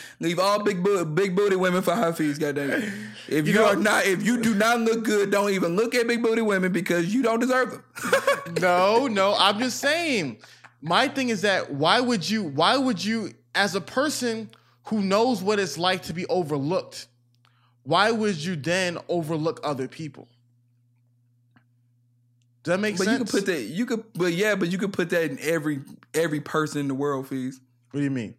leave 0.21 0.39
all 0.39 0.63
big 0.63 0.81
booty, 0.81 1.05
big 1.11 1.35
booty 1.35 1.57
women 1.57 1.83
for 1.83 1.91
Hafeez. 1.91 2.39
Goddamn 2.39 2.71
it! 2.71 2.93
If 3.27 3.49
you, 3.49 3.55
know- 3.55 3.67
are 3.67 3.75
not, 3.75 4.07
if 4.07 4.25
you 4.25 4.41
do 4.41 4.55
not 4.55 4.79
look 4.79 5.03
good, 5.03 5.33
don't 5.33 5.51
even 5.51 5.75
look 5.75 5.93
at 5.97 6.07
big 6.07 6.23
booty 6.23 6.41
women 6.41 6.71
because 6.71 7.13
you 7.13 7.25
don't 7.25 7.41
deserve 7.41 7.73
them. 7.73 7.83
no, 8.61 9.09
no, 9.09 9.35
I'm 9.37 9.59
just 9.59 9.81
saying. 9.81 10.39
My 10.81 11.09
thing 11.09 11.31
is 11.31 11.43
that 11.43 11.73
why 11.73 11.99
would 11.99 12.31
you, 12.31 12.45
why 12.45 12.77
would 12.77 13.05
you, 13.05 13.33
as 13.57 13.75
a 13.75 13.81
person 13.81 14.51
who 14.85 15.03
knows 15.03 15.43
what 15.43 15.59
it's 15.59 15.79
like 15.79 16.05
to 16.05 16.13
be 16.13 16.27
overlooked, 16.27 17.09
why 17.83 18.13
would 18.13 18.37
you 18.37 18.55
then 18.55 18.99
overlook 19.09 19.59
other 19.65 19.89
people? 19.89 20.29
Does 22.65 22.73
that 22.73 22.81
make 22.81 22.97
but 22.97 23.05
sense? 23.05 23.19
But 23.19 23.21
you 23.21 23.25
could 23.25 23.31
put 23.31 23.47
that. 23.47 23.63
You 23.63 23.87
could, 23.87 24.05
but 24.15 24.33
yeah, 24.33 24.55
but 24.55 24.73
you 24.73 24.79
could 24.79 24.93
put 24.93 25.11
that 25.11 25.31
in 25.31 25.39
every 25.41 25.81
every 26.15 26.41
person 26.41 26.81
in 26.81 26.89
the 26.89 26.95
world. 26.95 27.29
Fees. 27.29 27.61
what 27.91 28.01
do 28.01 28.05
you 28.05 28.11
mean? 28.11 28.35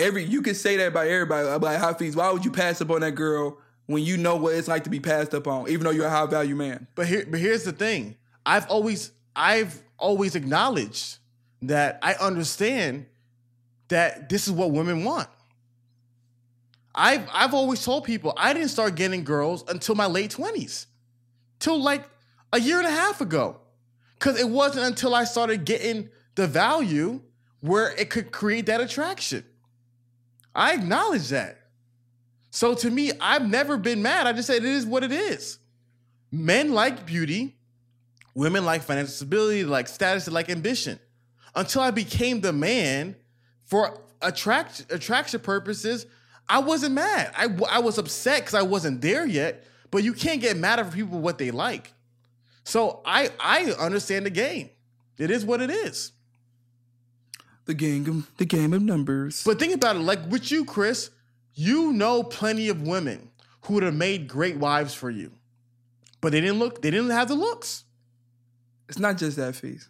Every 0.00 0.24
you 0.24 0.42
could 0.42 0.56
say 0.56 0.76
that 0.78 0.88
about 0.88 1.06
everybody. 1.06 1.46
About 1.46 1.98
fees. 1.98 2.16
why 2.16 2.32
would 2.32 2.44
you 2.44 2.50
pass 2.50 2.80
up 2.80 2.90
on 2.90 3.02
that 3.02 3.12
girl 3.12 3.58
when 3.86 4.02
you 4.02 4.16
know 4.16 4.34
what 4.34 4.54
it's 4.54 4.66
like 4.66 4.82
to 4.84 4.90
be 4.90 4.98
passed 4.98 5.32
up 5.32 5.46
on, 5.46 5.70
even 5.70 5.84
though 5.84 5.90
you're 5.90 6.06
a 6.06 6.10
high 6.10 6.26
value 6.26 6.56
man? 6.56 6.88
But 6.96 7.06
here, 7.06 7.24
but 7.28 7.38
here's 7.38 7.62
the 7.62 7.72
thing. 7.72 8.16
I've 8.44 8.66
always, 8.68 9.12
I've 9.36 9.80
always 9.96 10.34
acknowledged 10.34 11.18
that 11.62 12.00
I 12.02 12.14
understand 12.14 13.06
that 13.88 14.28
this 14.28 14.48
is 14.48 14.52
what 14.52 14.72
women 14.72 15.04
want. 15.04 15.28
I've, 16.92 17.28
I've 17.32 17.54
always 17.54 17.84
told 17.84 18.02
people 18.02 18.34
I 18.36 18.54
didn't 18.54 18.70
start 18.70 18.96
getting 18.96 19.22
girls 19.22 19.62
until 19.68 19.94
my 19.94 20.06
late 20.06 20.32
twenties, 20.32 20.88
till 21.60 21.80
like 21.80 22.08
a 22.52 22.60
year 22.60 22.78
and 22.78 22.86
a 22.86 22.90
half 22.90 23.20
ago, 23.20 23.58
because 24.18 24.38
it 24.38 24.48
wasn't 24.48 24.86
until 24.86 25.14
I 25.14 25.24
started 25.24 25.64
getting 25.64 26.10
the 26.34 26.46
value 26.46 27.20
where 27.60 27.94
it 27.96 28.10
could 28.10 28.32
create 28.32 28.66
that 28.66 28.80
attraction. 28.80 29.44
I 30.54 30.74
acknowledge 30.74 31.28
that. 31.28 31.58
So 32.50 32.74
to 32.74 32.90
me, 32.90 33.12
I've 33.20 33.48
never 33.48 33.76
been 33.76 34.02
mad. 34.02 34.26
I 34.26 34.32
just 34.32 34.48
said 34.48 34.56
it 34.56 34.64
is 34.64 34.84
what 34.84 35.04
it 35.04 35.12
is 35.12 35.58
men 36.32 36.72
like 36.72 37.06
beauty, 37.06 37.56
women 38.34 38.64
like 38.64 38.82
financial 38.82 39.12
stability, 39.12 39.64
like 39.64 39.88
status, 39.88 40.28
like 40.28 40.48
ambition. 40.48 40.98
Until 41.54 41.82
I 41.82 41.90
became 41.90 42.40
the 42.40 42.52
man 42.52 43.16
for 43.64 44.00
attract 44.22 44.86
attraction 44.92 45.40
purposes, 45.40 46.06
I 46.48 46.60
wasn't 46.60 46.94
mad. 46.94 47.32
I, 47.36 47.48
I 47.68 47.80
was 47.80 47.98
upset 47.98 48.40
because 48.40 48.54
I 48.54 48.62
wasn't 48.62 49.00
there 49.00 49.26
yet. 49.26 49.64
But 49.90 50.04
you 50.04 50.12
can't 50.12 50.40
get 50.40 50.56
mad 50.56 50.78
at 50.78 50.92
people 50.92 51.18
what 51.18 51.38
they 51.38 51.50
like. 51.50 51.92
So 52.64 53.00
I 53.04 53.30
I 53.40 53.72
understand 53.72 54.26
the 54.26 54.30
game. 54.30 54.70
It 55.18 55.30
is 55.30 55.44
what 55.44 55.60
it 55.60 55.70
is. 55.70 56.12
The 57.66 57.74
game, 57.74 58.06
of, 58.08 58.36
the 58.38 58.46
game 58.46 58.72
of 58.72 58.82
numbers. 58.82 59.44
But 59.44 59.58
think 59.58 59.74
about 59.74 59.96
it, 59.96 60.00
like 60.00 60.18
with 60.28 60.50
you, 60.50 60.64
Chris, 60.64 61.10
you 61.54 61.92
know 61.92 62.22
plenty 62.22 62.68
of 62.68 62.82
women 62.82 63.30
who 63.62 63.74
would 63.74 63.82
have 63.82 63.94
made 63.94 64.28
great 64.28 64.56
wives 64.56 64.94
for 64.94 65.10
you, 65.10 65.32
but 66.20 66.32
they 66.32 66.40
didn't 66.40 66.58
look. 66.58 66.82
They 66.82 66.90
didn't 66.90 67.10
have 67.10 67.28
the 67.28 67.34
looks. 67.34 67.84
it's 68.88 68.98
not 68.98 69.18
just 69.18 69.36
that 69.36 69.54
fees, 69.54 69.88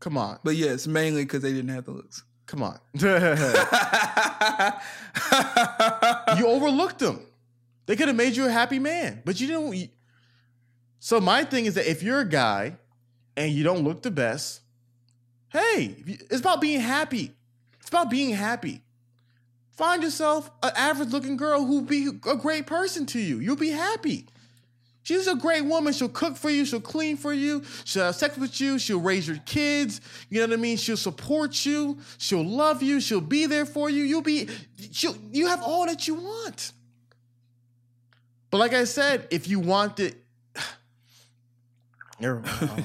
Come 0.00 0.16
on, 0.16 0.38
but 0.42 0.56
yes, 0.56 0.86
mainly 0.86 1.24
because 1.24 1.42
they 1.42 1.52
didn't 1.52 1.70
have 1.70 1.84
the 1.84 1.92
looks. 1.92 2.24
come 2.46 2.62
on. 2.62 2.78
you 6.38 6.46
overlooked 6.46 6.98
them. 6.98 7.26
They 7.86 7.96
could 7.96 8.08
have 8.08 8.16
made 8.16 8.34
you 8.34 8.46
a 8.46 8.50
happy 8.50 8.78
man, 8.78 9.22
but 9.24 9.40
you 9.40 9.46
didn't. 9.46 9.90
So 11.00 11.20
my 11.20 11.44
thing 11.44 11.64
is 11.64 11.74
that 11.74 11.90
if 11.90 12.02
you're 12.02 12.20
a 12.20 12.28
guy 12.28 12.76
and 13.36 13.50
you 13.50 13.64
don't 13.64 13.82
look 13.82 14.02
the 14.02 14.10
best, 14.10 14.60
hey, 15.48 15.96
it's 16.06 16.40
about 16.40 16.60
being 16.60 16.80
happy. 16.80 17.32
It's 17.80 17.88
about 17.88 18.10
being 18.10 18.30
happy. 18.30 18.82
Find 19.72 20.02
yourself 20.02 20.50
an 20.62 20.72
average-looking 20.76 21.38
girl 21.38 21.64
who'll 21.64 21.80
be 21.80 22.08
a 22.08 22.36
great 22.36 22.66
person 22.66 23.06
to 23.06 23.18
you. 23.18 23.38
You'll 23.38 23.56
be 23.56 23.70
happy. 23.70 24.26
She's 25.02 25.26
a 25.26 25.34
great 25.34 25.64
woman. 25.64 25.94
She'll 25.94 26.10
cook 26.10 26.36
for 26.36 26.50
you. 26.50 26.66
She'll 26.66 26.82
clean 26.82 27.16
for 27.16 27.32
you. 27.32 27.64
She'll 27.84 28.04
have 28.04 28.14
sex 28.14 28.36
with 28.36 28.60
you. 28.60 28.78
She'll 28.78 29.00
raise 29.00 29.26
your 29.26 29.38
kids. 29.46 30.02
You 30.28 30.40
know 30.40 30.48
what 30.48 30.58
I 30.58 30.60
mean? 30.60 30.76
She'll 30.76 30.98
support 30.98 31.64
you. 31.64 31.98
She'll 32.18 32.44
love 32.44 32.82
you. 32.82 33.00
She'll 33.00 33.22
be 33.22 33.46
there 33.46 33.64
for 33.64 33.88
you. 33.88 34.04
You'll 34.04 34.20
be, 34.20 34.50
she'll, 34.92 35.16
you 35.32 35.46
have 35.46 35.62
all 35.62 35.86
that 35.86 36.06
you 36.06 36.16
want. 36.16 36.72
But 38.50 38.58
like 38.58 38.74
I 38.74 38.84
said, 38.84 39.26
if 39.30 39.48
you 39.48 39.60
want 39.60 39.98
it, 39.98 40.22
Never 42.20 42.40
mind. 42.40 42.84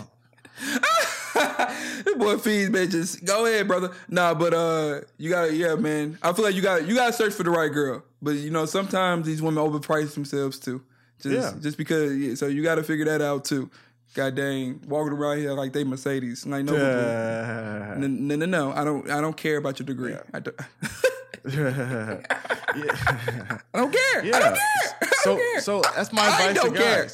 Boy, 2.17 2.37
feeds 2.37 2.69
man. 2.69 2.89
Just 2.89 3.25
go 3.25 3.45
ahead, 3.45 3.67
brother. 3.67 3.91
Nah, 4.07 4.33
but 4.33 4.53
uh, 4.53 5.01
you 5.17 5.29
gotta, 5.29 5.53
yeah, 5.53 5.75
man. 5.75 6.17
I 6.23 6.31
feel 6.33 6.45
like 6.45 6.55
you 6.55 6.61
got 6.61 6.87
you 6.87 6.95
gotta 6.95 7.11
search 7.13 7.33
for 7.33 7.43
the 7.43 7.49
right 7.51 7.71
girl. 7.71 8.03
But 8.21 8.35
you 8.35 8.49
know, 8.51 8.65
sometimes 8.65 9.25
these 9.25 9.41
women 9.41 9.61
overprice 9.63 10.13
themselves 10.13 10.57
too. 10.59 10.81
Just, 11.21 11.35
Yeah. 11.55 11.61
just 11.61 11.77
because. 11.77 12.15
Yeah, 12.17 12.35
so 12.35 12.47
you 12.47 12.63
got 12.63 12.75
to 12.75 12.83
figure 12.83 13.05
that 13.05 13.21
out 13.21 13.43
too. 13.45 13.69
God 14.13 14.35
dang, 14.35 14.81
walking 14.87 15.11
around 15.13 15.39
here 15.39 15.51
like 15.51 15.73
they 15.73 15.83
Mercedes. 15.83 16.45
Like 16.45 16.63
no. 16.63 16.73
Uh, 16.75 17.95
no, 17.97 18.07
no, 18.07 18.35
no, 18.37 18.45
no. 18.45 18.71
I 18.71 18.83
don't. 18.85 19.09
I 19.09 19.19
don't 19.19 19.35
care 19.35 19.57
about 19.57 19.77
your 19.79 19.85
degree. 19.85 20.15
I, 20.33 20.39
don't, 20.39 20.55
yeah. 21.53 22.21
I 23.73 23.77
don't 23.77 23.91
care. 23.91 24.21
I 24.21 24.23
Yeah. 24.23 24.39
don't 24.39 24.55
care. 24.55 24.97
I 25.01 25.05
So 25.23 25.29
don't 25.31 25.37
care. 25.39 25.61
so 25.61 25.81
that's 25.95 26.13
my 26.13 26.23
advice 26.27 26.47
to 26.47 26.53
don't 26.53 26.75
care. 26.77 27.07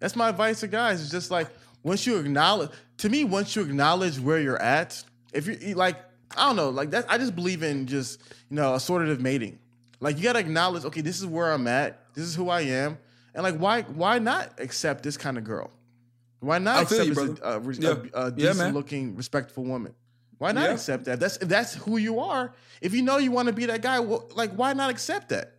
That's 0.00 0.14
my 0.16 0.28
advice 0.28 0.60
to 0.60 0.68
guys. 0.68 1.00
It's 1.00 1.10
just 1.10 1.30
like 1.30 1.48
once 1.82 2.06
you 2.06 2.16
acknowledge 2.18 2.70
to 2.98 3.08
me, 3.08 3.24
once 3.24 3.54
you 3.56 3.62
acknowledge 3.62 4.18
where 4.18 4.40
you're 4.40 4.60
at, 4.60 5.02
if 5.32 5.46
you 5.46 5.74
like, 5.74 5.96
I 6.36 6.46
don't 6.46 6.56
know, 6.56 6.70
like 6.70 6.90
that 6.90 7.06
I 7.08 7.18
just 7.18 7.34
believe 7.34 7.62
in 7.62 7.86
just, 7.86 8.20
you 8.50 8.56
know, 8.56 8.72
assortative 8.72 9.20
mating. 9.20 9.58
Like 10.00 10.16
you 10.16 10.22
gotta 10.22 10.38
acknowledge, 10.38 10.84
okay, 10.84 11.00
this 11.00 11.18
is 11.18 11.26
where 11.26 11.52
I'm 11.52 11.66
at, 11.66 12.00
this 12.14 12.24
is 12.24 12.34
who 12.34 12.48
I 12.48 12.62
am. 12.62 12.98
And 13.34 13.42
like 13.42 13.56
why 13.56 13.82
why 13.82 14.18
not 14.18 14.58
accept 14.58 15.02
this 15.02 15.16
kind 15.16 15.36
of 15.38 15.44
girl? 15.44 15.70
Why 16.40 16.58
not 16.58 16.76
I 16.78 16.82
accept 16.82 17.06
you, 17.08 17.14
this 17.14 17.40
a, 17.40 17.44
a, 17.44 17.56
uh, 17.58 17.72
Yeah. 17.78 17.88
a, 17.90 17.92
a 17.92 18.24
Yeah, 18.26 18.30
decent 18.36 18.58
man. 18.58 18.74
looking, 18.74 19.16
respectful 19.16 19.64
woman? 19.64 19.94
Why 20.38 20.52
not 20.52 20.66
Yeah. 20.68 20.74
accept 20.74 21.04
that? 21.06 21.18
That's 21.18 21.36
if 21.38 21.48
that's 21.48 21.74
who 21.74 21.96
you 21.96 22.20
are. 22.20 22.52
If 22.80 22.94
you 22.94 23.02
know 23.02 23.18
you 23.18 23.32
want 23.32 23.48
to 23.48 23.52
be 23.52 23.66
that 23.66 23.82
guy, 23.82 23.98
well, 23.98 24.28
like 24.36 24.52
why 24.52 24.72
not 24.72 24.88
accept 24.90 25.30
that? 25.30 25.54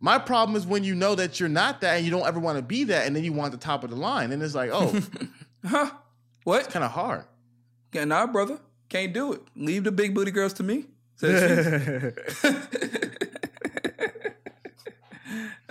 My 0.00 0.18
problem 0.18 0.56
is 0.56 0.66
when 0.66 0.82
you 0.82 0.94
know 0.94 1.14
that 1.14 1.38
you're 1.38 1.48
not 1.50 1.82
that 1.82 1.96
and 1.96 2.04
you 2.04 2.10
don't 2.10 2.26
ever 2.26 2.40
want 2.40 2.56
to 2.56 2.62
be 2.62 2.84
that, 2.84 3.06
and 3.06 3.14
then 3.14 3.22
you 3.22 3.32
want 3.34 3.52
the 3.52 3.58
top 3.58 3.84
of 3.84 3.90
the 3.90 3.96
line, 3.96 4.32
and 4.32 4.42
it's 4.42 4.54
like, 4.54 4.70
oh, 4.72 4.98
Huh? 5.66 5.90
What? 6.44 6.64
It's 6.64 6.72
kind 6.72 6.84
of 6.84 6.90
hard. 6.90 7.24
Yeah, 7.92 8.04
nah, 8.06 8.26
brother. 8.26 8.58
Can't 8.88 9.12
do 9.12 9.34
it. 9.34 9.42
Leave 9.54 9.84
the 9.84 9.92
big 9.92 10.14
booty 10.14 10.30
girls 10.30 10.54
to 10.54 10.62
me. 10.62 10.86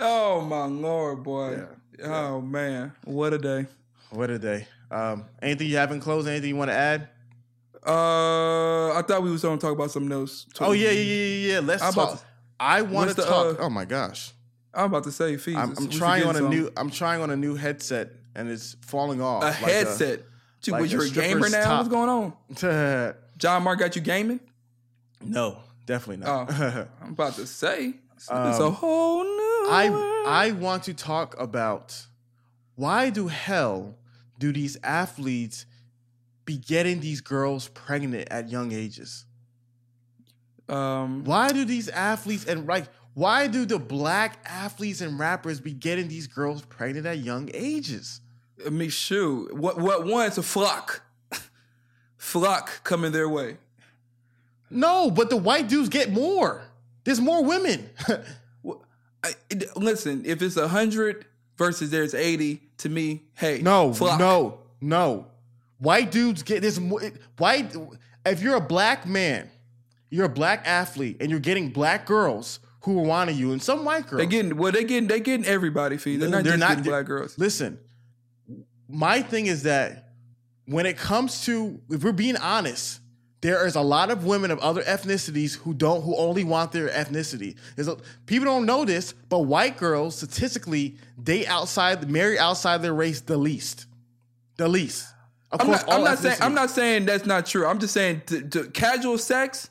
Oh 0.02 0.40
my 0.40 0.64
lord, 0.64 1.22
boy. 1.22 1.62
Oh 2.02 2.40
man, 2.40 2.92
what 3.04 3.34
a 3.34 3.38
day. 3.38 3.66
what 4.10 4.30
a 4.30 4.38
day. 4.38 4.66
Um, 4.90 5.26
anything 5.42 5.68
you 5.68 5.76
haven't 5.76 6.00
closed? 6.00 6.26
Anything 6.26 6.48
you 6.48 6.56
want 6.56 6.70
to 6.70 6.74
add? 6.76 7.08
Uh, 7.86 8.92
I 8.94 9.02
thought 9.02 9.22
we 9.22 9.30
was 9.30 9.42
going 9.42 9.58
to 9.58 9.62
talk 9.66 9.74
about 9.74 9.90
something 9.90 10.10
else. 10.12 10.46
too. 10.54 10.64
Oh 10.64 10.72
yeah, 10.72 10.90
yeah, 10.90 11.00
yeah, 11.00 11.14
yeah. 11.24 11.52
yeah. 11.54 11.60
Let's 11.60 11.82
about 11.82 11.94
talk. 12.10 12.24
I 12.60 12.82
want 12.82 13.08
to 13.10 13.16
the, 13.16 13.22
talk. 13.24 13.58
uh, 13.58 13.62
oh 13.62 13.70
my 13.70 13.84
gosh, 13.86 14.32
I'm 14.74 14.84
about 14.84 15.04
to 15.04 15.12
say, 15.12 15.36
fees. 15.38 15.56
I'm, 15.56 15.74
I'm 15.76 15.88
trying 15.88 16.24
on 16.24 16.36
a 16.36 16.42
new. 16.42 16.70
I'm 16.76 16.90
trying 16.90 17.22
on 17.22 17.30
a 17.30 17.36
new 17.36 17.54
headset, 17.56 18.10
and 18.36 18.48
it's 18.48 18.76
falling 18.82 19.20
off. 19.22 19.42
a 19.42 19.46
like 19.46 19.54
headset. 19.56 20.20
Dude, 20.62 20.72
like 20.72 20.82
was 20.82 20.92
a 20.92 20.96
you 20.96 21.02
a 21.02 21.08
gamer 21.08 21.48
now? 21.48 21.64
top. 21.64 21.78
What's 21.78 21.88
going 21.88 22.34
on? 22.60 23.14
John 23.38 23.62
Mark 23.62 23.78
got 23.78 23.96
you 23.96 24.02
gaming? 24.02 24.40
no, 25.22 25.58
definitely 25.86 26.24
not. 26.24 26.52
I'm 27.02 27.12
about 27.12 27.34
to 27.36 27.46
say. 27.46 27.94
It's, 28.14 28.24
it's 28.24 28.30
a 28.30 28.64
Um, 28.66 28.74
whole 28.74 29.24
new. 29.24 29.66
I. 29.70 30.16
I 30.26 30.50
want 30.52 30.82
to 30.84 30.92
talk 30.94 31.34
about 31.40 32.06
why 32.74 33.08
do 33.08 33.28
hell 33.28 33.96
do 34.38 34.52
these 34.52 34.76
athletes 34.84 35.64
be 36.44 36.58
getting 36.58 37.00
these 37.00 37.22
girls 37.22 37.68
pregnant 37.68 38.28
at 38.30 38.50
young 38.50 38.72
ages? 38.72 39.24
Um, 40.70 41.24
Why 41.24 41.50
do 41.50 41.64
these 41.64 41.88
athletes 41.88 42.44
and 42.46 42.66
like 42.66 42.86
why 43.14 43.48
do 43.48 43.66
the 43.66 43.78
black 43.78 44.38
athletes 44.46 45.00
and 45.00 45.18
rappers 45.18 45.60
be 45.60 45.72
getting 45.72 46.08
these 46.08 46.26
girls 46.26 46.62
pregnant 46.62 47.06
at 47.06 47.18
young 47.18 47.50
ages? 47.52 48.20
I 48.64 48.70
mean, 48.70 48.90
shoot. 48.90 49.54
What? 49.54 49.78
What? 49.78 50.06
One, 50.06 50.26
it's 50.26 50.38
a 50.38 50.42
flock. 50.42 51.02
flock 52.16 52.84
coming 52.84 53.12
their 53.12 53.28
way. 53.28 53.58
No, 54.70 55.10
but 55.10 55.30
the 55.30 55.36
white 55.36 55.68
dudes 55.68 55.88
get 55.88 56.10
more. 56.10 56.62
There's 57.04 57.20
more 57.20 57.44
women. 57.44 57.90
Well, 58.62 58.84
I, 59.24 59.32
listen, 59.74 60.22
if 60.26 60.42
it's 60.42 60.58
a 60.58 60.68
hundred 60.68 61.24
versus 61.56 61.90
there's 61.90 62.12
eighty, 62.12 62.60
to 62.76 62.90
me, 62.90 63.22
hey, 63.32 63.62
no, 63.62 63.94
flock. 63.94 64.20
no, 64.20 64.58
no. 64.82 65.28
White 65.78 66.10
dudes 66.10 66.42
get 66.42 66.60
this 66.60 66.78
more 66.78 67.00
white 67.38 67.74
if 68.26 68.42
you're 68.42 68.56
a 68.56 68.60
black 68.60 69.06
man, 69.06 69.50
you're 70.10 70.26
a 70.26 70.28
black 70.28 70.66
athlete 70.66 71.16
and 71.20 71.30
you're 71.30 71.40
getting 71.40 71.70
black 71.70 72.04
girls 72.04 72.60
who 72.82 72.98
are 72.98 73.04
wanting 73.04 73.36
you 73.36 73.52
and 73.52 73.62
some 73.62 73.84
white 73.84 74.06
girls. 74.06 74.20
They 74.20 74.26
getting 74.26 74.56
well, 74.56 74.72
they 74.72 74.84
getting 74.84 75.08
they 75.08 75.20
getting 75.20 75.46
everybody 75.46 75.96
feed. 75.96 76.20
They're 76.20 76.28
not 76.28 76.44
just 76.44 76.58
getting 76.58 76.84
black 76.84 77.06
girls. 77.06 77.38
Listen, 77.38 77.78
my 78.88 79.22
thing 79.22 79.46
is 79.46 79.62
that 79.64 80.08
when 80.66 80.86
it 80.86 80.96
comes 80.96 81.44
to, 81.46 81.80
if 81.90 82.04
we're 82.04 82.12
being 82.12 82.36
honest, 82.36 83.00
there 83.40 83.66
is 83.66 83.74
a 83.74 83.80
lot 83.80 84.10
of 84.10 84.24
women 84.24 84.50
of 84.50 84.58
other 84.58 84.82
ethnicities 84.82 85.56
who 85.56 85.72
don't, 85.72 86.02
who 86.02 86.14
only 86.16 86.44
want 86.44 86.72
their 86.72 86.88
ethnicity. 86.88 87.56
A, 87.78 87.96
people 88.26 88.44
don't 88.44 88.66
know 88.66 88.84
this, 88.84 89.12
but 89.12 89.40
white 89.40 89.78
girls 89.78 90.16
statistically 90.16 90.96
date 91.22 91.46
outside, 91.48 92.08
marry 92.10 92.38
outside 92.38 92.82
their 92.82 92.92
race 92.92 93.20
the 93.20 93.36
least, 93.36 93.86
the 94.56 94.68
least. 94.68 95.06
Of 95.50 95.60
I'm 95.60 95.66
course, 95.66 95.86
not, 95.86 95.94
I'm 95.96 96.04
not 96.04 96.18
saying 96.18 96.36
I'm 96.40 96.54
not 96.54 96.70
saying 96.70 97.06
that's 97.06 97.26
not 97.26 97.46
true. 97.46 97.66
I'm 97.66 97.80
just 97.80 97.94
saying 97.94 98.22
to, 98.26 98.42
to 98.42 98.70
casual 98.70 99.18
sex, 99.18 99.70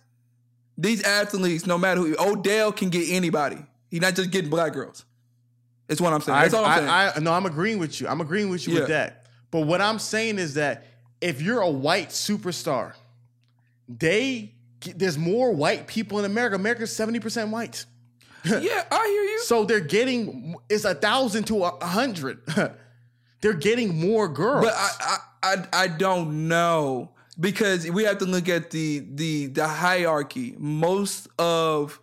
these 0.81 1.03
athletes, 1.03 1.65
no 1.65 1.77
matter 1.77 2.01
who, 2.01 2.15
Odell 2.19 2.71
can 2.71 2.89
get 2.89 3.09
anybody. 3.09 3.57
He's 3.89 4.01
not 4.01 4.15
just 4.15 4.31
getting 4.31 4.49
black 4.49 4.73
girls. 4.73 5.03
That's 5.87 5.99
what 5.99 6.13
I'm 6.13 6.21
saying. 6.21 6.37
I, 6.37 6.41
That's 6.43 6.53
all 6.53 6.65
I'm 6.65 6.77
saying. 6.77 6.89
I, 6.89 7.11
I, 7.15 7.19
no, 7.19 7.33
I'm 7.33 7.45
agreeing 7.45 7.79
with 7.79 7.99
you. 7.99 8.07
I'm 8.07 8.21
agreeing 8.21 8.49
with 8.49 8.67
you 8.67 8.75
Yeah. 8.75 8.79
with 8.81 8.89
that. 8.89 9.25
But 9.51 9.61
what 9.61 9.81
I'm 9.81 9.97
saying 9.99 10.37
is 10.37 10.53
that 10.53 10.85
if 11.19 11.41
you're 11.41 11.61
a 11.61 11.69
white 11.69 12.09
superstar, 12.09 12.93
they 13.87 14.53
there's 14.95 15.17
more 15.17 15.51
white 15.51 15.87
people 15.87 16.19
in 16.19 16.25
America. 16.25 16.55
America's 16.55 16.91
70% 16.91 17.49
white. 17.49 17.85
yeah, 18.45 18.83
I 18.89 19.05
hear 19.07 19.23
you. 19.23 19.41
So 19.43 19.65
they're 19.65 19.79
getting 19.81 20.55
it's 20.69 20.85
a 20.85 20.95
thousand 20.95 21.45
to 21.45 21.65
a 21.65 21.85
hundred. 21.85 22.39
they're 23.41 23.53
getting 23.53 23.99
more 23.99 24.29
girls. 24.29 24.65
But 24.65 24.73
I, 24.75 24.89
I, 25.01 25.17
I, 25.43 25.67
I 25.83 25.87
don't 25.87 26.47
know 26.47 27.11
because 27.39 27.89
we 27.89 28.03
have 28.03 28.17
to 28.19 28.25
look 28.25 28.49
at 28.49 28.71
the 28.71 29.05
the 29.13 29.47
the 29.47 29.67
hierarchy. 29.67 30.55
Most 30.57 31.27
of 31.37 31.99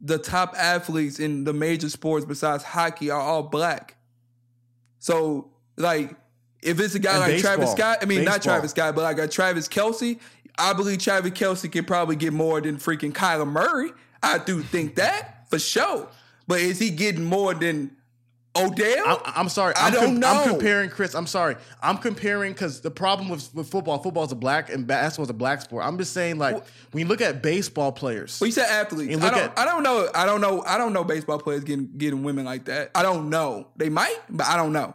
the 0.00 0.18
top 0.18 0.54
athletes 0.56 1.20
in 1.20 1.44
the 1.44 1.52
major 1.52 1.88
sports, 1.88 2.24
besides 2.24 2.64
hockey, 2.64 3.10
are 3.10 3.20
all 3.20 3.42
black. 3.42 3.96
So, 4.98 5.50
like, 5.76 6.14
if 6.62 6.80
it's 6.80 6.94
a 6.94 6.98
guy 6.98 7.12
And 7.12 7.32
like 7.32 7.40
Travis. 7.40 7.72
Scott, 7.72 7.98
I 8.02 8.06
mean, 8.06 8.24
not 8.24 8.42
Travis 8.42 8.72
Scott, 8.72 8.94
but 8.94 9.02
like 9.02 9.18
a 9.18 9.28
Travis 9.28 9.68
Kelce, 9.68 10.18
I 10.58 10.72
believe 10.72 10.98
Travis 10.98 11.32
Kelce 11.32 11.70
can 11.70 11.84
probably 11.84 12.16
get 12.16 12.32
more 12.32 12.60
than 12.60 12.76
freaking 12.76 13.12
Kyler 13.12 13.46
Murray. 13.46 13.92
I 14.22 14.38
do 14.38 14.62
think 14.62 14.96
that 14.96 15.48
for 15.48 15.58
sure. 15.58 16.08
But 16.46 16.60
is 16.60 16.78
he 16.78 16.90
getting 16.90 17.24
more 17.24 17.54
than 17.54 17.96
Odell? 18.56 19.06
I, 19.06 19.32
I'm 19.36 19.48
sorry. 19.48 19.74
I 19.76 19.86
I'm 19.88 19.92
don't 19.92 20.18
know. 20.18 20.28
I'm 20.28 20.48
comparing 20.50 20.90
Chris. 20.90 21.14
I'm 21.14 21.26
sorry. 21.28 21.54
I'm 21.82 21.96
comparing 21.98 22.52
because 22.52 22.80
the 22.80 22.90
problem 22.90 23.28
with, 23.28 23.54
with 23.54 23.70
football, 23.70 23.98
football 23.98 24.24
is 24.24 24.32
a 24.32 24.36
black 24.36 24.70
and 24.70 24.86
basketball 24.86 25.24
is 25.24 25.30
a 25.30 25.34
black 25.34 25.60
sport. 25.60 25.84
I'm 25.84 25.96
just 25.98 26.12
saying, 26.12 26.38
like, 26.38 26.56
when 26.90 27.02
you 27.02 27.06
look 27.06 27.20
at 27.20 27.42
baseball 27.42 27.92
players, 27.92 28.40
Well, 28.40 28.46
you 28.46 28.52
said 28.52 28.66
athletes. 28.68 29.12
I 29.12 29.18
look 29.20 29.30
don't, 29.34 29.40
at- 29.52 29.58
I 29.58 29.64
don't 29.64 29.82
know. 29.84 30.08
I 30.14 30.26
don't 30.26 30.40
know. 30.40 30.64
I 30.66 30.78
don't 30.78 30.92
know 30.92 31.04
baseball 31.04 31.38
players 31.38 31.62
getting 31.62 31.90
getting 31.96 32.24
women 32.24 32.44
like 32.44 32.64
that. 32.64 32.90
I 32.94 33.02
don't 33.02 33.30
know. 33.30 33.68
They 33.76 33.88
might, 33.88 34.18
but 34.28 34.46
I 34.46 34.56
don't 34.56 34.72
know. 34.72 34.94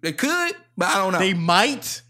They 0.00 0.12
could, 0.12 0.52
but 0.76 0.88
I 0.88 0.98
don't 0.98 1.12
know. 1.12 1.18
they 1.18 1.34
might. 1.34 2.02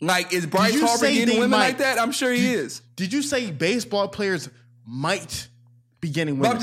like, 0.00 0.32
is 0.32 0.46
Bryce 0.46 0.78
Harper 0.80 1.06
getting 1.06 1.36
women 1.36 1.50
might? 1.50 1.58
like 1.68 1.78
that? 1.78 1.98
I'm 1.98 2.12
sure 2.12 2.30
he 2.32 2.52
is. 2.52 2.80
Did 2.96 3.12
you 3.12 3.22
say 3.22 3.50
baseball 3.50 4.06
players 4.08 4.48
might 4.86 5.48
be 6.00 6.10
getting 6.10 6.38
women? 6.38 6.58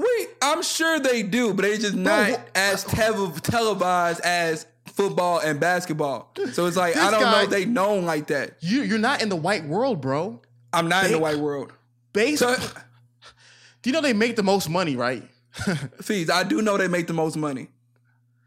I'm. 0.00 0.06
Wait, 0.18 0.28
I'm 0.42 0.62
sure 0.62 0.98
they 1.00 1.22
do, 1.22 1.52
but 1.54 1.62
they 1.62 1.78
just 1.78 1.94
not 1.94 2.30
what- 2.30 2.50
as 2.54 2.84
tele- 2.84 3.32
televised 3.40 4.20
as 4.20 4.66
football 4.86 5.38
and 5.38 5.60
basketball. 5.60 6.32
So 6.52 6.66
it's 6.66 6.76
like 6.76 6.96
I 6.96 7.10
don't 7.10 7.20
guy- 7.20 7.42
know 7.42 7.46
they 7.48 7.64
known 7.64 8.04
like 8.04 8.26
that. 8.28 8.54
you 8.60 8.82
you're 8.82 8.98
not 8.98 9.22
in 9.22 9.28
the 9.28 9.36
white 9.36 9.64
world, 9.64 10.00
bro. 10.00 10.40
I'm 10.72 10.88
not 10.88 11.06
in 11.06 11.12
the 11.12 11.18
white 11.18 11.38
world. 11.38 11.72
Baseball. 12.12 12.54
So, 12.56 12.68
Do 13.82 13.88
you 13.90 13.94
know 13.94 14.02
they 14.02 14.12
make 14.12 14.36
the 14.36 14.42
most 14.42 14.68
money, 14.68 14.94
right? 14.96 15.22
fees. 16.02 16.28
I 16.30 16.42
do 16.44 16.60
know 16.62 16.76
they 16.76 16.86
make 16.88 17.06
the 17.06 17.12
most 17.14 17.36
money. 17.36 17.68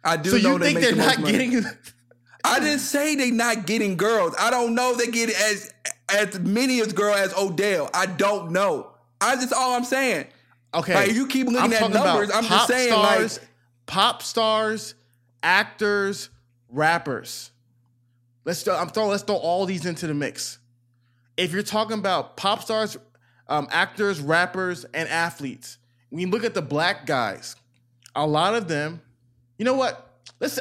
I 0.04 0.16
do 0.18 0.30
So 0.32 0.38
know 0.38 0.52
you 0.54 0.60
they 0.60 0.66
think 0.74 0.76
make 0.80 0.84
they're 0.84 0.92
the 0.94 0.98
most 0.98 1.08
not 1.18 1.20
money. 1.22 1.32
getting? 1.50 1.66
I 2.46 2.60
didn't 2.60 2.80
say 2.80 3.16
they 3.16 3.32
not 3.32 3.66
getting 3.66 3.96
girls. 3.98 4.36
I 4.38 4.52
don't 4.52 4.76
know 4.76 4.96
they 4.96 5.08
get 5.08 5.30
as 5.30 5.74
as 6.14 6.40
many 6.40 6.82
as 6.82 6.94
girl 6.94 7.14
as 7.16 7.34
Odell. 7.34 7.90
I 7.94 8.06
don't 8.06 8.52
know. 8.52 8.92
I 9.22 9.36
just 9.36 9.54
all 9.54 9.74
I'm 9.76 9.86
saying. 9.86 10.28
Okay, 10.74 10.94
Like, 10.96 11.12
you 11.14 11.28
keep 11.28 11.48
looking 11.48 11.72
at 11.74 11.80
talking 11.80 11.96
about 11.96 12.06
numbers, 12.06 12.32
I'm 12.34 12.44
just 12.46 12.68
saying, 12.68 12.92
stars, 12.92 13.40
like- 13.40 13.48
pop 13.86 14.24
stars, 14.24 14.96
actors, 15.44 16.30
rappers. 16.70 17.52
Let's 18.46 18.64
throw, 18.64 18.76
I'm 18.76 18.90
throwing 18.90 19.10
let's 19.12 19.24
throw 19.24 19.36
all 19.36 19.66
these 19.66 19.86
into 19.86 20.08
the 20.08 20.14
mix. 20.14 20.58
If 21.38 21.52
you're 21.52 21.64
talking 21.64 21.98
about 21.98 22.36
pop 22.38 22.62
stars, 22.64 22.98
um, 23.48 23.68
actors, 23.72 24.20
rappers, 24.20 24.86
and 24.94 25.08
athletes, 25.10 25.78
when 26.10 26.20
you 26.22 26.28
look 26.28 26.44
at 26.44 26.54
the 26.54 26.62
black 26.62 27.06
guys, 27.06 27.56
a 28.16 28.26
lot 28.26 28.54
of 28.56 28.68
them, 28.68 29.02
you 29.58 29.66
know 29.66 29.74
what? 29.76 30.10
Let's 30.40 30.60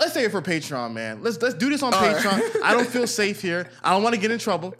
let's 0.00 0.12
say 0.14 0.24
it 0.24 0.30
for 0.30 0.40
Patreon, 0.42 0.92
man. 0.92 1.22
Let's 1.22 1.40
let's 1.42 1.54
do 1.54 1.68
this 1.68 1.82
on 1.82 1.92
All 1.92 2.00
right. 2.00 2.16
Patreon. 2.16 2.62
I 2.62 2.72
don't 2.72 2.88
feel 2.88 3.06
safe 3.06 3.42
here. 3.42 3.68
I 3.82 3.90
don't 3.92 4.02
want 4.02 4.14
to 4.14 4.20
get 4.20 4.30
in 4.30 4.38
trouble. 4.38 4.74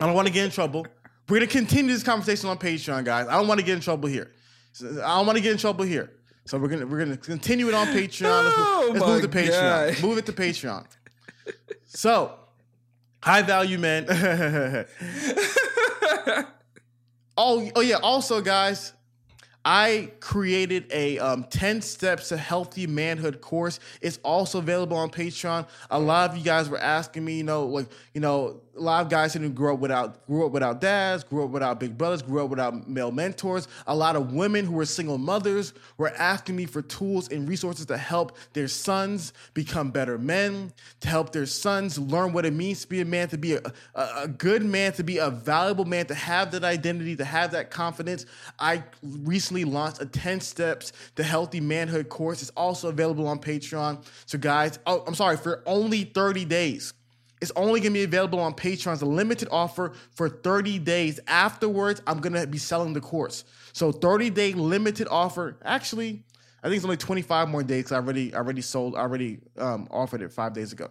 I 0.00 0.06
don't 0.06 0.14
want 0.14 0.26
to 0.28 0.32
get 0.32 0.44
in 0.46 0.50
trouble. 0.50 0.86
We're 1.30 1.38
gonna 1.38 1.46
continue 1.46 1.92
this 1.92 2.02
conversation 2.02 2.48
on 2.50 2.58
Patreon, 2.58 3.04
guys. 3.04 3.28
I 3.28 3.34
don't 3.34 3.46
want 3.46 3.60
to 3.60 3.66
get 3.66 3.74
in 3.74 3.80
trouble 3.80 4.08
here. 4.08 4.32
I 4.82 5.16
don't 5.16 5.26
want 5.26 5.36
to 5.36 5.42
get 5.42 5.52
in 5.52 5.58
trouble 5.58 5.84
here. 5.84 6.10
So 6.44 6.58
we're 6.58 6.66
gonna 6.66 6.86
we're 6.86 6.98
gonna 6.98 7.16
continue 7.16 7.68
it 7.68 7.74
on 7.74 7.86
Patreon. 7.94 8.44
Let's, 8.44 8.56
Oh 8.58 8.90
move, 8.92 9.02
let's 9.02 9.06
move 9.06 9.22
my 9.22 9.42
to 9.42 9.50
Patreon. 9.50 9.94
God. 9.94 10.02
Move 10.02 10.18
it 10.18 10.26
to 10.26 10.32
Patreon. 10.32 10.86
So, 11.86 12.34
high 13.22 13.42
value 13.42 13.78
men. 13.78 14.06
oh, 17.36 17.70
oh 17.76 17.80
yeah. 17.80 17.98
Also, 18.02 18.40
guys, 18.40 18.92
I 19.64 20.12
created 20.20 20.86
a 20.90 21.18
um, 21.18 21.44
10 21.44 21.82
steps 21.82 22.30
to 22.30 22.36
healthy 22.36 22.86
manhood 22.86 23.40
course. 23.40 23.78
It's 24.00 24.18
also 24.24 24.58
available 24.58 24.96
on 24.96 25.10
Patreon. 25.10 25.68
A 25.90 25.98
lot 25.98 26.30
of 26.30 26.36
you 26.36 26.44
guys 26.44 26.68
were 26.68 26.78
asking 26.78 27.24
me, 27.24 27.36
you 27.36 27.44
know, 27.44 27.66
like, 27.66 27.88
you 28.14 28.20
know, 28.20 28.62
a 28.80 28.82
lot 28.82 29.02
of 29.02 29.10
guys 29.10 29.34
who 29.34 29.48
grew 29.50 29.74
up 29.74 29.80
without 29.80 30.26
grew 30.26 30.46
up 30.46 30.52
without 30.52 30.80
dads, 30.80 31.22
grew 31.22 31.44
up 31.44 31.50
without 31.50 31.78
big 31.78 31.98
brothers, 31.98 32.22
grew 32.22 32.42
up 32.42 32.50
without 32.50 32.88
male 32.88 33.12
mentors. 33.12 33.68
A 33.86 33.94
lot 33.94 34.16
of 34.16 34.32
women 34.32 34.64
who 34.64 34.72
were 34.72 34.86
single 34.86 35.18
mothers 35.18 35.74
were 35.98 36.08
asking 36.16 36.56
me 36.56 36.64
for 36.64 36.80
tools 36.80 37.28
and 37.28 37.46
resources 37.46 37.84
to 37.86 37.98
help 37.98 38.36
their 38.54 38.68
sons 38.68 39.34
become 39.52 39.90
better 39.90 40.16
men, 40.16 40.72
to 41.00 41.08
help 41.08 41.32
their 41.32 41.44
sons 41.44 41.98
learn 41.98 42.32
what 42.32 42.46
it 42.46 42.54
means 42.54 42.80
to 42.80 42.88
be 42.88 43.02
a 43.02 43.04
man, 43.04 43.28
to 43.28 43.36
be 43.38 43.54
a, 43.54 43.60
a, 43.94 44.08
a 44.22 44.28
good 44.28 44.64
man, 44.64 44.92
to 44.94 45.04
be 45.04 45.18
a 45.18 45.28
valuable 45.28 45.84
man, 45.84 46.06
to 46.06 46.14
have 46.14 46.50
that 46.52 46.64
identity, 46.64 47.14
to 47.16 47.24
have 47.24 47.50
that 47.50 47.70
confidence. 47.70 48.24
I 48.58 48.82
recently 49.02 49.64
launched 49.64 50.00
a 50.00 50.06
10 50.06 50.40
steps 50.40 50.92
to 51.16 51.22
healthy 51.22 51.60
manhood 51.60 52.08
course. 52.08 52.40
It's 52.40 52.50
also 52.56 52.88
available 52.88 53.28
on 53.28 53.40
Patreon. 53.40 54.04
So 54.24 54.38
guys, 54.38 54.78
oh, 54.86 55.04
I'm 55.06 55.14
sorry, 55.14 55.36
for 55.36 55.62
only 55.66 56.04
30 56.04 56.46
days. 56.46 56.94
It's 57.40 57.52
only 57.56 57.80
gonna 57.80 57.94
be 57.94 58.04
available 58.04 58.38
on 58.38 58.54
Patreon. 58.54 58.92
It's 58.92 59.02
a 59.02 59.06
limited 59.06 59.48
offer 59.50 59.92
for 60.10 60.28
30 60.28 60.78
days. 60.78 61.20
Afterwards, 61.26 62.02
I'm 62.06 62.20
gonna 62.20 62.46
be 62.46 62.58
selling 62.58 62.92
the 62.92 63.00
course. 63.00 63.44
So 63.72 63.92
30 63.92 64.30
day 64.30 64.52
limited 64.52 65.08
offer. 65.10 65.56
Actually, 65.64 66.22
I 66.62 66.68
think 66.68 66.76
it's 66.76 66.84
only 66.84 66.96
25 66.96 67.48
more 67.48 67.62
days 67.62 67.84
because 67.84 67.92
I 67.92 67.96
already 67.96 68.34
I 68.34 68.38
already 68.38 68.60
sold, 68.60 68.94
I 68.94 69.00
already 69.00 69.38
um, 69.56 69.88
offered 69.90 70.22
it 70.22 70.32
five 70.32 70.52
days 70.52 70.72
ago. 70.72 70.88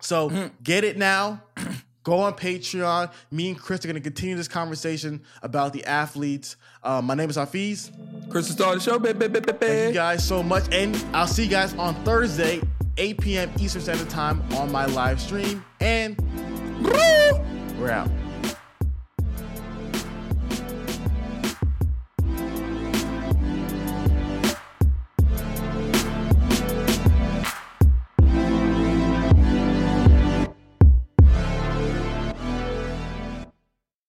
So 0.00 0.50
get 0.62 0.84
it 0.84 0.96
now. 0.96 1.42
Go 2.04 2.20
on 2.20 2.32
Patreon. 2.32 3.12
Me 3.30 3.50
and 3.50 3.58
Chris 3.58 3.84
are 3.84 3.88
gonna 3.88 4.00
continue 4.00 4.34
this 4.34 4.48
conversation 4.48 5.22
about 5.42 5.74
the 5.74 5.84
athletes. 5.84 6.56
Uh, 6.82 7.02
my 7.02 7.14
name 7.14 7.28
is 7.28 7.36
Hafeez. 7.36 7.90
Crystal 8.30 8.54
started 8.54 8.80
the 8.80 8.84
show, 8.84 8.98
baby, 8.98 9.28
baby, 9.28 9.52
Thank 9.52 9.88
you 9.88 9.94
guys 9.94 10.26
so 10.26 10.42
much. 10.42 10.64
And 10.72 10.96
I'll 11.12 11.26
see 11.26 11.44
you 11.44 11.50
guys 11.50 11.74
on 11.74 11.94
Thursday, 12.04 12.62
8 12.98 13.20
p.m. 13.20 13.50
Eastern 13.58 13.82
Standard 13.82 14.10
Time 14.10 14.42
on 14.54 14.70
my 14.70 14.86
live 14.86 15.20
stream. 15.20 15.64
And 15.80 16.16
we're 17.78 17.90
out. 17.90 18.10